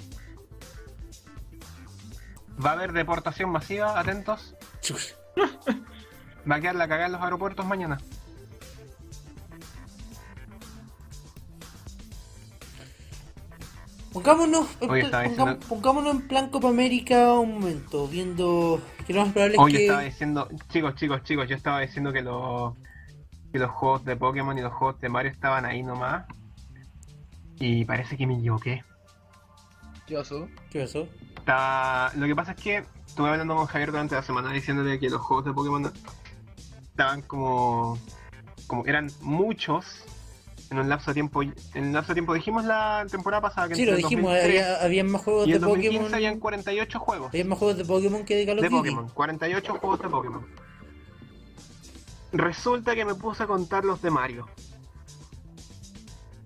Va 2.65 2.71
a 2.71 2.73
haber 2.73 2.93
deportación 2.93 3.51
masiva, 3.51 3.99
atentos. 3.99 4.55
Chus. 4.81 5.15
Va 6.51 6.57
a 6.57 6.61
quedar 6.61 6.75
la 6.77 6.89
cagada 6.89 7.07
en 7.07 7.12
los 7.12 7.23
aeropuertos 7.23 7.67
mañana. 7.67 7.99
Pongámonos, 14.15 14.69
Oye, 14.89 15.11
diciendo- 15.11 15.59
pongámonos 15.69 16.15
en 16.15 16.29
plan 16.29 16.49
Copa 16.49 16.69
América 16.69 17.33
un 17.35 17.55
momento, 17.55 18.07
viendo 18.07 18.81
que 19.05 19.12
lo 19.12 19.23
más 19.25 19.33
probable 19.33 19.57
es 19.57 19.61
Hoy 19.61 19.73
que... 19.73 19.83
estaba 19.83 20.03
diciendo, 20.03 20.49
chicos, 20.69 20.95
chicos, 20.95 21.23
chicos, 21.25 21.49
yo 21.49 21.57
estaba 21.57 21.81
diciendo 21.81 22.12
que 22.12 22.23
los 22.23 22.75
que 23.53 23.59
los 23.59 23.71
juegos 23.73 24.05
de 24.05 24.15
Pokémon 24.17 24.57
y 24.57 24.62
los 24.62 24.73
juegos 24.73 25.01
de 25.01 25.09
Mario 25.09 25.33
estaban 25.33 25.65
ahí 25.65 25.83
nomás. 25.83 26.27
Y 27.59 27.85
parece 27.85 28.17
que 28.17 28.27
me 28.27 28.39
equivoqué. 28.39 28.85
¿Qué 30.07 30.17
oso? 30.17 30.49
¿Qué 30.71 30.81
pasó? 30.83 31.09
Estaba... 31.37 32.12
Lo 32.15 32.27
que 32.27 32.35
pasa 32.37 32.53
es 32.53 32.61
que 32.62 32.85
estuve 33.07 33.31
hablando 33.31 33.57
con 33.57 33.67
Javier 33.67 33.91
durante 33.91 34.15
la 34.15 34.23
semana 34.23 34.53
diciéndole 34.53 34.99
que 35.01 35.11
los 35.11 35.21
juegos 35.21 35.45
de 35.45 35.53
Pokémon 35.53 35.93
estaban 36.83 37.23
como. 37.23 37.99
como 38.69 38.87
eran 38.87 39.11
muchos 39.23 40.05
en 40.75 40.81
un 40.81 40.89
lapso 40.89 41.11
de 41.11 41.14
tiempo. 41.14 41.43
En 41.43 41.53
un 41.77 41.93
lapso 41.93 42.09
de 42.09 42.14
tiempo 42.14 42.35
dijimos 42.35 42.64
la 42.64 43.07
temporada 43.11 43.41
pasada 43.41 43.68
que 43.68 43.75
Sí, 43.77 43.85
lo 43.87 43.95
dijimos, 43.97 44.33
2003 44.33 44.62
había, 44.64 44.83
había 44.85 45.05
más 45.05 45.22
juegos 45.22 45.47
y 45.47 45.51
de 45.51 45.57
el 45.57 45.61
2015 45.62 45.97
Pokémon. 45.99 46.14
habían 46.14 46.41
48 46.41 46.99
juegos 47.01 47.29
Había 47.29 47.45
más 47.45 47.59
juegos 47.59 47.77
de 47.79 47.85
Pokémon 47.85 48.25
que 48.25 48.37
de 48.37 48.47
Call 48.47 48.59
of 48.59 48.62
de 48.62 48.68
Duty. 48.68 48.91
Pokémon. 48.91 49.09
48 49.14 49.75
juegos 49.79 49.99
de 50.01 50.09
Pokémon. 50.09 50.47
Resulta 52.33 52.95
que 52.95 53.05
me 53.05 53.14
puse 53.14 53.43
a 53.45 53.47
contar 53.47 53.85
los 53.85 54.03
de 54.03 54.11
Mario. 54.11 54.49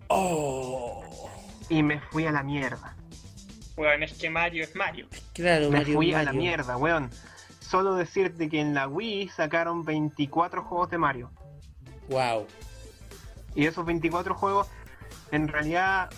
Oh, 0.09 1.03
Y 1.69 1.83
me 1.83 2.01
fui 2.01 2.27
a 2.27 2.33
la 2.33 2.43
mierda. 2.43 2.95
Weón, 3.77 4.03
es 4.03 4.15
que 4.15 4.29
Mario 4.31 4.65
es 4.65 4.75
Mario. 4.75 5.07
claro, 5.35 5.71
Me 5.71 5.79
Mario. 5.79 5.95
fui 5.95 6.15
a 6.15 6.23
la 6.23 6.33
mierda, 6.33 6.77
weón. 6.77 7.11
Solo 7.61 7.95
decirte 7.95 8.49
que 8.49 8.61
en 8.61 8.75
la 8.75 8.89
Wii 8.89 9.29
sacaron 9.29 9.85
24 9.85 10.63
juegos 10.65 10.91
de 10.91 10.99
Mario. 10.99 11.31
Wow. 12.09 12.47
Y 13.59 13.63
de 13.65 13.71
esos 13.71 13.85
24 13.85 14.37
juegos, 14.37 14.69
en 15.33 15.49
realidad, 15.49 16.11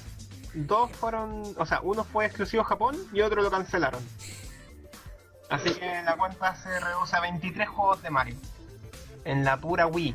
dos 0.52 0.90
fueron. 0.92 1.42
O 1.56 1.64
sea, 1.64 1.80
uno 1.82 2.04
fue 2.04 2.26
exclusivo 2.26 2.62
Japón 2.64 2.98
y 3.14 3.22
otro 3.22 3.40
lo 3.40 3.50
cancelaron. 3.50 4.02
Así 5.48 5.70
que 5.70 6.02
la 6.04 6.16
cuenta 6.18 6.54
se 6.54 6.68
reduce 6.78 7.16
a 7.16 7.20
23 7.20 7.66
juegos 7.66 8.02
de 8.02 8.10
Mario. 8.10 8.36
En 9.24 9.42
la 9.42 9.56
pura 9.58 9.86
Wii. 9.86 10.14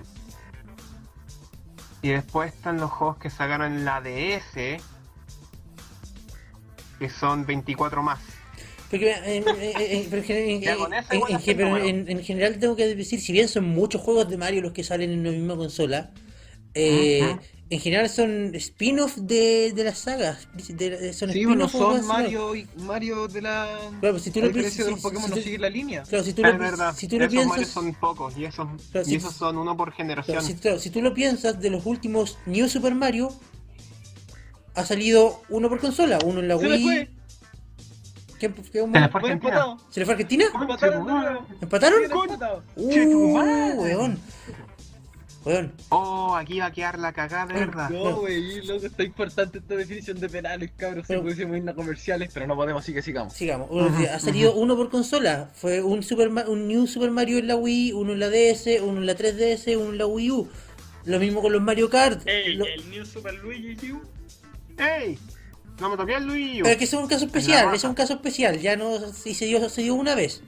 Y 2.04 2.10
después 2.10 2.54
están 2.54 2.78
los 2.80 2.92
juegos 2.92 3.18
que 3.18 3.32
sacaron 3.32 3.74
en 3.74 3.86
la 3.86 4.02
DS. 4.02 4.78
Que 7.00 7.10
son 7.10 7.48
24 7.48 8.04
más. 8.04 8.20
Porque, 8.92 9.10
eh, 9.12 9.44
eh, 9.48 9.74
eh, 9.78 10.08
pero 10.12 10.24
en, 10.28 10.62
en- 11.52 11.68
en- 11.88 12.10
en 12.20 12.24
general 12.24 12.60
tengo 12.60 12.76
que 12.76 12.96
decir, 12.96 13.20
si 13.20 13.34
bien 13.34 13.48
son 13.48 13.66
muchos 13.68 14.00
juegos 14.02 14.30
de 14.30 14.38
Mario 14.38 14.62
los 14.62 14.74
que 14.74 14.84
salen 14.84 15.10
en 15.10 15.24
la 15.24 15.32
misma 15.32 15.56
consola, 15.56 16.12
eh, 16.76 17.38
en 17.70 17.80
general 17.80 18.10
son 18.10 18.54
spin-off 18.56 19.16
de, 19.16 19.72
de 19.74 19.84
las 19.84 19.98
sagas. 19.98 20.48
de- 20.68 20.74
de- 20.92 21.14
son 21.14 21.32
Sí, 21.32 21.40
spin-off 21.42 21.72
son 21.72 22.06
Mario 22.06 22.56
y 22.56 22.68
Mario 22.78 23.28
de 23.28 23.42
la. 23.42 23.68
Claro, 24.02 24.20
si 24.20 24.30
tú 24.30 24.42
lo 24.42 24.52
piensas- 24.52 24.78
de 24.86 24.92
los 24.92 25.00
si- 25.00 25.04
Pokémon 25.04 25.24
si 25.24 25.30
no 25.32 25.36
tú- 25.38 25.42
siguen 25.42 25.62
la 25.62 25.70
línea. 25.70 26.04
Claro, 26.04 26.24
si 26.24 26.34
tú 26.34 26.44
lo, 26.44 26.58
verdad, 26.58 26.94
si 26.96 27.08
tú 27.08 27.18
lo 27.18 27.28
piensas, 27.28 27.50
Mario 27.50 27.66
son 27.68 27.94
pocos 27.96 28.38
y 28.38 28.46
esos, 28.46 28.68
Claro, 28.92 29.08
y 29.08 29.10
si- 29.10 29.16
esos 29.16 29.34
son 29.34 29.58
uno 29.58 29.76
por 29.76 29.92
generación. 29.94 30.36
claro, 30.38 30.46
si, 30.48 30.54
claro, 30.56 30.80
si 30.80 30.90
tú 30.92 31.02
lo 31.02 31.14
piensas, 31.16 31.60
de 31.60 31.70
los 31.72 31.86
últimos 31.88 32.38
New 32.46 32.70
Super 32.70 32.94
Mario, 32.94 33.30
ha 34.76 34.86
salido 34.86 35.42
uno 35.50 35.70
por 35.70 35.80
consola, 35.80 36.20
uno 36.24 36.42
en 36.42 36.48
la 36.50 36.60
Se 36.60 36.68
Wii. 36.68 37.10
¿Qué, 38.38 38.52
qué- 38.54 38.64
Se 38.64 38.82
le 38.82 38.88
fue 38.90 39.00
Argentina. 39.02 39.32
empatado. 39.34 39.78
¿Se 39.90 40.00
le 40.02 40.06
fue 40.06 40.14
a 40.14 40.16
Argentina? 40.18 40.46
Empataron. 40.54 41.38
¿Empataron? 41.62 42.02
Uh, 42.76 43.82
weón. 43.82 44.20
Weón. 45.46 45.74
Oh, 45.90 46.36
aquí 46.36 46.58
va 46.60 46.66
a 46.68 46.72
quedar 46.72 46.98
la 46.98 47.14
cagada 47.14 47.46
verdad. 47.46 47.90
No, 47.92 48.18
wey, 48.22 48.62
loco, 48.66 48.86
está 48.88 49.04
importante 49.04 49.60
esta 49.60 49.76
definición 49.76 50.20
de 50.20 50.28
penales, 50.28 50.72
cabros. 50.76 51.06
Pero- 51.08 51.20
Se 51.20 51.24
pudiesen 51.24 51.56
ir 51.56 51.70
a 51.70 51.74
comerciales, 51.76 52.32
pero 52.34 52.48
no 52.48 52.56
podemos, 52.56 52.82
así 52.84 52.94
que 52.94 53.02
sigamos. 53.04 53.34
Sigamos. 53.34 53.68
Uno 53.70 53.90
decía, 53.90 54.16
ha 54.16 54.20
salido 54.20 54.56
uno 54.56 54.76
por 54.76 54.90
consola. 54.90 55.50
Fue 55.54 55.84
un 55.84 56.02
Super 56.04 56.30
un 56.48 56.68
New 56.68 56.88
Super 56.88 57.12
Mario 57.12 57.38
en 57.38 57.48
la 57.48 57.56
Wii, 57.56 57.94
uno 57.94 58.14
en 58.14 58.20
la 58.20 58.30
DS, 58.30 58.82
uno 58.82 59.00
en 59.00 59.06
la 59.06 59.16
3DS, 59.16 59.78
uno 59.78 59.92
en 59.92 59.98
la 60.00 60.08
Wii 60.08 60.32
U. 60.32 60.50
Lo 61.06 61.20
mismo 61.20 61.42
con 61.44 61.54
los 61.54 61.62
Mario 61.62 61.90
Kart. 61.92 62.28
Ey, 62.28 62.56
Lo- 62.56 62.66
el 62.66 62.90
New 62.90 63.06
Super 63.06 63.36
Luigi 63.36 63.92
U. 63.92 64.02
¡Ey! 64.80 65.18
No 65.80 65.90
me 65.90 65.98
toqué 65.98 66.16
el 66.16 66.26
Luigi. 66.26 66.58
Pero 66.64 66.70
es 66.70 66.78
que 66.78 66.84
ese 66.86 66.96
es 66.96 67.02
un 67.02 67.08
caso 67.08 67.26
especial, 67.26 67.68
ese 67.68 67.76
es 67.76 67.84
un 67.84 67.94
caso 67.96 68.14
especial, 68.14 68.60
ya 68.60 68.76
no 68.78 68.98
si 69.14 69.34
se 69.36 69.46
dio, 69.46 69.68
se 69.70 69.82
dio 69.84 69.94
una 69.94 70.16
vez. 70.16 70.42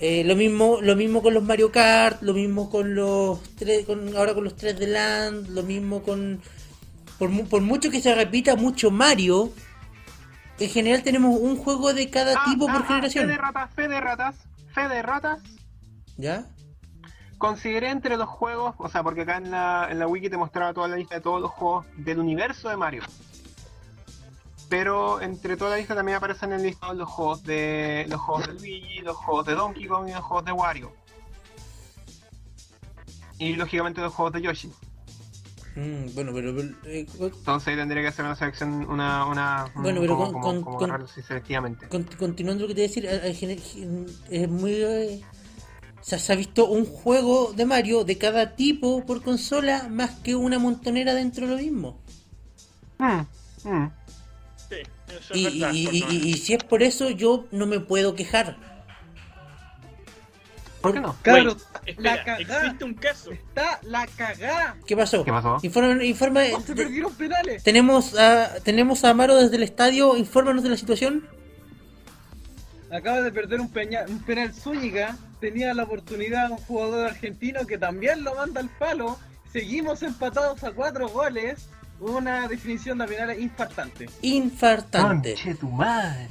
Eh, 0.00 0.24
lo 0.24 0.34
mismo, 0.36 0.78
lo 0.82 0.96
mismo 0.96 1.22
con 1.22 1.34
los 1.34 1.42
Mario 1.44 1.70
Kart, 1.70 2.20
lo 2.22 2.34
mismo 2.34 2.68
con 2.68 2.94
los 2.94 3.40
tres, 3.56 3.86
con, 3.86 4.14
ahora 4.16 4.34
con 4.34 4.44
los 4.44 4.56
3 4.56 4.78
de 4.78 4.86
Land, 4.88 5.48
lo 5.50 5.62
mismo 5.62 6.02
con 6.02 6.40
por, 7.18 7.28
mu- 7.30 7.46
por 7.46 7.62
mucho 7.62 7.90
que 7.90 8.00
se 8.00 8.12
repita 8.14 8.56
mucho 8.56 8.90
Mario, 8.90 9.52
en 10.58 10.68
general 10.68 11.02
tenemos 11.04 11.38
un 11.40 11.56
juego 11.56 11.94
de 11.94 12.10
cada 12.10 12.34
Ah, 12.36 12.42
tipo 12.50 12.68
ah, 12.68 12.72
por 12.72 12.82
ah, 12.82 12.86
generación. 12.86 13.24
Fe 13.26 13.30
de 13.32 13.38
ratas, 13.38 13.70
fe 13.74 13.88
de 13.88 14.00
ratas, 14.00 14.36
fe 14.74 14.88
de 14.88 15.02
ratas. 15.02 15.42
¿Ya? 16.16 16.44
Consideré 17.38 17.90
entre 17.90 18.16
los 18.16 18.28
juegos, 18.28 18.74
o 18.78 18.88
sea, 18.88 19.02
porque 19.02 19.22
acá 19.22 19.36
en 19.36 19.50
la, 19.50 19.88
en 19.90 19.98
la 20.00 20.06
wiki 20.08 20.28
te 20.28 20.36
mostraba 20.36 20.72
toda 20.74 20.88
la 20.88 20.96
lista 20.96 21.14
de 21.16 21.20
todos 21.20 21.40
los 21.40 21.50
juegos 21.52 21.86
del 21.96 22.18
universo 22.18 22.68
de 22.68 22.76
Mario. 22.76 23.02
Pero 24.68 25.20
entre 25.20 25.56
toda 25.56 25.70
la 25.72 25.76
lista 25.76 25.94
también 25.94 26.16
aparecen 26.16 26.52
en 26.52 26.60
el 26.60 26.66
listado 26.66 26.94
los 26.94 27.08
juegos 27.08 27.42
de 27.44 28.06
los 28.08 28.20
juegos 28.20 28.46
de 28.46 28.52
Luigi, 28.54 29.00
los 29.00 29.16
juegos 29.16 29.46
de 29.46 29.54
Donkey 29.54 29.86
Kong 29.86 30.08
y 30.08 30.12
los 30.12 30.22
juegos 30.24 30.44
de 30.44 30.52
Wario. 30.52 30.92
Y 33.38 33.54
lógicamente 33.56 34.00
los 34.00 34.12
juegos 34.14 34.32
de 34.34 34.42
Yoshi. 34.42 34.68
Mm, 35.76 36.14
bueno, 36.14 36.30
pero, 36.32 36.54
pero, 36.54 36.68
eh, 36.84 37.04
Entonces 37.18 37.68
ahí 37.68 37.76
tendría 37.76 38.00
que 38.02 38.08
hacer 38.08 38.24
una 38.24 38.36
selección, 38.36 38.88
una, 38.88 39.26
una 39.26 39.72
Bueno, 39.74 40.00
pero 40.00 40.16
como, 40.16 40.32
con- 40.32 40.40
como- 40.62 40.78
con- 40.78 40.88
como 40.88 40.98
con- 40.98 41.08
selectivamente. 41.08 41.88
Con- 41.88 42.04
continuando 42.04 42.62
lo 42.62 42.68
que 42.68 42.74
te 42.74 42.86
voy 42.86 43.06
a 43.08 43.20
decir, 43.20 44.06
es 44.30 44.48
muy. 44.48 44.72
eh, 44.72 45.20
o 46.00 46.04
sea, 46.04 46.18
se 46.18 46.32
ha 46.32 46.36
visto 46.36 46.66
un 46.66 46.84
juego 46.86 47.52
de 47.54 47.64
Mario 47.66 48.04
de 48.04 48.16
cada 48.18 48.54
tipo 48.54 49.04
por 49.04 49.22
consola 49.22 49.88
más 49.90 50.10
que 50.20 50.36
una 50.36 50.58
montonera 50.58 51.12
dentro 51.14 51.46
de 51.48 51.52
lo 51.56 51.58
mismo. 51.60 51.98
Mm, 52.98 53.68
mm. 53.68 53.90
Es 55.30 55.36
Y, 55.36 55.58
verdad. 55.60 55.72
y- 55.74 56.34
si 56.38 56.54
es 56.54 56.64
por 56.64 56.82
eso, 56.82 57.10
yo 57.10 57.46
no 57.50 57.66
me 57.66 57.80
puedo 57.80 58.14
quejar. 58.14 58.56
¿Por 60.80 60.92
qué 60.92 61.00
no? 61.00 61.16
Espera, 61.16 61.54
la 61.96 62.24
cagá. 62.24 62.58
existe 62.62 62.84
un 62.84 62.94
caso. 62.94 63.32
Está 63.32 63.80
la 63.84 64.06
cagá. 64.06 64.76
¿Qué 64.86 64.94
pasó? 64.94 65.24
¿Qué 65.24 65.30
pasó? 65.32 65.58
Informa, 65.62 66.04
informa- 66.04 66.42
Oh, 66.54 66.60
se 66.60 66.74
perdieron 66.74 67.14
penales. 67.14 67.62
tenemos, 67.62 68.14
a, 68.18 68.56
tenemos 68.62 69.02
a 69.04 69.10
Amaro 69.10 69.34
desde 69.36 69.56
el 69.56 69.62
estadio, 69.62 70.14
infórmanos 70.16 70.62
de 70.62 70.68
la 70.68 70.76
situación. 70.76 71.26
Acaba 72.92 73.22
de 73.22 73.32
perder 73.32 73.60
un, 73.60 73.70
peña- 73.72 74.04
un 74.08 74.22
penal 74.24 74.52
Zúñiga. 74.52 75.16
Tenía 75.40 75.72
la 75.72 75.84
oportunidad 75.84 76.50
un 76.50 76.58
jugador 76.58 77.06
argentino 77.08 77.66
que 77.66 77.78
también 77.78 78.22
lo 78.22 78.34
manda 78.34 78.60
al 78.60 78.68
palo. 78.68 79.18
Seguimos 79.52 80.02
empatados 80.02 80.62
a 80.64 80.72
cuatro 80.72 81.08
goles. 81.08 81.66
Una 82.00 82.48
definición 82.48 82.98
de 82.98 83.06
penales 83.06 83.40
infartante. 83.40 84.08
Infartante. 84.22 85.34
Conche 85.34 85.54
tu 85.54 85.68
madre. 85.68 86.28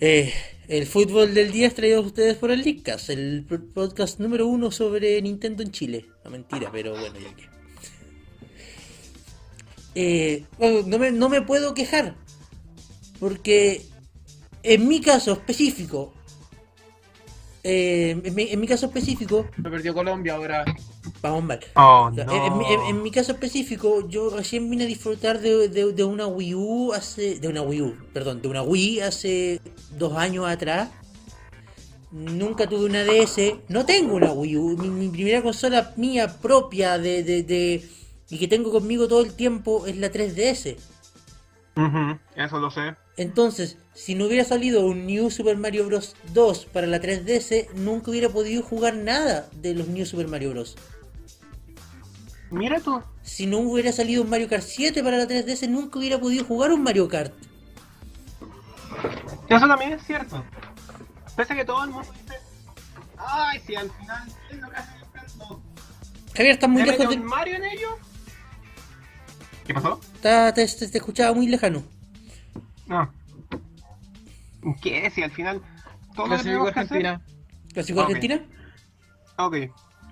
Eh, 0.00 0.32
el 0.68 0.86
fútbol 0.86 1.34
del 1.34 1.50
día 1.50 1.66
es 1.66 1.74
traído 1.74 1.98
a 1.98 2.02
ustedes 2.02 2.36
por 2.36 2.50
el 2.50 2.62
Leadcast, 2.62 3.10
el 3.10 3.44
podcast 3.74 4.20
número 4.20 4.46
uno 4.46 4.70
sobre 4.70 5.20
Nintendo 5.22 5.62
en 5.62 5.72
Chile. 5.72 6.06
No 6.24 6.30
mentira, 6.30 6.70
pero 6.70 6.92
bueno, 6.92 7.18
ya 7.18 7.34
que. 7.34 7.48
Eh, 9.94 10.44
bueno, 10.58 10.82
no, 10.86 10.98
me, 10.98 11.10
no 11.10 11.28
me 11.28 11.42
puedo 11.42 11.74
quejar, 11.74 12.14
porque 13.18 13.82
en 14.62 14.86
mi 14.86 15.00
caso 15.00 15.32
específico, 15.32 16.12
eh, 17.64 18.20
en, 18.22 18.34
mi, 18.34 18.44
en 18.44 18.60
mi 18.60 18.68
caso 18.68 18.86
específico, 18.86 19.48
Se 19.56 19.62
perdió 19.62 19.94
Colombia 19.94 20.34
ahora. 20.34 20.64
Vamos 21.22 21.44
mal. 21.44 21.60
Oh, 21.74 22.10
no. 22.14 22.22
en, 22.22 22.62
en- 22.80 22.86
en 22.88 23.02
mi 23.02 23.10
caso 23.10 23.32
específico, 23.32 24.08
yo 24.08 24.30
recién 24.30 24.68
vine 24.70 24.84
a 24.84 24.86
disfrutar 24.86 25.40
de, 25.40 25.68
de- 25.68 25.92
de 25.92 26.04
una 26.04 26.26
Wii 26.26 26.54
U 26.54 26.92
hace. 26.92 27.38
De 27.38 27.48
una 27.48 27.62
Wii 27.62 27.82
U, 27.82 27.96
perdón, 28.12 28.40
de 28.42 28.48
una 28.48 28.62
Wii 28.62 29.00
hace 29.00 29.60
dos 29.96 30.16
años 30.16 30.46
atrás. 30.46 30.90
Nunca 32.10 32.66
tuve 32.66 32.86
una 32.86 33.04
DS. 33.04 33.54
No 33.68 33.84
tengo 33.84 34.14
una 34.16 34.32
Wii 34.32 34.56
U. 34.56 34.76
Mi, 34.78 34.88
mi 34.88 35.08
primera 35.08 35.42
consola 35.42 35.92
mía 35.96 36.38
propia 36.40 36.96
de, 36.98 37.22
de, 37.22 37.86
y 38.30 38.38
que 38.38 38.48
tengo 38.48 38.70
conmigo 38.70 39.08
todo 39.08 39.20
el 39.20 39.34
tiempo 39.34 39.86
es 39.86 39.96
la 39.98 40.10
3DS. 40.10 40.76
Ujú, 41.76 42.18
Eso 42.34 42.58
lo 42.58 42.70
sé. 42.70 42.96
Entonces, 43.18 43.76
si 43.94 44.14
no 44.14 44.26
hubiera 44.26 44.44
salido 44.44 44.86
un 44.86 45.06
New 45.06 45.30
Super 45.30 45.56
Mario 45.56 45.86
Bros. 45.86 46.16
2 46.32 46.66
para 46.72 46.86
la 46.86 47.00
3DS, 47.00 47.72
nunca 47.74 48.10
hubiera 48.10 48.28
podido 48.30 48.62
jugar 48.62 48.94
nada 48.96 49.48
de 49.60 49.74
los 49.74 49.88
New 49.88 50.06
Super 50.06 50.28
Mario 50.28 50.50
Bros. 50.50 50.76
Mira 52.50 52.80
tú. 52.80 53.02
Si 53.22 53.46
no 53.46 53.58
hubiera 53.58 53.92
salido 53.92 54.22
un 54.22 54.30
Mario 54.30 54.48
Kart 54.48 54.62
7 54.62 55.02
para 55.04 55.18
la 55.18 55.24
3DS, 55.26 55.68
nunca 55.68 55.98
hubiera 55.98 56.18
podido 56.18 56.44
jugar 56.44 56.72
un 56.72 56.82
Mario 56.82 57.08
Kart. 57.08 57.32
Eso 59.48 59.66
también 59.66 59.92
es 59.92 60.02
cierto. 60.06 60.44
Pese 61.36 61.52
a 61.52 61.56
que 61.56 61.64
todo 61.64 61.84
el 61.84 61.90
mundo 61.90 62.10
dice, 62.12 62.34
ay, 63.18 63.60
si 63.66 63.76
al 63.76 63.90
final 63.90 64.28
es 64.50 64.58
lo 64.60 64.70
que 64.70 64.76
hace 64.76 64.92
Nintendo. 64.98 65.62
Javier, 66.34 66.54
estás 66.54 66.70
muy 66.70 66.82
¿Le 66.82 66.90
lejos 66.92 67.08
de... 67.08 67.16
un 67.16 67.24
Mario 67.24 67.56
en 67.56 67.64
ello? 67.64 67.88
¿Qué 69.66 69.74
pasó? 69.74 70.00
Está- 70.14 70.52
te, 70.54 70.66
te- 70.66 70.88
te 70.88 70.98
escuchaba 70.98 71.34
muy 71.34 71.46
lejano. 71.46 71.82
No. 72.86 73.12
¿Qué? 74.82 75.10
Si 75.10 75.22
al 75.22 75.30
final. 75.30 75.62
Todo 76.16 76.26
lo 76.26 76.36
que 76.36 76.42
Clasificó 76.42 76.64
tenemos 76.64 76.72
que 76.72 76.80
hacer- 76.80 77.06
Argentina. 77.06 77.22
¿Clasificó 77.74 78.00
Ok. 78.00 78.06
Argentina? 78.06 78.46
Ok. 79.36 79.56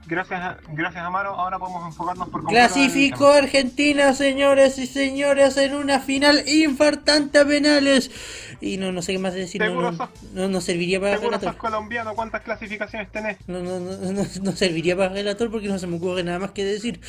Gracias, 0.06 0.40
a- 0.40 0.58
gracias 0.72 1.04
Amaro. 1.04 1.30
Ahora 1.30 1.58
podemos 1.58 1.84
enfocarnos 1.86 2.28
por 2.28 2.42
completo 2.42 2.64
en 2.64 2.72
Clasificó 2.72 3.26
Argentina, 3.32 4.14
señores 4.14 4.78
y 4.78 4.86
señores, 4.86 5.56
en 5.56 5.74
una 5.74 5.98
final 6.00 6.42
infartante 6.48 7.38
a 7.38 7.44
penales. 7.44 8.10
Y 8.60 8.76
no, 8.76 8.92
no 8.92 9.02
sé 9.02 9.12
qué 9.12 9.18
más 9.18 9.34
decir, 9.34 9.60
no, 9.60 9.74
no, 9.80 9.92
sos- 9.96 10.08
no, 10.32 10.48
no 10.48 10.60
serviría 10.60 11.00
para. 11.00 11.12
Seguro 11.16 11.30
relator. 11.32 11.52
sos 11.54 11.60
colombiano. 11.60 12.14
¿Cuántas 12.14 12.42
clasificaciones 12.42 13.10
tenés? 13.10 13.36
No, 13.48 13.60
no, 13.60 13.80
no, 13.80 13.96
no, 14.12 14.24
no 14.42 14.52
serviría 14.52 14.96
para 14.96 15.10
relator 15.10 15.50
porque 15.50 15.68
no 15.68 15.78
se 15.78 15.86
me 15.86 15.96
ocurre 15.96 16.22
nada 16.22 16.38
más 16.38 16.52
que 16.52 16.64
decir. 16.64 17.00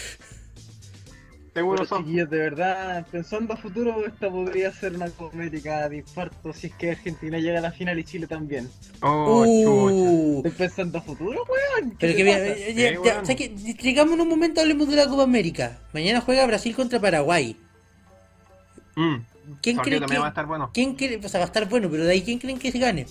Seguro 1.57 1.85
sos. 1.87 1.97
chiquillos, 2.01 2.29
de 2.29 2.37
verdad, 2.37 3.03
pensando 3.11 3.51
a 3.51 3.57
futuro, 3.57 4.05
esta 4.05 4.29
podría 4.29 4.71
ser 4.71 4.93
una 4.93 5.09
comédica 5.09 5.89
de 5.89 5.97
infarto 5.97 6.53
si 6.53 6.67
es 6.67 6.75
que 6.75 6.91
Argentina 6.91 7.39
llega 7.39 7.57
a 7.57 7.61
la 7.63 7.71
final 7.71 7.97
y 7.97 8.03
Chile 8.03 8.27
también. 8.27 8.69
Oh. 9.01 9.43
Uh, 9.43 10.37
¿Estoy 10.45 10.51
pensando 10.51 10.99
a 10.99 11.01
futuro, 11.01 11.43
weón? 11.49 11.97
¿Qué 11.97 12.13
pero 12.13 12.15
que 12.15 12.25
ya, 12.25 12.37
ya, 12.37 12.91
Sí, 12.91 12.97
bueno. 12.97 13.21
¿sabes 13.21 13.35
qué? 13.37 13.49
Distraigámonos 13.49 14.23
un 14.23 14.29
momento, 14.29 14.61
hablemos 14.61 14.87
de 14.87 14.97
la 14.97 15.07
Copa 15.07 15.23
América. 15.23 15.79
Mañana 15.93 16.21
juega 16.21 16.45
Brasil 16.45 16.75
contra 16.75 16.99
Paraguay. 16.99 17.57
Mm. 18.95 19.15
¿Quién 19.59 19.77
cree 19.77 19.99
que, 19.99 20.19
va 20.19 20.27
a 20.27 20.29
estar 20.29 20.45
bueno. 20.45 20.69
quién 20.71 20.93
cree, 20.93 21.17
o 21.17 21.27
sea, 21.27 21.39
va 21.39 21.45
a 21.45 21.47
estar 21.47 21.67
bueno, 21.67 21.89
pero 21.89 22.03
de 22.03 22.11
ahí 22.11 22.21
quién 22.21 22.37
creen 22.37 22.59
que 22.59 22.71
se 22.71 22.77
gane? 22.77 23.07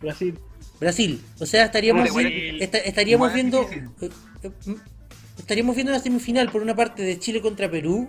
Brasil. 0.00 0.38
Brasil. 0.80 1.22
O 1.40 1.44
sea, 1.44 1.66
estaríamos, 1.66 2.08
estaríamos 2.08 3.28
igual 3.28 3.28
es 3.28 3.34
viendo 3.34 3.68
estaríamos 5.42 5.74
viendo 5.74 5.92
una 5.92 6.00
semifinal 6.00 6.50
por 6.50 6.62
una 6.62 6.74
parte 6.74 7.02
de 7.02 7.18
Chile 7.18 7.40
contra 7.42 7.70
Perú 7.70 8.08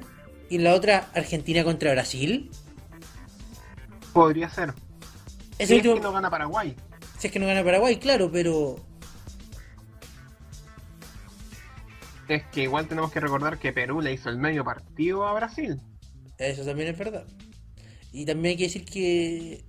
y 0.50 0.56
en 0.56 0.64
la 0.64 0.74
otra 0.74 1.10
Argentina 1.14 1.64
contra 1.64 1.92
Brasil. 1.92 2.50
Podría 4.14 4.50
ser. 4.50 4.74
Ese 5.58 5.68
Si 5.68 5.74
es 5.74 5.78
último, 5.80 5.96
que 5.96 6.02
no 6.02 6.12
gana 6.12 6.30
Paraguay. 6.30 6.76
si 7.18 7.28
es 7.28 7.34
que 7.34 7.40
no 7.40 7.48
gana 7.48 7.64
Paraguay, 7.64 7.98
claro, 7.98 8.32
pero 8.32 8.76
Es 12.28 12.44
que 12.52 12.64
igual 12.64 12.88
tenemos 12.88 13.12
que 13.12 13.20
recordar 13.20 13.60
que 13.60 13.74
Perú 13.74 14.00
le 14.00 14.14
hizo 14.14 14.30
el 14.30 14.38
medio 14.38 14.64
partido 14.64 15.28
a 15.28 15.34
Brasil. 15.34 15.82
eso 16.38 16.64
también 16.64 16.90
es 16.90 16.98
verdad. 16.98 17.26
Y 18.12 18.26
también 18.26 18.52
hay 18.52 18.58
que 18.58 18.64
decir 18.66 18.86
que 18.86 19.66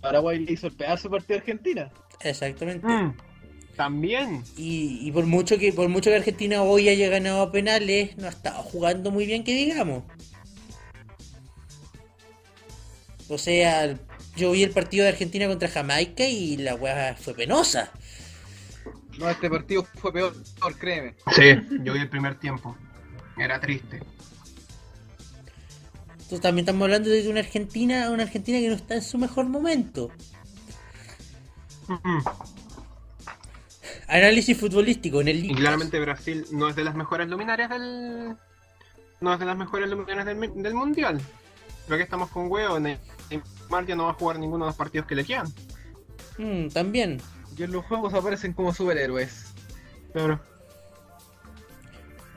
Paraguay 0.00 0.38
le 0.40 0.52
hizo 0.52 0.66
el 0.66 0.76
pedazo 0.76 1.08
de 1.08 1.12
partido 1.12 1.38
a 1.38 1.40
Argentina. 1.40 1.92
exactamente. 2.20 2.86
Mm. 2.86 3.16
También. 3.80 4.44
Y, 4.58 5.08
y 5.08 5.10
por 5.10 5.24
mucho 5.24 5.56
que 5.56 5.72
por 5.72 5.88
mucho 5.88 6.10
que 6.10 6.16
Argentina 6.16 6.62
hoy 6.62 6.90
haya 6.90 7.08
ganado 7.08 7.40
a 7.40 7.50
penales, 7.50 8.14
no 8.18 8.26
ha 8.26 8.28
estado 8.28 8.62
jugando 8.62 9.10
muy 9.10 9.24
bien 9.24 9.42
que 9.42 9.54
digamos. 9.54 10.04
O 13.30 13.38
sea, 13.38 13.96
yo 14.36 14.50
vi 14.50 14.64
el 14.64 14.70
partido 14.72 15.04
de 15.04 15.08
Argentina 15.08 15.48
contra 15.48 15.66
Jamaica 15.66 16.26
y 16.26 16.58
la 16.58 16.74
weá 16.74 17.16
fue 17.18 17.32
penosa. 17.32 17.90
No, 19.18 19.30
este 19.30 19.48
partido 19.48 19.86
fue 19.94 20.12
peor, 20.12 20.34
peor, 20.60 20.76
créeme. 20.76 21.14
Sí, 21.34 21.54
yo 21.82 21.94
vi 21.94 22.00
el 22.00 22.10
primer 22.10 22.38
tiempo. 22.38 22.76
Era 23.38 23.58
triste. 23.60 24.02
Entonces 26.10 26.40
también 26.42 26.64
estamos 26.64 26.82
hablando 26.82 27.08
de 27.08 27.26
una 27.30 27.40
Argentina, 27.40 28.10
una 28.10 28.24
Argentina 28.24 28.58
que 28.58 28.68
no 28.68 28.74
está 28.74 28.96
en 28.96 29.02
su 29.02 29.16
mejor 29.16 29.46
momento. 29.46 30.10
Mm. 31.88 32.59
Análisis 34.10 34.56
futbolístico 34.58 35.20
en 35.20 35.28
el 35.28 35.36
Y 35.38 35.42
League 35.42 35.56
claramente 35.60 36.00
Brasil 36.00 36.44
no 36.52 36.68
es 36.68 36.76
de 36.76 36.84
las 36.84 36.94
mejores 36.94 37.28
luminarias 37.28 37.70
del. 37.70 38.36
No 39.20 39.32
es 39.34 39.38
de 39.40 39.46
las 39.46 39.56
mejores 39.56 39.88
luminarias 39.88 40.26
del, 40.26 40.62
del 40.62 40.74
mundial. 40.74 41.20
Pero 41.86 41.94
aquí 41.96 42.02
estamos 42.04 42.30
con 42.30 42.50
huevo. 42.50 42.78
Ne- 42.80 42.98
Neymar 43.30 43.86
ya 43.86 43.94
no 43.96 44.04
va 44.04 44.10
a 44.10 44.14
jugar 44.14 44.38
ninguno 44.38 44.64
de 44.64 44.70
los 44.70 44.76
partidos 44.76 45.06
que 45.06 45.14
le 45.14 45.24
quedan. 45.24 45.46
Mm, 46.38 46.68
también. 46.68 47.20
Y 47.56 47.62
en 47.64 47.72
los 47.72 47.84
juegos 47.84 48.14
aparecen 48.14 48.52
como 48.52 48.72
superhéroes. 48.74 49.46
Pero, 50.12 50.40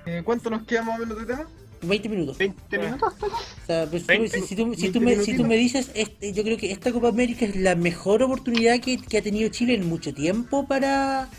Eh, 0.06 0.22
¿Cuánto 0.26 0.50
nos 0.50 0.64
queda 0.66 0.84
más 0.84 0.98
o 1.00 1.00
menos 1.06 1.18
de 1.20 1.26
tema? 1.26 1.48
20 1.82 2.10
minutos. 2.10 2.38
20 2.38 2.78
minutos. 2.78 3.14
O 3.22 3.66
sea, 3.66 3.86
pues, 3.90 4.06
20, 4.06 4.42
si, 4.42 4.48
si 4.48 4.56
tú, 4.56 4.74
si 4.74 4.82
20 4.90 4.92
tú 5.00 5.02
me, 5.06 5.12
si 5.16 5.18
tú 5.38 5.44
minutitos. 5.44 5.48
me 5.48 5.56
dices, 5.56 5.92
este, 5.96 6.34
yo 6.34 6.44
creo 6.44 6.58
que 6.58 6.72
esta 6.72 6.92
Copa 6.92 7.10
América 7.10 7.46
es 7.46 7.56
la 7.56 7.76
mejor 7.76 8.22
oportunidad 8.24 8.80
que, 8.80 8.98
que 8.98 9.18
ha 9.18 9.22
tenido 9.22 9.50
Chile 9.50 9.76
en 9.76 9.88
mucho 9.88 10.14
tiempo 10.14 10.68
para 10.68 11.30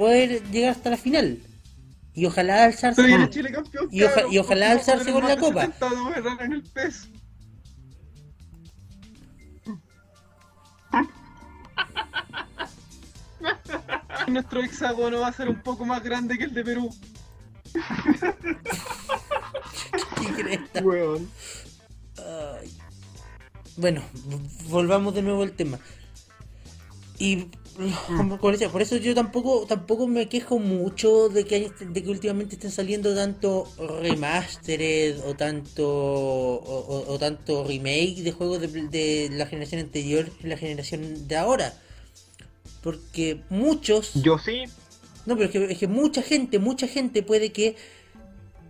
poder 0.00 0.42
llegar 0.50 0.70
hasta 0.70 0.88
la 0.88 0.96
final. 0.96 1.38
Y 2.14 2.24
ojalá 2.24 2.64
alzarse 2.64 3.06
con- 3.06 3.28
Chile 3.28 3.52
campeón. 3.52 3.86
Y 3.92 4.02
oja- 4.02 4.14
cabrón, 4.14 4.32
y 4.32 4.38
ojalá 4.38 4.70
alzarse 4.72 5.12
con 5.12 5.28
la 5.28 5.36
copa. 5.36 5.66
más 5.66 5.78
de 5.78 5.86
70 5.86 6.10
de 6.10 6.18
errar 6.18 6.42
en 6.42 6.52
el 6.52 6.62
PES. 6.62 7.08
Nuestro 14.28 14.62
hexágono 14.62 15.20
va 15.20 15.28
a 15.28 15.32
ser 15.32 15.48
un 15.50 15.60
poco 15.62 15.84
más 15.84 16.02
grande 16.02 16.38
que 16.38 16.44
el 16.44 16.54
de 16.54 16.64
Perú. 16.64 16.90
¿Qué. 20.36 20.60
Bueno, 23.76 24.02
volvamos 24.68 25.14
de 25.14 25.22
nuevo 25.22 25.42
al 25.42 25.52
tema. 25.52 25.78
Y 27.18 27.48
por 28.70 28.82
eso 28.82 28.96
yo 28.96 29.14
tampoco 29.14 29.64
tampoco 29.66 30.06
me 30.06 30.28
quejo 30.28 30.58
mucho 30.58 31.28
de 31.28 31.44
que 31.44 31.54
hay- 31.54 31.72
de 31.80 32.02
que 32.02 32.10
últimamente 32.10 32.54
estén 32.56 32.70
saliendo 32.70 33.14
tanto 33.14 33.66
remastered 34.02 35.20
o 35.26 35.34
tanto 35.34 35.88
o, 35.88 36.78
o- 36.78 37.12
o 37.14 37.18
tanto 37.18 37.64
remake 37.64 38.22
de 38.22 38.32
juegos 38.32 38.60
de, 38.60 38.68
de 38.68 39.30
la 39.32 39.46
generación 39.46 39.80
anterior 39.80 40.28
y 40.42 40.46
la 40.46 40.56
generación 40.56 41.26
de 41.28 41.36
ahora. 41.36 41.74
Porque 42.82 43.42
muchos 43.50 44.12
Yo 44.14 44.38
sí. 44.38 44.62
no, 45.26 45.36
pero 45.36 45.46
es 45.46 45.50
que, 45.50 45.64
es 45.72 45.78
que 45.78 45.86
mucha 45.88 46.22
gente, 46.22 46.58
mucha 46.58 46.86
gente 46.88 47.22
puede 47.22 47.52
que 47.52 47.76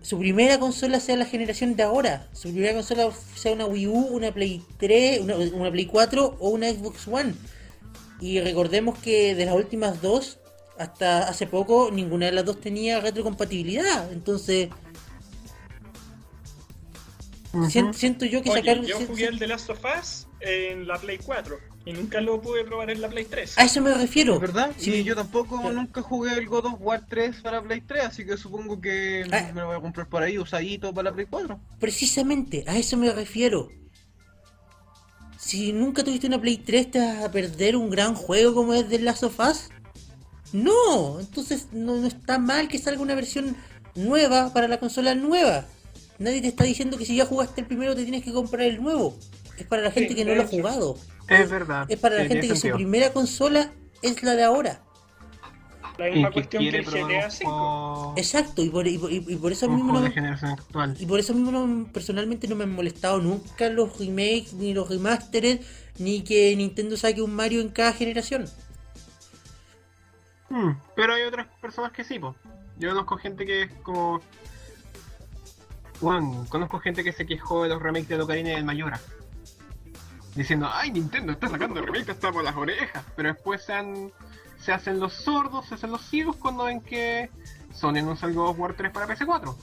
su 0.02 0.18
primera 0.18 0.58
consola 0.58 0.98
sea 0.98 1.16
la 1.16 1.26
generación 1.26 1.76
de 1.76 1.82
ahora. 1.82 2.26
Su 2.32 2.48
primera 2.50 2.72
consola 2.74 3.10
sea 3.36 3.52
una 3.52 3.66
Wii 3.66 3.86
U, 3.86 3.92
una 4.10 4.32
Play 4.32 4.62
3, 4.78 5.20
una, 5.20 5.36
una 5.36 5.70
Play 5.70 5.86
4 5.86 6.36
o 6.40 6.48
una 6.50 6.70
Xbox 6.70 7.06
One. 7.06 7.34
Y 8.20 8.40
recordemos 8.40 8.98
que 8.98 9.34
de 9.34 9.46
las 9.46 9.54
últimas 9.54 10.02
dos, 10.02 10.38
hasta 10.78 11.28
hace 11.28 11.46
poco, 11.46 11.90
ninguna 11.92 12.26
de 12.26 12.32
las 12.32 12.44
dos 12.44 12.60
tenía 12.60 13.00
retrocompatibilidad. 13.00 14.12
Entonces, 14.12 14.68
sien- 17.70 17.92
siento 17.94 18.24
yo 18.26 18.42
que 18.42 18.50
Oye, 18.50 18.60
sacaron... 18.60 18.84
yo 18.84 18.98
jugué 19.06 19.26
el 19.26 19.38
The 19.38 19.46
Last 19.46 19.70
of 19.70 19.80
Us 19.98 20.26
en 20.40 20.86
la 20.86 20.98
Play 20.98 21.18
4 21.18 21.58
y 21.86 21.92
nunca 21.92 22.20
lo 22.20 22.40
pude 22.40 22.64
probar 22.64 22.90
en 22.90 23.00
la 23.00 23.08
Play 23.08 23.24
3. 23.24 23.58
A 23.58 23.64
eso 23.64 23.80
me 23.80 23.92
refiero. 23.94 24.38
¿Verdad? 24.38 24.70
Sí, 24.76 24.92
y 24.96 25.04
yo 25.04 25.14
tampoco 25.16 25.58
Claro. 25.60 25.74
nunca 25.74 26.02
jugué 26.02 26.34
el 26.34 26.46
God 26.46 26.66
of 26.66 26.74
War 26.80 27.04
3 27.08 27.36
para 27.42 27.62
Play 27.62 27.80
3, 27.80 28.04
así 28.04 28.24
que 28.26 28.36
supongo 28.36 28.80
que 28.80 29.26
Ah. 29.32 29.50
me 29.54 29.60
lo 29.62 29.68
voy 29.68 29.76
a 29.76 29.80
comprar 29.80 30.08
por 30.08 30.22
ahí 30.22 30.38
usadito 30.38 30.92
para 30.92 31.10
la 31.10 31.14
Play 31.14 31.26
4. 31.28 31.58
Precisamente, 31.78 32.64
a 32.66 32.76
eso 32.76 32.96
me 32.96 33.10
refiero. 33.12 33.70
Si 35.40 35.72
nunca 35.72 36.04
tuviste 36.04 36.26
una 36.26 36.40
Play 36.40 36.58
3, 36.58 36.90
¿te 36.90 36.98
vas 36.98 37.24
a 37.24 37.30
perder 37.32 37.74
un 37.74 37.88
gran 37.88 38.14
juego 38.14 38.54
como 38.54 38.74
es 38.74 38.88
The 38.88 38.98
Last 38.98 39.24
of 39.24 39.40
Us? 39.40 39.70
No, 40.52 41.18
entonces 41.18 41.68
no, 41.72 41.96
no 41.96 42.06
está 42.06 42.38
mal 42.38 42.68
que 42.68 42.78
salga 42.78 43.00
una 43.00 43.14
versión 43.14 43.56
nueva 43.94 44.52
para 44.52 44.68
la 44.68 44.78
consola 44.78 45.14
nueva. 45.14 45.66
Nadie 46.18 46.42
te 46.42 46.48
está 46.48 46.64
diciendo 46.64 46.98
que 46.98 47.06
si 47.06 47.16
ya 47.16 47.24
jugaste 47.24 47.62
el 47.62 47.66
primero 47.66 47.96
te 47.96 48.02
tienes 48.02 48.22
que 48.22 48.32
comprar 48.32 48.66
el 48.66 48.82
nuevo. 48.82 49.16
Es 49.56 49.66
para 49.66 49.82
la 49.82 49.90
gente 49.90 50.10
Sí, 50.10 50.14
que 50.14 50.24
no 50.24 50.34
lo 50.34 50.42
ha 50.42 50.46
jugado. 50.46 50.98
Es 51.28 51.48
verdad. 51.48 51.86
Es 51.88 51.98
para 51.98 52.16
la 52.16 52.26
gente 52.26 52.48
que 52.48 52.56
su 52.56 52.70
primera 52.72 53.12
consola 53.12 53.72
es 54.02 54.22
la 54.22 54.34
de 54.34 54.44
ahora. 54.44 54.82
La 56.00 56.10
misma 56.10 56.28
que 56.28 56.34
cuestión 56.34 56.62
que 56.62 56.68
el 56.78 56.84
GTA 56.84 57.24
un 57.26 57.30
5. 57.30 57.50
juego- 57.50 58.14
Exacto, 58.16 58.62
y 58.62 58.70
por, 58.70 58.86
y 58.86 58.98
por- 58.98 59.12
y 59.12 59.20
por 59.20 59.52
eso 59.52 59.68
mismo 59.68 59.92
no 60.00 60.06
actual. 60.06 60.96
Y 60.98 61.06
por 61.06 61.20
eso 61.20 61.34
mismo 61.34 61.50
no- 61.52 61.86
personalmente 61.92 62.48
no 62.48 62.56
me 62.56 62.64
han 62.64 62.72
molestado 62.72 63.18
nunca 63.20 63.68
los 63.68 63.98
remakes, 63.98 64.52
ni 64.54 64.72
los 64.74 64.88
remastered, 64.88 65.60
ni 65.98 66.22
que 66.22 66.54
Nintendo 66.56 66.96
saque 66.96 67.22
un 67.22 67.34
Mario 67.34 67.60
en 67.60 67.68
cada 67.68 67.92
generación. 67.92 68.46
Hmm, 70.48 70.72
Pero 70.96 71.14
hay 71.14 71.22
otras 71.22 71.46
personas 71.60 71.92
que 71.92 72.02
sí, 72.02 72.18
po. 72.18 72.34
Yo 72.78 72.88
conozco 72.90 73.16
gente 73.18 73.44
que 73.46 73.62
es 73.64 73.72
como. 73.82 74.20
Bueno, 76.00 76.46
conozco 76.48 76.80
gente 76.80 77.04
que 77.04 77.12
se 77.12 77.26
quejó 77.26 77.62
de 77.64 77.68
los 77.68 77.82
remakes 77.82 78.08
de 78.08 78.20
Ocarina 78.22 78.50
y 78.50 78.54
del 78.54 78.64
Mayora. 78.64 78.98
Diciendo, 80.34 80.68
ay, 80.72 80.90
Nintendo 80.92 81.32
está 81.32 81.48
sacando 81.48 81.82
remakes 81.82 82.08
hasta 82.08 82.32
por 82.32 82.42
las 82.42 82.56
orejas. 82.56 83.04
Pero 83.16 83.32
después 83.34 83.62
se, 83.62 83.72
han- 83.74 84.10
se 84.60 84.72
hacen 84.72 85.00
los 85.00 85.14
sordos, 85.14 85.66
se 85.68 85.74
hacen 85.74 85.90
los 85.90 86.02
ciegos 86.08 86.36
cuando 86.36 86.64
ven 86.64 86.80
que 86.82 87.30
Sony 87.72 87.98
anuncia 87.98 88.28
el 88.28 88.34
God 88.34 88.50
of 88.50 88.58
War 88.58 88.76
3 88.76 88.92
para 88.92 89.06
PC4. 89.06 89.56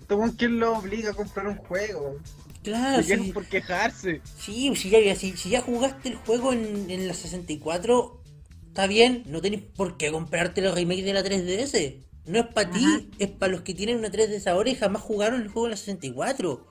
Este 0.00 0.14
weón, 0.14 0.32
¿quién 0.32 0.58
lo 0.58 0.78
obliga 0.78 1.10
a 1.10 1.14
comprar 1.14 1.46
un 1.48 1.56
juego? 1.56 2.22
Claro, 2.62 3.02
¿Se 3.02 3.06
quejan 3.06 3.26
sí, 3.26 3.32
por 3.32 3.46
quejarse? 3.48 4.22
sí, 4.36 4.74
si 4.76 4.90
ya, 4.90 5.14
si, 5.16 5.36
si 5.36 5.50
ya 5.50 5.62
jugaste 5.62 6.08
el 6.10 6.16
juego 6.16 6.52
en, 6.52 6.90
en 6.90 7.08
la 7.08 7.14
64, 7.14 8.22
está 8.68 8.86
bien, 8.86 9.22
no 9.26 9.40
tenés 9.40 9.62
por 9.62 9.96
qué 9.96 10.10
comprarte 10.12 10.60
los 10.62 10.74
remakes 10.74 11.04
de 11.04 11.14
la 11.14 11.22
3DS. 11.22 12.06
No 12.26 12.38
es 12.40 12.46
para 12.48 12.70
ti, 12.70 13.10
es 13.18 13.30
para 13.30 13.52
los 13.52 13.62
que 13.62 13.74
tienen 13.74 13.98
una 13.98 14.10
3DS 14.10 14.46
ahora 14.48 14.70
y 14.70 14.74
jamás 14.76 15.02
jugaron 15.02 15.40
el 15.42 15.48
juego 15.48 15.66
en 15.66 15.70
la 15.72 15.76
64. 15.76 16.66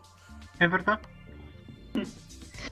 Es 0.59 0.72
verdad. 0.72 0.99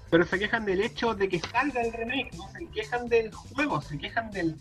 Pero 0.10 0.26
se 0.26 0.40
quejan 0.40 0.66
del 0.66 0.82
hecho 0.82 1.14
de 1.14 1.28
que 1.30 1.40
salga 1.40 1.82
el 1.82 1.92
remake, 1.94 2.34
no 2.36 2.50
se 2.52 2.66
quejan 2.68 3.08
del 3.08 3.32
juego, 3.34 3.82
se 3.82 3.98
quejan 3.98 4.32
del, 4.32 4.56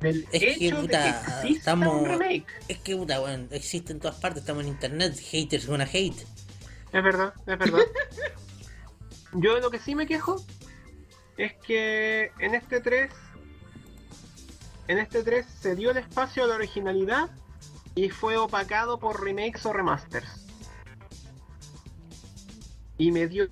del 0.00 0.26
Es 0.32 0.40
que, 0.40 0.66
hecho 0.66 0.80
puta, 0.80 0.98
de 1.04 1.10
que 1.12 1.18
exista 1.18 1.58
estamos- 1.72 2.02
un 2.02 2.08
remake. 2.08 2.46
Es 2.68 2.78
que, 2.78 2.96
puta, 2.96 3.18
bueno, 3.20 3.46
existe 3.50 3.92
en 3.92 4.00
todas 4.00 4.16
partes, 4.20 4.42
estamos 4.42 4.62
en 4.64 4.68
internet, 4.70 5.18
haters 5.30 5.66
gonna 5.66 5.88
hate. 5.92 6.20
Es 6.92 7.02
verdad, 7.02 7.34
es 7.46 7.58
verdad. 7.58 7.80
Yo 9.32 9.54
de 9.56 9.60
lo 9.60 9.70
que 9.70 9.78
sí 9.80 9.94
me 9.94 10.06
quejo 10.06 10.42
es 11.36 11.52
que 11.66 12.30
en 12.38 12.54
este 12.54 12.80
3 12.80 13.10
en 14.88 14.98
este 14.98 15.22
3 15.24 15.44
se 15.60 15.74
dio 15.74 15.90
el 15.90 15.96
espacio 15.96 16.44
a 16.44 16.46
la 16.46 16.54
originalidad 16.54 17.28
y 17.96 18.08
fue 18.08 18.36
opacado 18.36 18.98
por 19.00 19.22
remakes 19.22 19.66
o 19.66 19.72
remasters. 19.72 20.46
Y 22.98 23.10
me 23.12 23.26
dio 23.26 23.48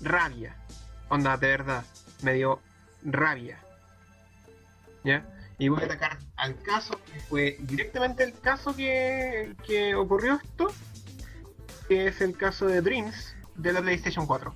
rabia. 0.00 0.56
Onda, 1.08 1.36
de 1.36 1.46
verdad, 1.48 1.84
me 2.22 2.34
dio 2.34 2.60
rabia. 3.04 3.58
¿Ya? 5.04 5.26
Y 5.58 5.68
voy 5.68 5.82
a 5.82 5.84
atacar 5.84 6.18
al 6.36 6.60
caso, 6.62 6.98
que 7.12 7.20
fue 7.20 7.56
directamente 7.60 8.24
el 8.24 8.32
caso 8.32 8.74
que, 8.74 9.54
que 9.66 9.94
ocurrió 9.94 10.40
esto, 10.42 10.72
que 11.88 12.08
es 12.08 12.20
el 12.20 12.36
caso 12.36 12.66
de 12.66 12.80
Dreams 12.80 13.36
de 13.54 13.72
la 13.72 13.82
PlayStation 13.82 14.26
4. 14.26 14.54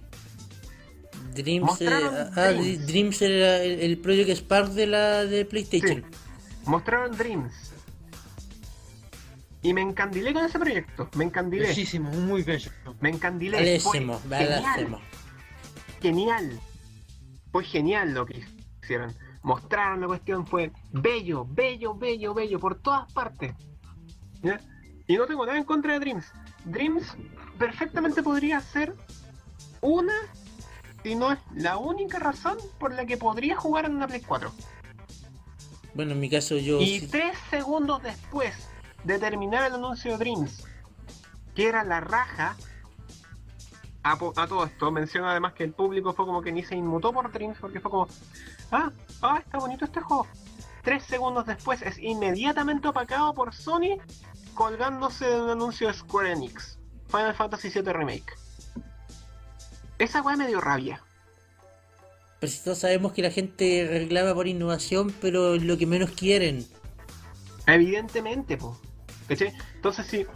Dreams, 1.35 1.67
Mostraron 1.67 2.15
eh, 2.15 2.31
ah, 2.35 2.49
Dreams. 2.49 2.87
Dreams 2.87 3.23
era 3.23 3.63
el, 3.63 3.81
el 3.81 3.99
Project 3.99 4.31
Spark 4.31 4.71
de 4.71 4.87
la 4.87 5.25
de 5.25 5.45
PlayStation. 5.45 6.05
Mostraron 6.65 7.17
Dreams. 7.17 7.53
Y 9.63 9.75
me 9.75 9.83
encandilé 9.83 10.33
con 10.33 10.45
ese 10.45 10.59
proyecto. 10.59 11.09
Me 11.15 11.25
encandilé. 11.25 11.69
Bellísimo, 11.69 12.11
muy 12.11 12.43
bello. 12.43 12.71
Me 13.01 13.11
encandilé. 13.11 13.81
Fue 13.81 14.01
Balésimo, 14.01 15.01
genial. 16.01 16.59
Fue 17.53 17.65
genial 17.65 18.15
lo 18.15 18.27
que 18.27 18.45
hicieron. 18.83 19.15
Mostraron 19.43 20.01
la 20.01 20.07
cuestión. 20.07 20.47
Fue 20.47 20.73
bello, 20.93 21.47
bello, 21.49 21.95
bello, 21.95 22.35
bello. 22.35 22.61
Por 22.61 22.77
todas 22.81 23.13
partes. 23.13 23.55
¿Ya? 24.43 24.61
Y 25.07 25.17
no 25.17 25.27
tengo 25.27 25.47
nada 25.47 25.59
en 25.59 25.65
contra 25.65 25.95
de 25.95 26.01
Dreams. 26.01 26.27
Dreams 26.65 27.17
perfectamente 27.59 28.23
podría 28.23 28.61
ser 28.61 28.95
una, 29.81 30.15
si 31.03 31.15
no 31.15 31.33
es 31.33 31.39
la 31.55 31.79
única 31.79 32.19
razón 32.19 32.59
por 32.79 32.95
la 32.95 33.07
que 33.07 33.17
podría 33.17 33.57
jugar 33.57 33.87
en 33.87 33.97
una 33.97 34.07
Play 34.07 34.21
4. 34.21 34.53
Bueno, 35.95 36.13
en 36.13 36.21
mi 36.21 36.29
caso 36.29 36.57
yo... 36.59 36.81
Y 36.81 37.01
tres 37.09 37.37
segundos 37.51 38.03
después 38.03 38.55
de 39.05 39.19
terminar 39.19 39.65
el 39.67 39.75
anuncio 39.75 40.13
de 40.13 40.19
Dreams, 40.19 40.65
que 41.55 41.69
era 41.69 41.85
la 41.85 42.01
raja, 42.01 42.57
a, 44.13 44.47
todo 44.47 44.65
esto, 44.65 44.91
menciono 44.91 45.29
además 45.29 45.53
que 45.53 45.65
el 45.65 45.73
público 45.73 46.13
fue 46.13 46.27
como 46.27 46.43
que 46.43 46.53
ni 46.53 46.65
se 46.65 46.77
inmutó 46.77 47.13
por 47.13 47.31
Dreams, 47.33 47.59
porque 47.61 47.81
fue 47.81 47.91
como, 47.91 48.09
ah, 48.73 48.91
ah, 49.23 49.41
está 49.45 49.59
bonito 49.59 49.85
este 49.85 50.01
juego. 50.01 50.27
Tres 50.83 51.05
segundos 51.05 51.47
después 51.47 51.83
es 51.83 51.99
inmediatamente 51.99 52.89
opacado 52.89 53.35
por 53.35 53.55
Sony 53.55 53.99
colgándose 54.55 55.27
de 55.27 55.41
un 55.41 55.51
anuncio 55.51 55.89
de 55.89 55.95
Square 55.95 56.33
Enix, 56.33 56.79
Final 57.09 57.35
Fantasy 57.35 57.69
VII 57.71 57.93
Remake. 57.93 58.33
Esa 59.99 60.23
weá 60.23 60.37
me 60.37 60.47
dio 60.47 60.61
rabia. 60.61 61.03
Pero 62.41 62.53
si 62.53 62.63
todos 62.63 62.79
sabemos 62.79 63.13
que 63.13 63.23
la 63.23 63.31
gente 63.31 63.87
reclama 63.89 64.35
por 64.35 64.47
innovación, 64.47 65.13
pero 65.21 65.57
lo 65.57 65.77
que 65.77 65.87
menos 65.87 66.11
quieren. 66.11 66.67
Evidentemente, 67.67 68.57
po. 68.57 68.79
¿Cachai? 69.29 69.53
Entonces, 69.75 70.07
si, 70.07 70.27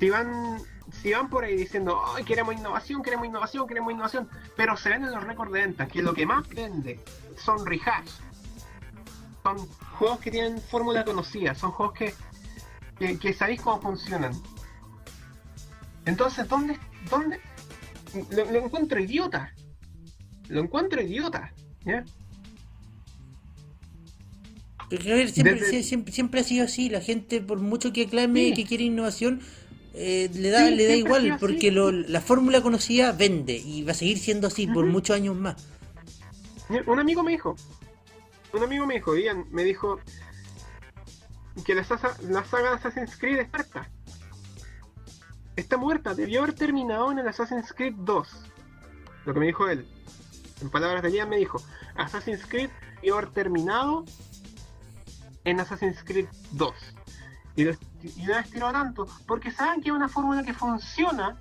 si 0.00 0.10
van 0.10 0.58
si 0.90 1.12
van 1.12 1.28
por 1.28 1.44
ahí 1.44 1.56
diciendo, 1.56 2.00
ay, 2.14 2.24
queremos 2.24 2.54
innovación, 2.54 3.02
queremos 3.02 3.26
innovación, 3.26 3.66
queremos 3.66 3.92
innovación, 3.92 4.28
pero 4.56 4.76
se 4.76 4.88
venden 4.88 5.10
los 5.12 5.22
récords 5.24 5.52
de 5.52 5.60
ventas, 5.60 5.88
que 5.88 6.02
lo 6.02 6.14
que 6.14 6.26
más 6.26 6.48
vende 6.48 7.00
son 7.36 7.64
rehash. 7.66 8.10
Son 9.42 9.58
juegos 9.98 10.18
que 10.20 10.30
tienen 10.30 10.60
fórmula 10.60 11.04
conocida, 11.04 11.54
son 11.54 11.70
juegos 11.72 11.94
que, 11.98 12.14
que, 12.98 13.18
que 13.18 13.32
sabéis 13.32 13.60
cómo 13.62 13.80
funcionan. 13.80 14.32
Entonces, 16.04 16.48
¿dónde? 16.48 16.78
dónde? 17.10 17.40
Lo, 18.30 18.44
lo 18.50 18.64
encuentro 18.64 18.98
idiota. 19.00 19.52
Lo 20.48 20.60
encuentro 20.62 21.00
idiota. 21.02 21.52
¿ya? 21.84 22.04
Desde- 24.88 25.82
siempre, 25.82 26.12
siempre 26.12 26.40
ha 26.40 26.44
sido 26.44 26.64
así. 26.64 26.88
La 26.88 27.00
gente, 27.00 27.40
por 27.40 27.58
mucho 27.60 27.92
que 27.92 28.04
aclame 28.06 28.46
Sí. 28.48 28.54
que 28.54 28.64
quiere 28.64 28.84
innovación, 28.84 29.40
eh, 29.96 30.30
le 30.34 30.50
da, 30.50 30.66
Sí, 30.68 30.74
le 30.76 30.86
da 30.86 30.94
igual, 30.94 31.36
porque 31.40 31.72
lo- 31.72 31.90
la 31.90 32.20
fórmula 32.20 32.60
conocida 32.60 33.12
vende 33.12 33.54
y 33.56 33.82
va 33.82 33.92
a 33.92 33.94
seguir 33.94 34.18
siendo 34.18 34.46
así 34.46 34.66
por 34.66 34.84
muchos 34.86 35.16
años 35.16 35.34
más. 35.36 35.56
Un 36.86 36.98
amigo 36.98 37.22
me 37.22 37.32
dijo, 37.32 37.56
un 38.52 38.62
amigo 38.62 38.86
me 38.86 38.94
dijo, 38.94 39.16
Ian, 39.16 39.46
me 39.50 39.64
dijo 39.64 40.00
que 41.64 41.74
la, 41.74 41.84
saga- 41.84 42.16
la 42.28 42.44
saga 42.44 42.74
Assassin's 42.74 43.16
Creed 43.16 43.38
es 43.40 43.48
muerta. 43.50 43.88
Está 45.56 45.76
muerta, 45.78 46.14
debió 46.14 46.42
haber 46.42 46.54
terminado 46.54 47.10
en 47.10 47.18
el 47.20 47.28
Assassin's 47.28 47.72
Creed 47.72 47.94
2. 47.96 48.28
Lo 49.24 49.32
que 49.32 49.40
me 49.40 49.46
dijo 49.46 49.68
él. 49.68 49.86
En 50.60 50.70
palabras 50.70 51.02
de 51.02 51.12
Ian 51.12 51.28
me 51.30 51.38
dijo, 51.38 51.62
Assassin's 51.96 52.44
Creed 52.46 52.68
debió 52.96 53.16
haber 53.16 53.30
terminado 53.30 54.04
en 55.44 55.60
Assassin's 55.60 56.02
Creed 56.04 56.26
2. 56.52 56.74
Y 57.56 57.64
y 58.16 58.26
lo 58.26 58.36
estiró 58.38 58.72
tanto, 58.72 59.06
porque 59.26 59.50
saben 59.50 59.82
que 59.82 59.88
es 59.90 59.94
una 59.94 60.08
fórmula 60.08 60.42
que 60.42 60.52
funciona 60.54 61.36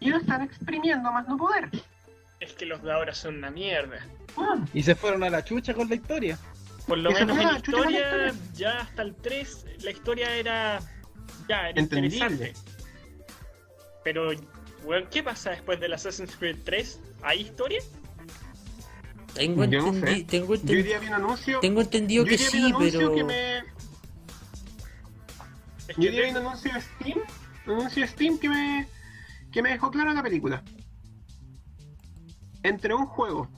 y 0.00 0.10
lo 0.10 0.18
están 0.18 0.42
exprimiendo 0.42 1.08
a 1.08 1.12
más 1.12 1.28
no 1.28 1.36
poder. 1.36 1.68
Es 2.40 2.52
que 2.52 2.66
los 2.66 2.82
de 2.82 2.92
ahora 2.92 3.14
son 3.14 3.36
una 3.38 3.50
mierda. 3.50 3.98
Mm. 4.36 4.64
Y 4.72 4.82
se 4.82 4.94
fueron 4.94 5.24
a 5.24 5.30
la 5.30 5.44
chucha 5.44 5.74
con 5.74 5.88
la 5.88 5.96
historia. 5.96 6.38
Por 6.86 6.98
lo 6.98 7.10
menos 7.10 7.36
en 7.36 7.46
la 7.46 7.56
historia, 7.56 8.00
historia. 8.00 8.34
ya 8.54 8.80
hasta 8.80 9.02
el 9.02 9.14
3, 9.16 9.66
la 9.82 9.90
historia 9.90 10.34
era. 10.36 10.80
Ya, 11.48 11.68
era 11.70 11.80
interesante. 11.80 12.54
Pero, 14.04 14.30
weón, 14.84 15.06
¿qué 15.10 15.22
pasa 15.22 15.50
después 15.50 15.80
del 15.80 15.92
Assassin's 15.92 16.34
Creed 16.36 16.58
3? 16.64 17.00
¿Hay 17.22 17.40
historia? 17.42 17.80
Tengo, 19.34 19.64
Yo 19.66 19.82
no 19.82 19.92
entendi- 19.92 20.16
sé. 20.18 20.24
tengo, 20.24 20.54
Yo 20.54 20.62
enten- 20.62 21.60
tengo 21.60 21.80
entendido 21.80 22.24
que 22.24 22.38
sí, 22.38 22.58
un 22.58 22.74
anuncio 22.74 22.98
pero... 23.00 23.14
que 23.14 23.24
me. 23.24 23.62
Es 25.88 25.96
Yo 25.96 26.10
que 26.10 26.22
vi 26.22 26.30
un 26.30 26.36
anuncio 26.36 26.72
de 26.72 26.80
Steam. 26.80 27.18
Un 27.66 27.72
anuncio 27.72 28.02
de 28.02 28.08
Steam 28.08 28.38
que 28.38 28.48
me. 28.48 28.88
que 29.50 29.62
me 29.62 29.70
dejó 29.70 29.90
clara 29.90 30.12
la 30.12 30.22
película. 30.22 30.62
Entre 32.62 32.94
un 32.94 33.06
juego 33.06 33.48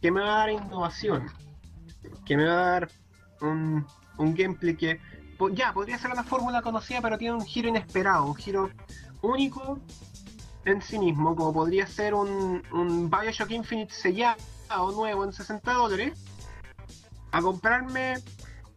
que 0.00 0.10
me 0.10 0.20
va 0.20 0.34
a 0.34 0.38
dar 0.38 0.50
innovación, 0.50 1.26
que 2.26 2.36
me 2.36 2.44
va 2.44 2.52
a 2.52 2.70
dar 2.72 2.90
un, 3.40 3.86
un 4.18 4.34
gameplay 4.34 4.76
que. 4.76 5.00
Ya, 5.52 5.72
podría 5.72 5.98
ser 5.98 6.10
una 6.10 6.24
fórmula 6.24 6.62
conocida, 6.62 7.00
pero 7.00 7.16
tiene 7.16 7.34
un 7.34 7.46
giro 7.46 7.68
inesperado, 7.68 8.26
un 8.26 8.34
giro 8.34 8.70
único 9.22 9.80
en 10.64 10.82
sí 10.82 10.98
mismo, 10.98 11.34
como 11.34 11.52
podría 11.52 11.86
ser 11.86 12.12
un, 12.14 12.62
un 12.72 13.08
Bioshock 13.08 13.50
Infinite 13.52 13.94
sellado 13.94 14.92
nuevo 14.92 15.24
en 15.24 15.32
60 15.32 15.72
dólares, 15.72 16.18
a 17.30 17.40
comprarme 17.40 18.16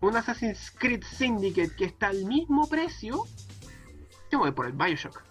un 0.02 0.18
Assassin's 0.18 0.72
Creed 0.72 1.04
Syndicate 1.04 1.76
que 1.76 1.86
está 1.86 2.08
al 2.08 2.26
mismo 2.26 2.68
precio, 2.68 3.26
yo 4.32 4.40
voy 4.40 4.52
por 4.52 4.66
el 4.66 4.74
Bioshock. 4.74 5.22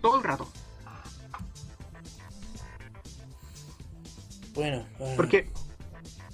Todo 0.00 0.18
el 0.18 0.24
rato. 0.24 0.48
Bueno, 4.54 4.86
bueno. 4.98 5.16
Porque, 5.16 5.50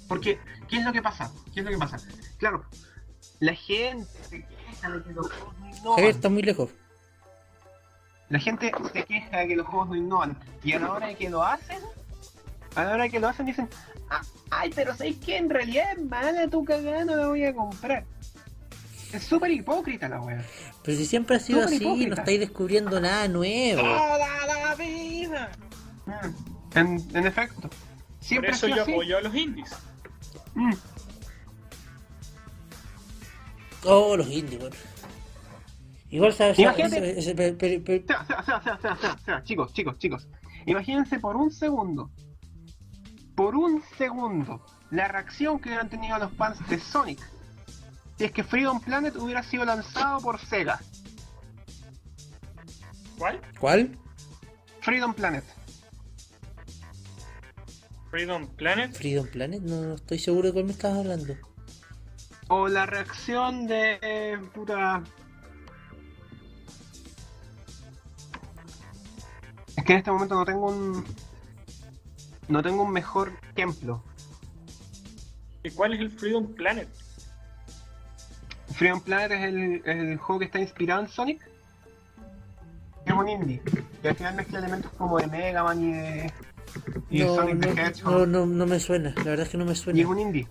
porque, 0.07 0.39
¿qué 0.67 0.77
es 0.77 0.85
lo 0.85 0.93
que 0.93 1.01
pasa? 1.01 1.31
¿Qué 1.53 1.61
es 1.61 1.65
lo 1.65 1.71
que 1.71 1.77
pasa? 1.77 1.97
Claro, 2.37 2.63
la 3.39 3.55
gente 3.55 4.07
se 4.29 4.45
queja 4.45 4.89
de 4.91 5.03
que 5.03 5.13
los 5.13 5.31
juegos 5.31 5.59
no 5.59 5.69
innovan. 5.69 6.03
Está 6.03 6.29
muy 6.29 6.43
lejos. 6.43 6.69
La 8.29 8.39
gente 8.39 8.71
se 8.93 9.05
queja 9.05 9.37
de 9.39 9.47
que 9.47 9.55
los 9.55 9.67
juegos 9.67 9.89
no 9.89 9.95
innovan. 9.95 10.37
Y 10.63 10.73
a 10.73 10.79
la 10.79 10.91
hora 10.91 11.07
de 11.07 11.15
que 11.15 11.29
lo 11.29 11.43
hacen, 11.43 11.79
a 12.75 12.83
la 12.83 12.91
hora 12.93 13.09
que 13.09 13.19
lo 13.19 13.27
hacen 13.27 13.45
dicen, 13.45 13.69
"Ah, 14.09 14.21
ay, 14.49 14.71
pero 14.73 14.95
¿sabes 14.95 15.15
qué? 15.25 15.37
En 15.37 15.49
realidad 15.49 15.85
es 15.97 16.03
mala 16.05 16.47
tu 16.47 16.63
cagada, 16.63 17.05
no 17.05 17.15
la 17.15 17.27
voy 17.27 17.43
a 17.45 17.53
comprar. 17.53 18.05
Es 19.13 19.23
súper 19.23 19.51
hipócrita 19.51 20.07
la 20.07 20.21
wea. 20.21 20.43
Pero 20.83 20.97
si 20.97 21.05
siempre 21.05 21.35
ha 21.35 21.39
sido 21.39 21.63
así, 21.63 21.79
no 22.07 22.15
estáis 22.15 22.39
descubriendo 22.39 22.99
nada 23.01 23.27
nuevo. 23.27 23.81
¡Toda 23.81 24.17
la 24.47 24.75
vida! 24.75 25.51
Mm, 26.05 26.77
En, 26.77 27.17
en 27.17 27.25
efecto. 27.27 27.61
Por 27.69 27.71
Siempre 28.21 28.51
ha 28.51 28.53
eso 28.53 28.67
sido 28.67 28.77
yo 28.77 28.83
así. 28.83 28.91
apoyo 28.93 29.17
a 29.17 29.21
los 29.21 29.35
indies. 29.35 29.69
Mm. 30.55 30.73
Oh, 33.83 34.15
los 34.15 34.27
indies, 34.29 34.59
bueno. 34.59 34.75
Igual 36.09 36.33
sabes, 36.33 36.59
Imagínate- 36.59 37.15
chicos, 39.43 39.73
chicos, 39.73 39.97
chicos. 39.97 40.27
Imagínense 40.65 41.19
por 41.19 41.35
un 41.35 41.51
segundo, 41.51 42.11
por 43.35 43.55
un 43.55 43.81
segundo, 43.97 44.65
la 44.89 45.07
reacción 45.07 45.59
que 45.59 45.69
hubieran 45.69 45.89
tenido 45.89 46.17
los 46.17 46.31
fans 46.33 46.57
de 46.67 46.79
Sonic 46.79 47.19
si 48.21 48.25
es 48.25 48.31
que 48.33 48.43
Freedom 48.43 48.79
Planet 48.79 49.15
hubiera 49.15 49.41
sido 49.41 49.65
lanzado 49.65 50.19
por 50.19 50.39
Sega. 50.39 50.79
¿Cuál? 53.17 53.41
¿Cuál? 53.59 53.97
Freedom 54.81 55.11
Planet. 55.11 55.43
Freedom 58.11 58.47
Planet. 58.47 58.95
Freedom 58.95 59.27
Planet, 59.27 59.61
no, 59.63 59.81
no 59.81 59.95
estoy 59.95 60.19
seguro 60.19 60.49
de 60.49 60.53
cuál 60.53 60.65
me 60.65 60.71
estás 60.73 60.95
hablando. 60.95 61.35
O 62.49 62.67
la 62.67 62.85
reacción 62.85 63.65
de. 63.65 63.97
eh, 64.03 64.37
puta. 64.53 65.01
Es 69.77 69.83
que 69.83 69.93
en 69.93 69.97
este 69.97 70.11
momento 70.11 70.35
no 70.35 70.45
tengo 70.45 70.67
un. 70.67 71.03
No 72.51 72.61
tengo 72.61 72.83
un 72.83 72.91
mejor 72.91 73.31
ejemplo. 73.55 74.03
¿Y 75.63 75.69
cuál 75.71 75.93
es 75.93 76.01
el 76.01 76.09
Freedom 76.11 76.47
Planet? 76.53 76.89
Freedom 78.73 78.99
Planet 78.99 79.31
es 79.31 79.41
el, 79.45 79.81
el 79.85 80.17
juego 80.17 80.39
que 80.39 80.45
está 80.47 80.59
inspirado 80.59 81.01
en 81.03 81.07
Sonic. 81.07 81.41
Es 83.05 83.13
un 83.13 83.29
indie. 83.29 83.61
Y 84.03 84.07
al 84.07 84.15
final 84.17 84.35
mezcla 84.35 84.59
elementos 84.59 84.91
como 84.97 85.17
de 85.17 85.27
Mega 85.27 85.63
Man 85.63 85.81
y 85.81 85.91
de. 85.93 86.33
Y 87.09 87.19
de 87.19 87.25
No, 87.25 87.35
Sonic 87.35 87.55
no, 87.55 87.61
the 87.61 87.81
Hedgehog. 87.81 88.11
no, 88.11 88.25
no, 88.25 88.45
no 88.45 88.65
me 88.65 88.79
suena, 88.81 89.13
la 89.15 89.23
verdad 89.23 89.45
es 89.45 89.49
que 89.49 89.57
no 89.57 89.63
me 89.65 89.71
Y 89.71 89.75
suena. 89.75 89.99
es 90.01 90.05
un 90.05 90.19
indie. 90.19 90.47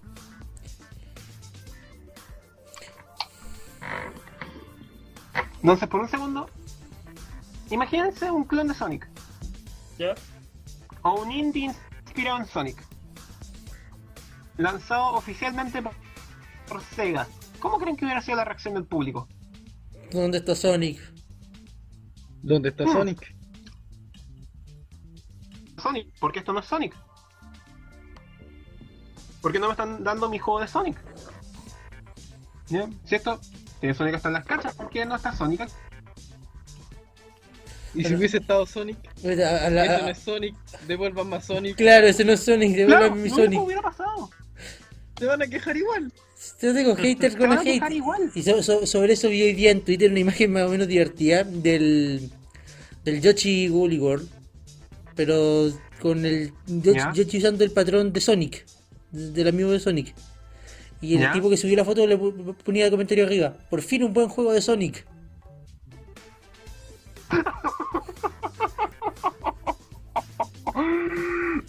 Entonces, 5.62 5.88
por 5.88 6.00
un 6.00 6.08
segundo, 6.08 6.48
imagínense 7.70 8.30
un 8.30 8.44
clon 8.44 8.68
de 8.68 8.74
Sonic. 8.74 9.06
¿Ya? 9.98 10.14
O 11.02 11.20
un 11.22 11.30
indie 11.30 11.72
inspirado 12.10 12.38
en 12.38 12.46
Sonic. 12.46 12.84
Lanzado 14.56 15.12
oficialmente 15.14 15.80
por 15.80 15.94
por 16.68 16.82
Sega. 16.82 17.26
¿Cómo 17.58 17.78
creen 17.78 17.96
que 17.96 18.04
hubiera 18.04 18.20
sido 18.22 18.36
la 18.36 18.44
reacción 18.44 18.74
del 18.74 18.84
público? 18.84 19.28
¿Dónde 20.12 20.38
está 20.38 20.54
Sonic? 20.54 21.00
¿Dónde 22.42 22.68
está 22.68 22.84
Hmm. 22.84 22.92
Sonic? 22.92 23.36
Sonic, 25.82 26.14
porque 26.20 26.38
esto 26.40 26.52
no 26.52 26.60
es 26.60 26.66
Sonic. 26.66 26.94
¿Por 29.40 29.50
qué 29.52 29.58
no 29.58 29.66
me 29.66 29.72
están 29.72 30.04
dando 30.04 30.28
mi 30.28 30.38
juego 30.38 30.60
de 30.60 30.68
Sonic? 30.68 30.96
¿Ya? 32.68 32.88
Si 33.04 33.14
esto 33.16 33.40
tiene 33.80 33.94
Sonic 33.94 34.14
hasta 34.14 34.28
en 34.28 34.34
las 34.34 34.46
cartas, 34.46 34.74
¿por 34.74 34.88
qué 34.90 35.04
no 35.04 35.16
está 35.16 35.32
Sonic? 35.32 35.68
Y 37.94 38.04
si 38.04 38.14
hubiese 38.14 38.36
estado 38.38 38.64
Sonic, 38.66 38.96
A- 39.24 39.66
a 39.66 39.70
la- 39.70 39.84
esto 39.84 39.96
a- 39.96 40.02
no 40.02 40.08
es 40.10 40.18
Sonic, 40.18 40.54
devuelvan 40.86 41.28
más 41.28 41.44
Sonic, 41.46 41.76
Claro, 41.76 42.06
ese 42.06 42.24
no 42.24 42.32
es 42.32 42.40
Sonic, 42.40 42.70
devuelve 42.76 42.96
Claro, 43.06 43.14
mi 43.16 43.28
Sonic. 43.30 43.48
mismo 43.50 43.64
hubiera 43.64 43.82
pasado. 43.82 44.30
te 45.14 45.26
van 45.26 45.42
a 45.42 45.46
quejar 45.46 45.76
igual. 45.76 46.12
Yo 46.62 46.72
tengo 46.72 46.94
haters 46.96 47.34
Te 47.34 47.38
con 47.38 47.52
a 47.52 47.60
hate. 47.60 47.92
igual. 47.92 48.30
Y 48.34 48.42
so- 48.42 48.62
so- 48.62 48.86
sobre 48.86 49.12
eso 49.14 49.28
vi 49.28 49.42
hoy 49.42 49.52
día 49.54 49.70
en 49.70 49.82
Twitter 49.82 50.10
una 50.10 50.20
imagen 50.20 50.52
más 50.52 50.62
o 50.64 50.70
menos 50.70 50.88
divertida 50.88 51.44
del, 51.44 52.30
del 53.04 53.20
Yoshi 53.20 53.68
Woolly 53.68 53.98
World. 53.98 54.28
Pero 55.16 55.70
con 56.00 56.24
el 56.24 56.52
Yoshi, 56.66 57.38
usando 57.38 57.64
el 57.64 57.72
patrón 57.72 58.12
de 58.12 58.20
Sonic. 58.20 58.64
de- 59.10 59.32
Del 59.32 59.48
amigo 59.48 59.70
de 59.72 59.80
Sonic. 59.80 60.14
Y 61.02 61.14
el 61.16 61.20
Ya. 61.22 61.32
tipo 61.32 61.50
que 61.50 61.56
subió 61.56 61.76
la 61.76 61.84
foto 61.84 62.06
le 62.06 62.18
pu- 62.18 62.54
ponía 62.64 62.84
el 62.86 62.90
comentario 62.90 63.24
arriba. 63.24 63.54
Por 63.68 63.82
fin 63.82 64.04
un 64.04 64.12
buen 64.14 64.28
juego 64.28 64.52
de 64.52 64.60
Sonic. 64.62 65.04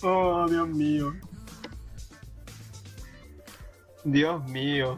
Oh, 0.04 0.48
Dios 0.50 0.68
mío. 0.70 1.14
Dios 4.04 4.44
mío. 4.50 4.98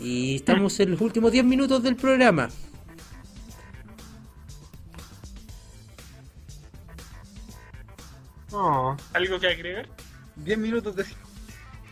Y 0.00 0.36
estamos 0.36 0.78
en 0.80 0.90
los 0.92 1.00
últimos 1.00 1.32
10 1.32 1.44
minutos 1.44 1.82
del 1.82 1.96
programa. 1.96 2.48
Oh. 8.52 8.96
¿Algo 9.14 9.38
que 9.40 9.46
agregar? 9.48 9.88
10 10.36 10.58
minutos 10.58 10.96
de 10.96 11.04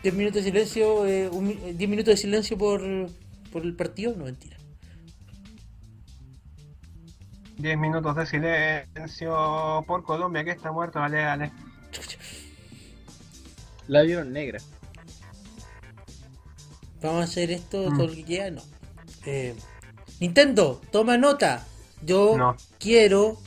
10 0.03 0.15
minutos 0.15 0.43
de 0.43 0.51
silencio, 0.51 1.05
eh, 1.05 1.29
un 1.29 1.47
mi- 1.47 1.59
eh, 1.63 1.73
10 1.75 1.89
minutos 1.89 2.13
de 2.13 2.17
silencio 2.17 2.57
por, 2.57 2.81
por 3.51 3.63
el 3.63 3.75
partido. 3.75 4.15
No, 4.15 4.25
mentira. 4.25 4.57
10 7.57 7.77
minutos 7.77 8.15
de 8.15 8.25
silencio 8.25 9.83
por 9.85 10.03
Colombia 10.03 10.43
que 10.43 10.51
está 10.51 10.71
muerto, 10.71 10.99
dale, 10.99 11.17
dale. 11.17 11.51
La 13.91 14.03
vieron 14.03 14.31
negra. 14.31 14.57
Vamos 17.01 17.21
a 17.21 17.23
hacer 17.25 17.51
esto 17.51 17.89
Mm. 17.91 17.97
todo 17.97 18.07
lo 18.07 18.13
que 18.13 18.23
queda, 18.23 18.51
no. 18.51 18.61
Eh, 19.25 19.53
Nintendo, 20.21 20.79
toma 20.93 21.17
nota. 21.17 21.65
Yo 22.01 22.37
No. 22.37 22.55
quiero 22.79 23.37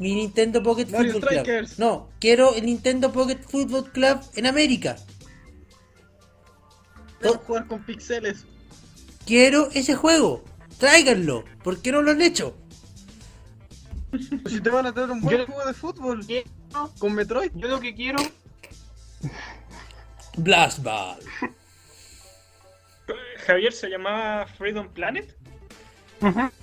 mi 0.00 0.12
Nintendo 0.16 0.60
Pocket 0.60 0.86
Mario 0.90 1.12
Football 1.12 1.42
Club. 1.44 1.68
No, 1.78 2.08
quiero 2.18 2.54
el 2.56 2.66
Nintendo 2.66 3.12
Pocket 3.12 3.38
Football 3.48 3.92
Club 3.92 4.18
en 4.34 4.46
América. 4.46 4.96
A 7.22 7.28
jugar 7.38 7.68
con 7.68 7.84
pixeles. 7.84 8.44
Quiero 9.24 9.70
ese 9.72 9.94
juego. 9.94 10.42
Tráiganlo. 10.78 11.44
¿Por 11.62 11.80
qué 11.80 11.92
no 11.92 12.02
lo 12.02 12.10
han 12.10 12.22
hecho? 12.22 12.56
Si 14.48 14.60
te 14.60 14.68
van 14.70 14.86
a 14.86 14.92
traer 14.92 15.10
un 15.12 15.20
buen 15.20 15.38
Yo- 15.38 15.46
juego 15.46 15.64
de 15.66 15.74
fútbol 15.74 16.26
Quiero- 16.26 16.50
con 16.98 17.14
Metroid. 17.14 17.50
Yo 17.54 17.68
lo 17.68 17.78
que 17.80 17.94
quiero 17.94 18.18
Blast 20.36 20.80
Ball. 20.82 21.18
Javier 23.46 23.72
se 23.72 23.88
llamaba 23.88 24.46
Freedom 24.46 24.88
Planet. 24.88 25.34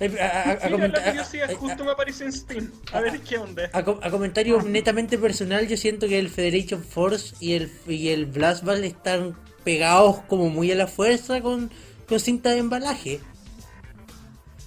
Eh, 0.00 0.18
a- 0.20 0.24
a- 0.26 0.42
a 0.52 0.54
Mira, 0.56 0.70
comenta- 0.70 0.98
la 1.00 1.06
curiosidad 1.06 1.50
a- 1.50 1.52
a- 1.52 1.56
justo 1.56 1.84
me 1.84 1.92
apareció 1.92 2.26
en 2.26 2.32
Steam. 2.32 2.72
A 2.92 3.00
ver 3.00 3.20
qué 3.20 3.38
onda. 3.38 3.70
A, 3.72 3.84
com- 3.84 4.00
a 4.02 4.10
comentario 4.10 4.60
netamente 4.62 5.18
personal, 5.18 5.68
yo 5.68 5.76
siento 5.76 6.08
que 6.08 6.18
el 6.18 6.28
Federation 6.30 6.82
Force 6.82 7.36
y 7.38 7.52
el, 7.52 7.70
y 7.86 8.08
el 8.08 8.26
Blast 8.26 8.64
Ball 8.64 8.82
están 8.82 9.36
pegados 9.62 10.16
como 10.26 10.48
muy 10.48 10.72
a 10.72 10.74
la 10.74 10.88
fuerza 10.88 11.40
con, 11.40 11.70
con 12.08 12.18
cinta 12.18 12.50
de 12.50 12.58
embalaje. 12.58 13.20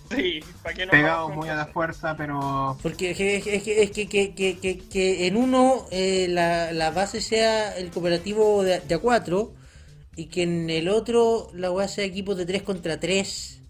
Sí, 0.09 0.39
para 0.61 0.75
que 0.75 0.85
no 0.85 0.91
pegado 0.91 1.25
hagamos 1.25 1.35
muy 1.37 1.49
a 1.49 1.55
la 1.55 1.65
fuerza, 1.67 2.15
pero 2.15 2.77
Porque 2.83 3.11
es 3.11 3.17
que, 3.17 3.37
es 3.37 3.43
que, 3.43 3.55
es 3.83 3.91
que, 3.91 4.07
que, 4.07 4.59
que- 4.59 4.77
que- 4.79 5.27
en 5.27 5.35
uno 5.35 5.87
eh, 5.91 6.27
la, 6.29 6.71
la 6.71 6.91
base 6.91 7.21
sea 7.21 7.75
el 7.77 7.89
cooperativo 7.89 8.61
de, 8.63 8.79
de 8.81 8.95
a 8.95 8.99
4 8.99 9.53
y 10.15 10.27
que 10.27 10.43
en 10.43 10.69
el 10.69 10.89
otro 10.89 11.49
la 11.53 11.71
weá 11.71 11.87
sea 11.87 12.03
equipos 12.05 12.37
de 12.37 12.45
3 12.45 12.61
contra 12.61 12.99
3. 12.99 13.61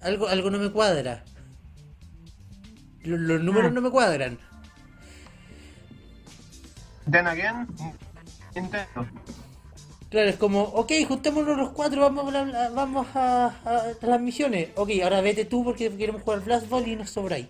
Algo, 0.00 0.26
algo 0.28 0.50
no 0.50 0.58
me 0.58 0.70
cuadra. 0.70 1.24
Los, 3.02 3.20
los 3.20 3.40
números 3.42 3.70
Mm. 3.70 3.74
no 3.74 3.80
me 3.80 3.90
cuadran. 3.90 4.38
then 7.10 7.26
again, 7.26 7.66
Nintendo. 8.54 9.06
Claro, 10.14 10.28
es 10.30 10.36
como, 10.36 10.62
ok, 10.62 10.92
juntémonos 11.08 11.56
los 11.58 11.70
cuatro, 11.70 12.00
vamos 12.02 12.32
a, 12.32 12.44
la- 12.44 12.68
vamos 12.70 13.04
a, 13.16 13.46
a 13.64 13.82
las 14.00 14.20
misiones. 14.20 14.68
Ok, 14.76 14.90
ahora 15.02 15.20
vete 15.20 15.44
tú 15.44 15.64
porque 15.64 15.90
queremos 15.96 16.22
jugar 16.22 16.38
Blast 16.38 16.68
Ball 16.68 16.86
y 16.86 16.94
nos 16.94 17.10
sobráis. 17.10 17.48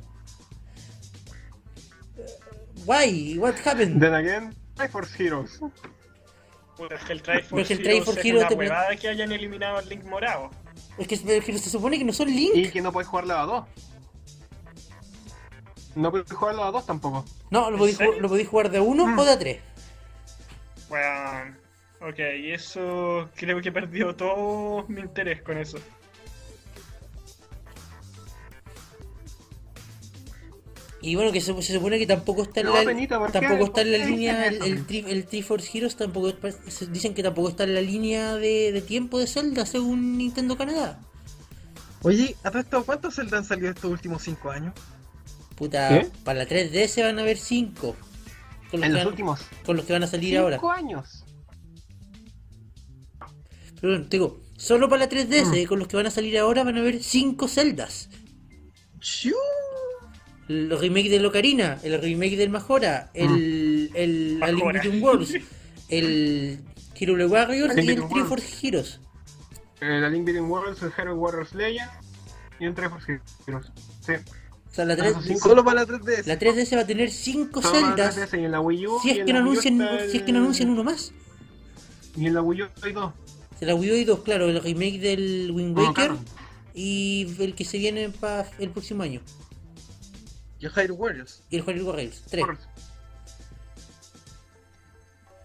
Why? 2.87 3.37
What 3.39 3.57
happened? 3.67 4.01
Then 4.01 4.15
again, 4.15 4.55
Triforce 4.77 5.15
Heroes. 5.23 5.61
Puta, 6.79 6.95
es 6.95 7.05
que 7.05 7.13
el 7.13 7.21
Triforce 7.23 7.49
Porque 7.51 7.73
el 7.75 7.81
Heroes 7.81 7.97
Triforce 7.97 8.21
es 8.21 8.25
Heroes 8.27 8.41
una 8.45 8.49
te- 8.49 8.55
huevada 8.55 8.97
que 8.97 9.09
hayan 9.09 9.31
eliminado 9.33 9.77
al 9.77 9.87
Link 9.87 10.05
morado. 10.05 10.49
Es 10.97 11.07
que, 11.07 11.17
es 11.17 11.45
que 11.45 11.59
se 11.59 11.69
supone 11.69 11.99
que 11.99 12.05
no 12.07 12.15
son 12.15 12.31
Y 12.31 12.33
Link. 12.51 12.73
que 12.73 12.81
no 12.81 12.93
puedes 12.93 13.09
jugarlo 13.09 13.35
a 13.37 13.45
dos. 13.45 13.65
No 15.97 16.11
puedes 16.11 16.33
jugarlo 16.33 16.65
a 16.65 16.71
dos 16.71 16.87
tampoco. 16.87 17.27
No, 17.51 17.71
lo 17.71 17.77
¿En 17.77 17.79
podéis, 17.79 17.99
lo 18.23 18.47
jugar 18.51 18.71
de 18.71 18.81
uno 18.81 19.07
Mm. 19.07 19.19
o 19.19 19.25
de 19.27 19.33
a 19.33 19.39
tres. 19.39 19.61
Bueno, 20.89 21.57
ok, 22.09 22.19
y 22.41 22.51
eso 22.53 23.29
creo 23.35 23.61
que 23.61 23.73
perdió 23.73 24.15
todo 24.15 24.85
mi 24.89 25.01
interés 25.01 25.43
con 25.43 25.59
eso. 25.59 25.79
Y 31.01 31.17
bueno, 31.17 31.33
que 31.33 31.41
se, 31.43 31.53
se 31.63 31.75
supone 31.75 31.99
que 31.99 32.07
tampoco 32.07 32.45
está 32.45 32.61
en 32.61 32.67
No, 32.67 32.75
la, 32.75 32.85
Benito, 32.85 33.19
¿por 33.19 33.31
qué- 33.31 33.39
tampoco 33.41 33.65
está 33.67 33.83
en 33.83 33.93
la 33.93 33.99
línea, 33.99 34.47
el, 34.47 34.63
el, 34.63 34.87
tri- 34.87 35.05
el 35.07 35.27
Triforce 35.27 35.77
Heroes 35.77 35.97
tampoco, 35.97 36.33
se- 36.69 36.87
dicen 36.87 37.13
que 37.13 37.23
tampoco 37.23 37.51
está 37.51 37.65
en 37.65 37.75
la 37.75 37.83
línea 37.83 38.37
de, 38.37 38.73
de 38.73 38.81
tiempo 38.81 39.19
de 39.19 39.27
Zelda 39.27 39.67
según 39.67 40.17
Nintendo 40.17 40.57
Canadá. 40.57 40.99
Oye, 42.03 42.37
¿a 42.43 42.51
todo 42.51 42.61
esto 42.61 42.85
cuántos 42.85 43.17
Zelda 43.17 43.37
han 43.37 43.45
salido 43.45 43.69
estos 43.71 43.91
últimos 43.91 44.23
5 44.23 44.51
años? 44.51 44.73
Puta, 45.57 45.89
¿Qué? 45.91 46.09
para 46.25 46.39
la 46.41 46.49
3DS 46.49 47.03
van 47.03 47.19
a 47.19 47.23
haber 47.23 47.37
5. 47.37 47.97
Con, 48.71 48.81
los 48.81 48.83
En 48.83 48.83
que 48.83 48.89
los 48.89 48.97
van- 48.99 49.07
últimos 49.09 49.41
con 49.67 49.77
los 49.77 49.85
que 49.85 49.93
van 49.93 50.03
a 50.05 50.07
salir 50.07 50.39
ahora. 50.39 50.57
cinco 50.57 50.71
años. 50.71 51.24
Pero 53.85 53.97
bueno, 53.97 54.09
te 54.09 54.17
digo, 54.17 54.41
solo 54.57 54.89
para 54.89 55.01
la 55.01 55.09
3DS, 55.11 55.65
Mm. 55.65 55.67
con 55.69 55.79
los 55.79 55.89
que 55.89 55.97
van 55.99 56.07
a 56.07 56.11
salir 56.11 56.39
ahora 56.39 56.65
van 56.65 56.79
a 56.79 56.81
haber 56.81 57.03
5 57.03 57.49
Zeldas. 57.49 58.09
¡Chiu! 58.99 59.35
El 60.49 60.71
remake 60.81 61.11
del 61.11 61.27
Ocarina, 61.27 61.79
el 61.83 62.01
remake 62.01 62.35
del 62.39 62.49
Majora, 62.49 63.11
el, 63.13 63.91
el 63.95 64.39
A 64.43 64.47
Link 64.47 64.59
Majora. 64.65 64.81
Between 64.83 65.03
Worlds, 65.03 65.35
el 65.91 66.61
Hero 66.99 67.29
Warriors 67.29 67.77
y 67.77 67.91
el 67.91 68.09
Triforce 68.09 68.67
Heroes. 68.67 69.01
La 69.83 70.09
Link 70.09 70.25
Between 70.25 70.47
Worlds, 70.51 70.81
el 70.83 70.91
Hero 70.97 71.15
Warriors 71.17 71.55
Legend 71.55 71.91
y 72.61 72.65
el 72.65 72.75
Triforce 72.75 73.21
Heroes. 73.47 73.67
Sí. 74.01 74.13
O 74.15 74.75
sea, 74.75 74.87
la, 74.87 74.95
Ah, 74.95 75.09
esos 75.09 75.25
3, 75.25 75.27
cinco. 75.27 75.49
Solo 75.51 75.63
para 75.63 75.81
la 75.83 75.87
3DS. 75.87 76.27
la 76.27 76.39
3DS 76.39 76.75
va 76.75 76.81
a 76.81 76.87
tener 76.87 77.11
5 77.11 77.61
Solo 77.61 77.75
para 77.75 78.11
celdas 78.13 78.17
3DS 78.33 78.41
y 78.41 78.45
en 78.47 78.51
la 78.51 78.61
Wii 78.63 78.87
U. 78.87 78.99
si 79.03 79.11
es 79.11 79.17
que 79.19 79.25
no 79.25 79.33
la 79.35 79.39
anuncian, 79.41 79.83
está 79.83 80.09
si 80.11 80.17
es 80.17 80.23
que 80.23 80.33
no 80.33 80.39
el- 80.39 80.45
anuncian 80.45 80.71
uno 80.71 80.85
más. 80.85 81.13
Y 82.17 82.27
en 82.29 82.33
la 82.35 82.41
Wii 82.41 82.63
U 82.63 82.67
hay 82.83 82.93
dos. 82.95 83.13
De 83.61 83.67
la 83.67 83.75
Wii 83.75 83.91
U 83.91 83.95
hay 83.95 84.05
dos, 84.05 84.21
claro, 84.21 84.49
el 84.49 84.63
remake 84.63 84.99
del 84.99 85.51
Wind 85.53 85.77
No, 85.77 85.85
Waker 85.85 86.13
y 86.75 87.35
el 87.39 87.55
que 87.55 87.65
se 87.65 87.79
viene 87.79 88.11
para 88.11 88.51
el 88.59 88.71
próximo 88.71 89.03
año. 89.03 89.21
Y 90.59 90.67
Hyrule 90.67 90.93
Warriors. 90.93 91.43
Y 91.51 91.57
el 91.57 91.63
Hyrule 91.63 91.85
Warriors 91.85 92.23
3. 92.31 92.45
Correcto. 92.45 92.67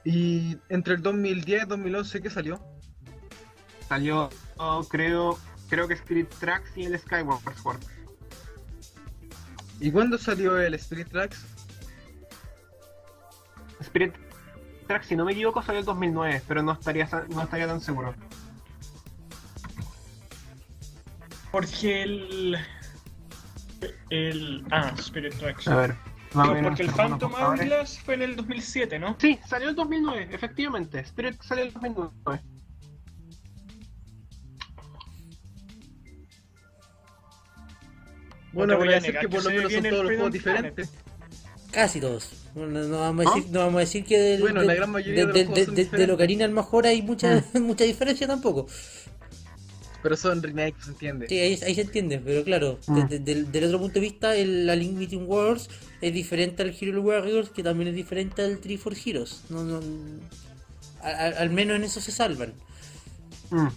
Y 0.03 0.57
entre 0.69 0.95
el 0.95 1.03
2010 1.03 1.63
y 1.63 1.67
2011, 1.67 2.21
¿qué 2.21 2.29
salió? 2.29 2.59
Salió, 3.87 4.29
oh, 4.57 4.83
creo, 4.89 5.37
creo 5.69 5.87
que 5.87 5.93
Spirit 5.93 6.29
Tracks 6.39 6.71
y 6.75 6.85
el 6.85 6.97
Skyward 6.97 7.57
Sword. 7.61 7.79
¿Y 9.79 9.91
cuándo 9.91 10.17
salió 10.17 10.59
el 10.59 10.73
Spirit 10.73 11.09
Tracks? 11.09 11.45
Spirit 13.81 14.13
Si 15.03 15.15
no 15.15 15.23
me 15.23 15.33
equivoco, 15.33 15.61
salió 15.61 15.79
el 15.79 15.85
2009, 15.85 16.41
pero 16.47 16.63
no 16.63 16.71
estaría, 16.71 17.07
no 17.29 17.43
estaría 17.43 17.67
tan 17.67 17.79
seguro. 17.79 18.15
Porque 21.51 22.03
el. 22.03 22.57
El. 24.09 24.65
Ah, 24.71 24.93
Spirit 24.97 25.35
Tracks. 25.35 25.67
A 25.67 25.75
ver. 25.75 25.95
No, 26.33 26.41
vamos 26.41 26.49
a 26.49 26.53
ver 26.53 26.63
porque 26.63 26.83
el 26.83 26.91
Phantom. 26.91 27.33
Hourglass 27.33 27.99
fue 27.99 28.15
en 28.15 28.21
el 28.23 28.35
2007, 28.35 28.99
¿no? 28.99 29.15
Sí, 29.19 29.39
salió 29.47 29.69
el 29.69 29.75
2009, 29.75 30.29
efectivamente. 30.31 30.99
Spirit 30.99 31.41
salió 31.41 31.65
el 31.65 31.73
2009. 31.73 32.41
Bueno, 38.51 38.77
voy 38.77 38.87
a 38.89 38.91
decir 38.93 39.17
que 39.19 39.29
por 39.29 39.43
lo 39.43 39.49
menos 39.51 39.71
son 39.71 39.83
todos 39.83 40.03
los 40.03 40.05
juegos 40.05 40.31
diferentes. 40.31 40.93
Casi 41.71 41.99
todos. 42.01 42.29
No, 42.55 42.65
no 42.65 42.99
vamos 42.99 43.25
a 43.25 43.29
¿Ah? 43.29 43.35
decir, 43.35 43.51
no 43.51 43.59
vamos 43.59 43.75
a 43.75 43.79
decir 43.81 44.03
que 44.03 44.17
del- 44.17 44.41
Bueno, 44.41 44.61
de, 44.61 44.67
la 44.67 44.73
gran 44.73 44.89
mayoría 44.89 45.25
de, 45.25 45.31
al 46.43 46.51
mejor 46.51 46.87
hay 46.87 47.01
mucha, 47.01 47.43
mucha 47.53 47.83
diferencia 47.83 48.25
tampoco. 48.27 48.65
Pero 50.01 50.15
son 50.15 50.41
remakes, 50.41 50.85
¿se 50.85 50.91
entiende? 50.91 51.27
Sí, 51.27 51.37
ahí, 51.39 51.59
ahí 51.61 51.75
se 51.75 51.81
entiende, 51.81 52.19
pero 52.19 52.43
claro, 52.43 52.79
Mm. 52.87 52.95
de- 52.95 53.07
de- 53.07 53.19
del, 53.19 53.51
del 53.51 53.63
otro 53.65 53.79
punto 53.79 53.95
de 53.95 53.99
vista, 53.99 54.35
el, 54.35 54.65
la 54.65 54.75
Link 54.75 54.97
Between 54.97 55.27
Worlds 55.27 55.69
es 56.01 56.13
diferente 56.13 56.63
al 56.63 56.75
Hero 56.79 57.01
Warriors, 57.01 57.49
que 57.49 57.61
también 57.63 57.89
es 57.89 57.95
diferente 57.95 58.41
al 58.41 58.59
Tree 58.59 58.77
for 58.77 58.95
Heroes. 59.05 59.41
No, 59.49 59.63
no, 59.63 59.79
a- 61.03 61.07
a- 61.09 61.27
al 61.41 61.49
menos 61.49 61.75
en 61.75 61.83
eso 61.83 61.99
se 62.01 62.11
salvan. 62.13 62.53
Mm. 63.51 63.67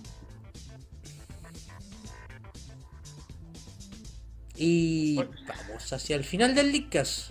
Y 4.57 5.15
Bueno. 5.17 5.31
vamos 5.49 5.93
hacia 5.93 6.15
el 6.17 6.25
final 6.25 6.55
del 6.55 6.71
Leadcast. 6.73 7.31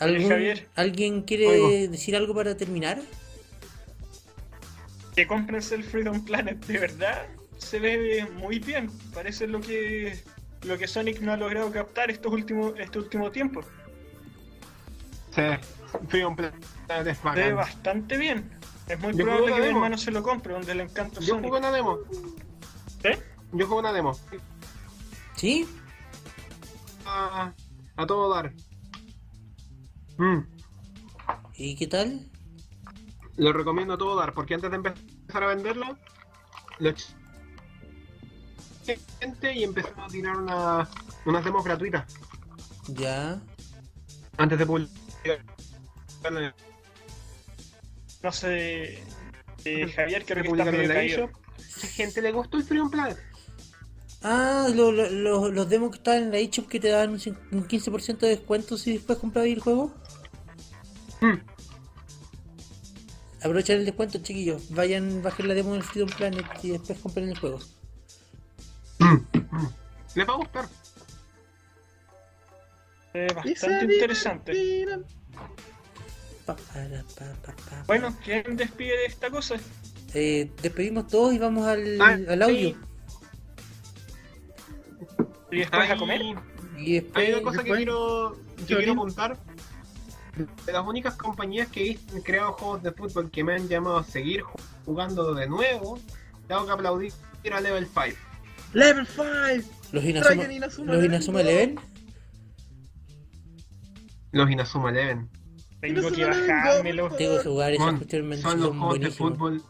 Oye, 0.00 0.14
¿Algún- 0.16 0.30
Javier. 0.30 0.68
¿Alguien 0.76 1.22
quiere 1.22 1.46
Oigo. 1.48 1.90
decir 1.92 2.16
algo 2.16 2.34
para 2.34 2.56
terminar? 2.56 3.00
Que 5.14 5.26
cómprense 5.26 5.74
el 5.74 5.84
Freedom 5.84 6.24
Planet, 6.24 6.64
de 6.66 6.78
verdad. 6.78 7.26
Se 7.58 7.78
ve 7.78 8.26
muy 8.34 8.58
bien. 8.58 8.90
Parece 9.12 9.46
lo 9.46 9.60
que. 9.60 10.22
Lo 10.62 10.76
que 10.78 10.86
Sonic 10.86 11.20
no 11.20 11.32
ha 11.32 11.36
logrado 11.36 11.70
captar 11.72 12.10
estos 12.10 12.32
últimos, 12.32 12.74
este 12.78 12.98
último 12.98 13.30
tiempo. 13.30 13.62
Sí, 15.34 15.42
Freedom 16.08 16.36
Planet 16.36 16.54
es 17.06 17.18
Se 17.18 17.22
ve 17.30 17.52
bacán. 17.52 17.56
bastante 17.56 18.16
bien. 18.18 18.50
Es 18.88 18.98
muy 19.00 19.14
Yo 19.14 19.24
probable 19.24 19.54
que 19.54 19.60
mi 19.60 19.66
hermano 19.68 19.96
se 19.98 20.10
lo 20.10 20.22
compre, 20.22 20.52
donde 20.52 20.74
le 20.74 20.82
encanta 20.84 21.20
Yo 21.20 21.26
Sonic. 21.34 21.44
jugué 21.46 21.58
una 21.60 21.70
demo. 21.72 21.98
¿Eh? 23.04 23.18
Yo 23.52 23.66
jugué 23.66 23.80
una 23.80 23.92
demo. 23.92 24.18
¿Sí? 25.36 25.66
A, 27.06 27.52
a 27.96 28.06
todo 28.06 28.32
dar. 28.34 28.52
Mm. 30.20 30.44
¿Y 31.56 31.76
qué 31.76 31.86
tal? 31.86 32.26
Lo 33.36 33.52
recomiendo 33.54 33.94
a 33.94 33.98
todo 33.98 34.16
dar, 34.16 34.34
porque 34.34 34.52
antes 34.54 34.70
de 34.70 34.76
empezar 34.76 35.42
a 35.42 35.46
venderlo, 35.46 35.96
lo 36.78 36.92
gente 39.20 39.52
y 39.54 39.64
empezó 39.64 39.88
a 39.96 40.08
tirar 40.08 40.36
una, 40.36 40.88
unas 41.24 41.44
demos 41.44 41.64
gratuitas 41.64 42.04
Ya. 42.88 43.40
antes 44.36 44.58
de 44.58 44.66
publicar. 44.66 45.44
No 48.22 48.32
sé. 48.32 49.02
eh, 49.64 49.92
Javier, 49.94 50.24
creo 50.26 50.42
de 50.42 50.48
que 50.50 50.58
está 50.58 50.64
medio 50.70 50.88
la 50.88 50.94
caído. 50.94 51.24
eShop. 51.24 51.30
Mucha 51.76 51.86
gente 51.88 52.22
le 52.22 52.32
gustó 52.32 52.56
el 52.58 52.64
Freedom 52.64 52.90
Planet. 52.90 53.18
Ah, 54.22 54.68
lo- 54.74 54.92
lo- 54.92 55.08
lo- 55.08 55.50
los 55.50 55.68
demos 55.70 55.90
que 55.92 55.96
estaban 55.98 56.24
en 56.24 56.30
la 56.30 56.38
eShop 56.38 56.66
que 56.68 56.78
te 56.80 56.88
daban 56.88 57.10
un 57.10 57.18
cin- 57.18 57.38
un 57.52 57.66
15% 57.66 58.26
de 58.26 58.36
descuento 58.36 58.76
si 58.76 58.92
después 58.94 59.18
comprabas 59.18 59.48
el 59.50 59.60
juego. 59.60 59.94
Mm. 61.20 61.38
Aprovechen 63.42 63.78
el 63.80 63.84
descuento, 63.86 64.18
chiquillos. 64.18 64.70
Vayan, 64.70 65.22
bajen 65.22 65.48
la 65.48 65.54
demo 65.54 65.72
del 65.74 65.82
Freedom 65.82 66.10
Planet 66.10 66.44
y 66.62 66.70
después 66.70 66.98
compren 66.98 67.28
el 67.28 67.38
juego. 67.38 67.58
Les 70.14 70.28
va 70.28 70.32
a 70.34 70.36
gustar. 70.36 70.68
Eh, 73.14 73.26
bastante 73.34 73.94
interesante. 73.94 74.52
divertirán. 74.52 75.04
Pa, 76.46 76.56
para, 76.56 77.02
pa, 77.02 77.32
pa, 77.44 77.52
pa. 77.70 77.84
Bueno, 77.86 78.14
¿quién 78.24 78.56
despide 78.56 78.96
de 78.98 79.06
esta 79.06 79.30
cosa? 79.30 79.56
Eh, 80.14 80.50
despedimos 80.62 81.06
todos 81.06 81.32
y 81.34 81.38
vamos 81.38 81.66
al, 81.66 82.00
Ah, 82.00 82.18
al 82.28 82.42
audio. 82.42 82.70
sí. 82.70 82.76
¿Y 85.52 85.58
después 85.60 85.88
a 85.88 85.92
Hay- 85.94 85.98
comer? 85.98 86.22
Y 86.78 86.94
después. 86.94 87.26
Hay 87.26 87.32
una 87.32 87.42
cosa 87.42 87.64
que 87.64 87.72
quiero, 87.72 88.38
que 88.56 88.62
¿Yo 88.66 88.76
quiero 88.76 88.92
digo? 88.92 89.02
De 90.66 90.72
las 90.72 90.86
únicas 90.86 91.16
compañías 91.16 91.68
que 91.68 91.98
han 92.14 92.20
creado 92.22 92.52
juegos 92.52 92.82
de 92.82 92.92
fútbol 92.92 93.30
que 93.30 93.42
me 93.44 93.54
han 93.54 93.68
llamado 93.68 93.98
a 93.98 94.04
seguir 94.04 94.42
ju- 94.42 94.60
jugando 94.84 95.34
de 95.34 95.46
nuevo, 95.48 95.98
tengo 96.46 96.66
que 96.66 96.72
aplaudir 96.72 97.12
a 97.52 97.60
Level 97.60 97.86
5. 97.86 98.16
Level 98.72 99.06
5. 99.06 99.24
Los 99.92 100.04
Inazuma, 100.04 100.52
Inazuma 100.52 100.92
los 100.92 101.04
Inazuma. 101.04 101.40
Eleven. 101.40 101.80
Los 104.32 104.50
Inazuma 104.50 104.90
Eleven. 104.90 105.28
Tengo 105.80 106.10
que 106.12 106.24
bajármelo. 106.24 107.10
Tengo 107.16 107.38
que 107.38 107.48
jugar 107.48 107.74
Son, 107.76 108.60
los 108.60 108.76
juegos 108.76 109.00
de 109.00 109.10
fútbol. 109.10 109.62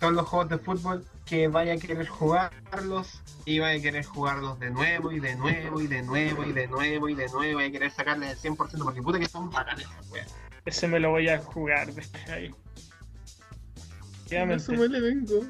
Son 0.00 0.14
los 0.14 0.26
juegos 0.26 0.48
de 0.48 0.58
fútbol 0.58 1.04
que 1.28 1.48
vaya 1.48 1.74
a 1.74 1.76
querer 1.76 2.06
jugarlos 2.06 3.20
y 3.44 3.58
vaya 3.58 3.78
a 3.78 3.82
querer 3.82 4.04
jugarlos 4.04 4.58
de 4.58 4.70
nuevo 4.70 5.12
y 5.12 5.20
de 5.20 5.36
nuevo 5.36 5.80
y 5.80 5.86
de 5.86 6.02
nuevo 6.02 6.44
y 6.44 6.52
de 6.52 6.68
nuevo 6.68 7.08
y 7.08 7.14
de 7.14 7.28
nuevo 7.28 7.44
y 7.44 7.54
vaya 7.54 7.68
a 7.68 7.72
querer 7.72 7.90
sacarles 7.90 8.44
el 8.44 8.56
100% 8.56 8.82
porque 8.82 9.02
puta 9.02 9.18
que 9.18 9.28
son 9.28 9.50
bacanes. 9.50 9.86
Ese 10.64 10.88
me 10.88 10.98
lo 10.98 11.10
voy 11.10 11.28
a 11.28 11.38
jugar 11.38 11.92
después 11.92 12.28
ahí. 12.28 12.54
Efectivamente. 14.26 14.64
Inazuma 14.72 14.84
Eleven, 14.84 15.26
go. 15.26 15.46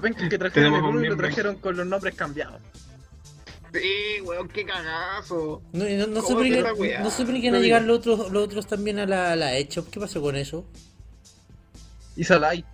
Ven 0.00 0.14
que 0.14 0.38
trajeron 0.38 0.74
el 0.74 0.82
un 0.82 0.96
uno 0.96 1.04
y 1.04 1.08
lo 1.08 1.16
trajeron 1.16 1.56
con 1.56 1.76
los 1.76 1.86
nombres 1.86 2.14
cambiados. 2.14 2.60
Sí, 3.72 4.20
weón, 4.22 4.48
qué 4.48 4.64
cagazo. 4.64 5.62
No, 5.72 5.84
no, 5.84 6.06
no 6.06 6.22
¿Cómo 6.22 6.28
supone 6.28 6.58
es 6.58 6.64
que, 6.64 6.98
no 6.98 7.10
supone 7.10 7.40
que 7.40 7.50
van 7.50 7.60
a 7.60 7.62
llegar 7.62 7.82
los 7.82 7.98
otros, 7.98 8.30
los 8.30 8.44
otros 8.44 8.66
también 8.66 8.98
a 8.98 9.06
la, 9.06 9.32
a 9.32 9.36
la 9.36 9.56
eShop. 9.56 9.90
¿Qué 9.90 10.00
pasó 10.00 10.22
con 10.22 10.36
eso? 10.36 10.64
Y 12.14 12.24
Salai. 12.24 12.64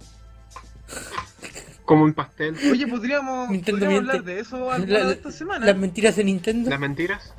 Como 1.84 2.05
un 2.05 2.14
pastel. 2.14 2.57
Oye, 2.70 2.86
podríamos, 2.86 3.49
hablar 3.49 4.22
de 4.24 4.40
eso 4.40 4.70
alguna 4.70 4.99
La- 5.01 5.07
de 5.07 5.12
esta 5.14 5.32
semana. 5.32 5.66
Las 5.66 5.76
mentiras 5.76 6.16
de 6.16 6.24
Nintendo. 6.24 6.70
Las 6.70 6.80
mentiras. 6.80 7.34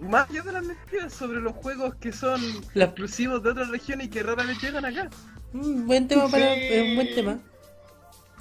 Más 0.00 0.28
allá 0.30 0.42
de 0.42 0.52
las 0.52 0.64
mentiras 0.64 1.12
sobre 1.12 1.40
los 1.40 1.52
juegos 1.54 1.94
que 1.96 2.12
son 2.12 2.40
La- 2.74 2.86
exclusivos 2.86 3.42
de 3.42 3.50
otras 3.50 3.68
regiones 3.68 4.06
y 4.08 4.10
que 4.10 4.22
rara 4.22 4.44
vez 4.44 4.60
llegan 4.60 4.84
acá. 4.84 5.08
Un 5.52 5.86
buen 5.86 6.08
tema 6.08 6.28
para. 6.28 6.54
Sí. 6.54 6.60
Es 6.62 6.88
un 6.88 6.94
buen 6.96 7.14
tema. 7.14 7.38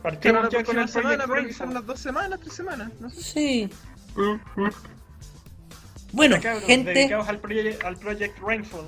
Partimos 0.02 0.44
la 0.44 0.50
ya 0.50 0.64
con 0.64 0.80
el 0.80 0.90
semana, 0.90 1.26
pero 1.28 1.48
que 1.48 1.54
son 1.54 1.74
las 1.74 1.86
dos 1.86 2.00
semanas, 2.00 2.40
tres 2.42 2.54
semanas, 2.54 2.92
no 3.00 3.10
sé. 3.10 3.22
Sí. 3.22 3.70
Mm, 4.16 4.62
mm. 4.62 4.70
Bueno, 6.12 6.38
Cabros, 6.42 6.64
gente, 6.66 6.92
dedicados 6.94 7.28
al, 7.30 7.42
proye- 7.42 7.82
al 7.84 7.98
Project 7.98 8.38
Rainfall. 8.40 8.88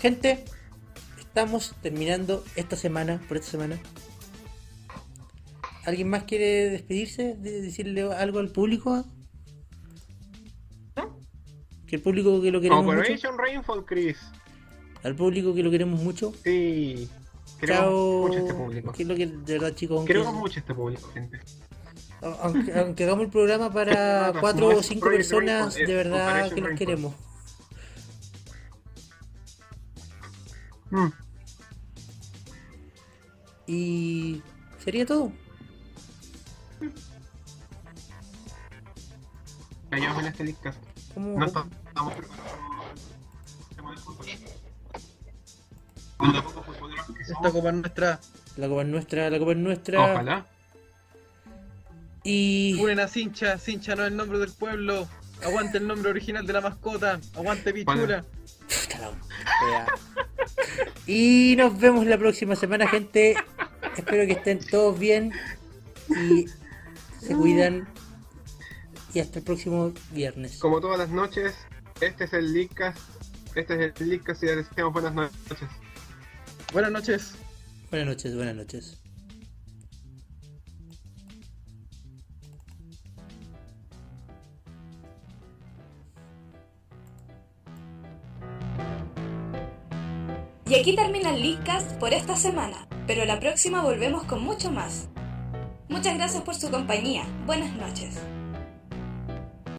gente, 0.00 0.44
estamos 1.18 1.74
terminando 1.82 2.44
esta 2.56 2.76
semana, 2.76 3.20
por 3.26 3.36
esta 3.38 3.50
semana. 3.52 3.78
¿Alguien 5.88 6.10
más 6.10 6.24
quiere 6.24 6.68
despedirse? 6.68 7.34
De 7.36 7.62
decirle 7.62 8.02
algo 8.12 8.40
al 8.40 8.50
público? 8.50 9.06
¿No? 10.94 11.24
Que 11.86 11.96
el 11.96 12.02
público 12.02 12.42
que 12.42 12.50
lo 12.50 12.60
queremos 12.60 12.84
mucho. 12.84 12.98
Operation 12.98 13.38
Rainfall, 13.38 13.86
Chris. 13.86 14.18
Al 15.02 15.16
público 15.16 15.54
que 15.54 15.62
lo 15.62 15.70
queremos 15.70 15.98
mucho. 16.02 16.34
Sí. 16.44 17.08
Queremos 17.58 17.84
Chao. 17.84 18.20
mucho 18.20 18.38
este 18.38 18.52
público. 18.52 18.92
Que 18.92 19.02
es 19.02 19.08
lo 19.08 19.14
que 19.16 19.26
de 19.28 19.52
verdad, 19.54 19.74
chicos. 19.74 19.96
Aunque, 19.96 20.12
Queremos 20.12 20.34
mucho 20.34 20.60
este 20.60 20.74
público, 20.74 21.08
gente. 21.14 21.40
aunque, 22.20 22.78
aunque 22.78 23.04
hagamos 23.04 23.24
el 23.24 23.30
programa 23.30 23.72
para 23.72 24.34
cuatro 24.40 24.68
o 24.68 24.82
cinco 24.82 25.08
personas, 25.08 25.74
de 25.74 25.86
verdad 25.86 26.52
que 26.52 26.60
los 26.60 26.78
queremos. 26.78 27.14
Mm. 30.90 31.08
Y 33.66 34.42
sería 34.84 35.06
todo. 35.06 35.32
Callamos 39.90 40.22
en 40.22 40.48
este. 40.48 40.54
¿Cómo- 41.14 41.38
No 41.38 41.46
estamos 41.46 41.72
preparados 42.14 42.52
para 43.76 43.92
el 43.92 43.98
fútbol. 43.98 44.26
Esta 47.20 47.50
copa 47.52 47.68
es 47.68 47.74
nuestra. 47.74 48.20
La 48.56 48.68
copa 48.68 48.82
es 48.82 48.88
nuestra, 48.88 49.30
la 49.30 49.38
copa 49.38 49.52
es 49.52 49.58
nuestra. 49.58 50.00
Ojalá. 50.12 50.46
Y 52.24 52.78
Unen 52.80 53.00
a 53.00 53.08
Cincha. 53.08 53.58
Cincha 53.58 53.94
no 53.94 54.02
es 54.04 54.10
el 54.10 54.16
nombre 54.16 54.38
del 54.38 54.50
pueblo. 54.52 55.08
Aguante 55.44 55.78
el 55.78 55.86
nombre 55.86 56.10
original 56.10 56.44
de 56.46 56.52
la 56.52 56.60
mascota. 56.60 57.20
Aguante 57.36 57.72
Pichula. 57.72 58.24
Y 61.06 61.54
nos 61.56 61.78
vemos 61.78 62.04
la 62.06 62.18
próxima 62.18 62.56
semana, 62.56 62.86
gente. 62.88 63.36
Espero 63.96 64.26
que 64.26 64.32
estén 64.32 64.58
todos 64.60 64.98
bien 64.98 65.32
y 66.08 66.46
se 67.20 67.34
cuidan. 67.36 67.88
Y 69.14 69.20
hasta 69.20 69.38
el 69.38 69.44
próximo 69.44 69.92
viernes. 70.12 70.58
Como 70.58 70.80
todas 70.80 70.98
las 70.98 71.10
noches, 71.10 71.54
este 72.00 72.24
es 72.24 72.32
el 72.32 72.52
Leadcast. 72.52 72.98
Este 73.54 73.86
es 73.86 74.00
el 74.00 74.08
Leadcast 74.08 74.42
y 74.42 74.46
les 74.46 74.68
deseamos 74.68 74.92
buenas 74.92 75.14
noches. 75.14 75.68
Buenas 76.72 76.92
noches. 76.92 77.34
Buenas 77.90 78.08
noches, 78.08 78.36
buenas 78.36 78.54
noches. 78.54 78.98
Y 90.68 90.74
aquí 90.74 90.94
termina 90.94 91.34
el 91.34 91.40
Leadcast 91.40 91.92
por 91.92 92.12
esta 92.12 92.36
semana, 92.36 92.86
pero 93.06 93.24
la 93.24 93.40
próxima 93.40 93.82
volvemos 93.82 94.24
con 94.24 94.44
mucho 94.44 94.70
más. 94.70 95.08
Muchas 95.88 96.14
gracias 96.14 96.42
por 96.42 96.54
su 96.54 96.70
compañía. 96.70 97.24
Buenas 97.46 97.74
noches. 97.74 98.18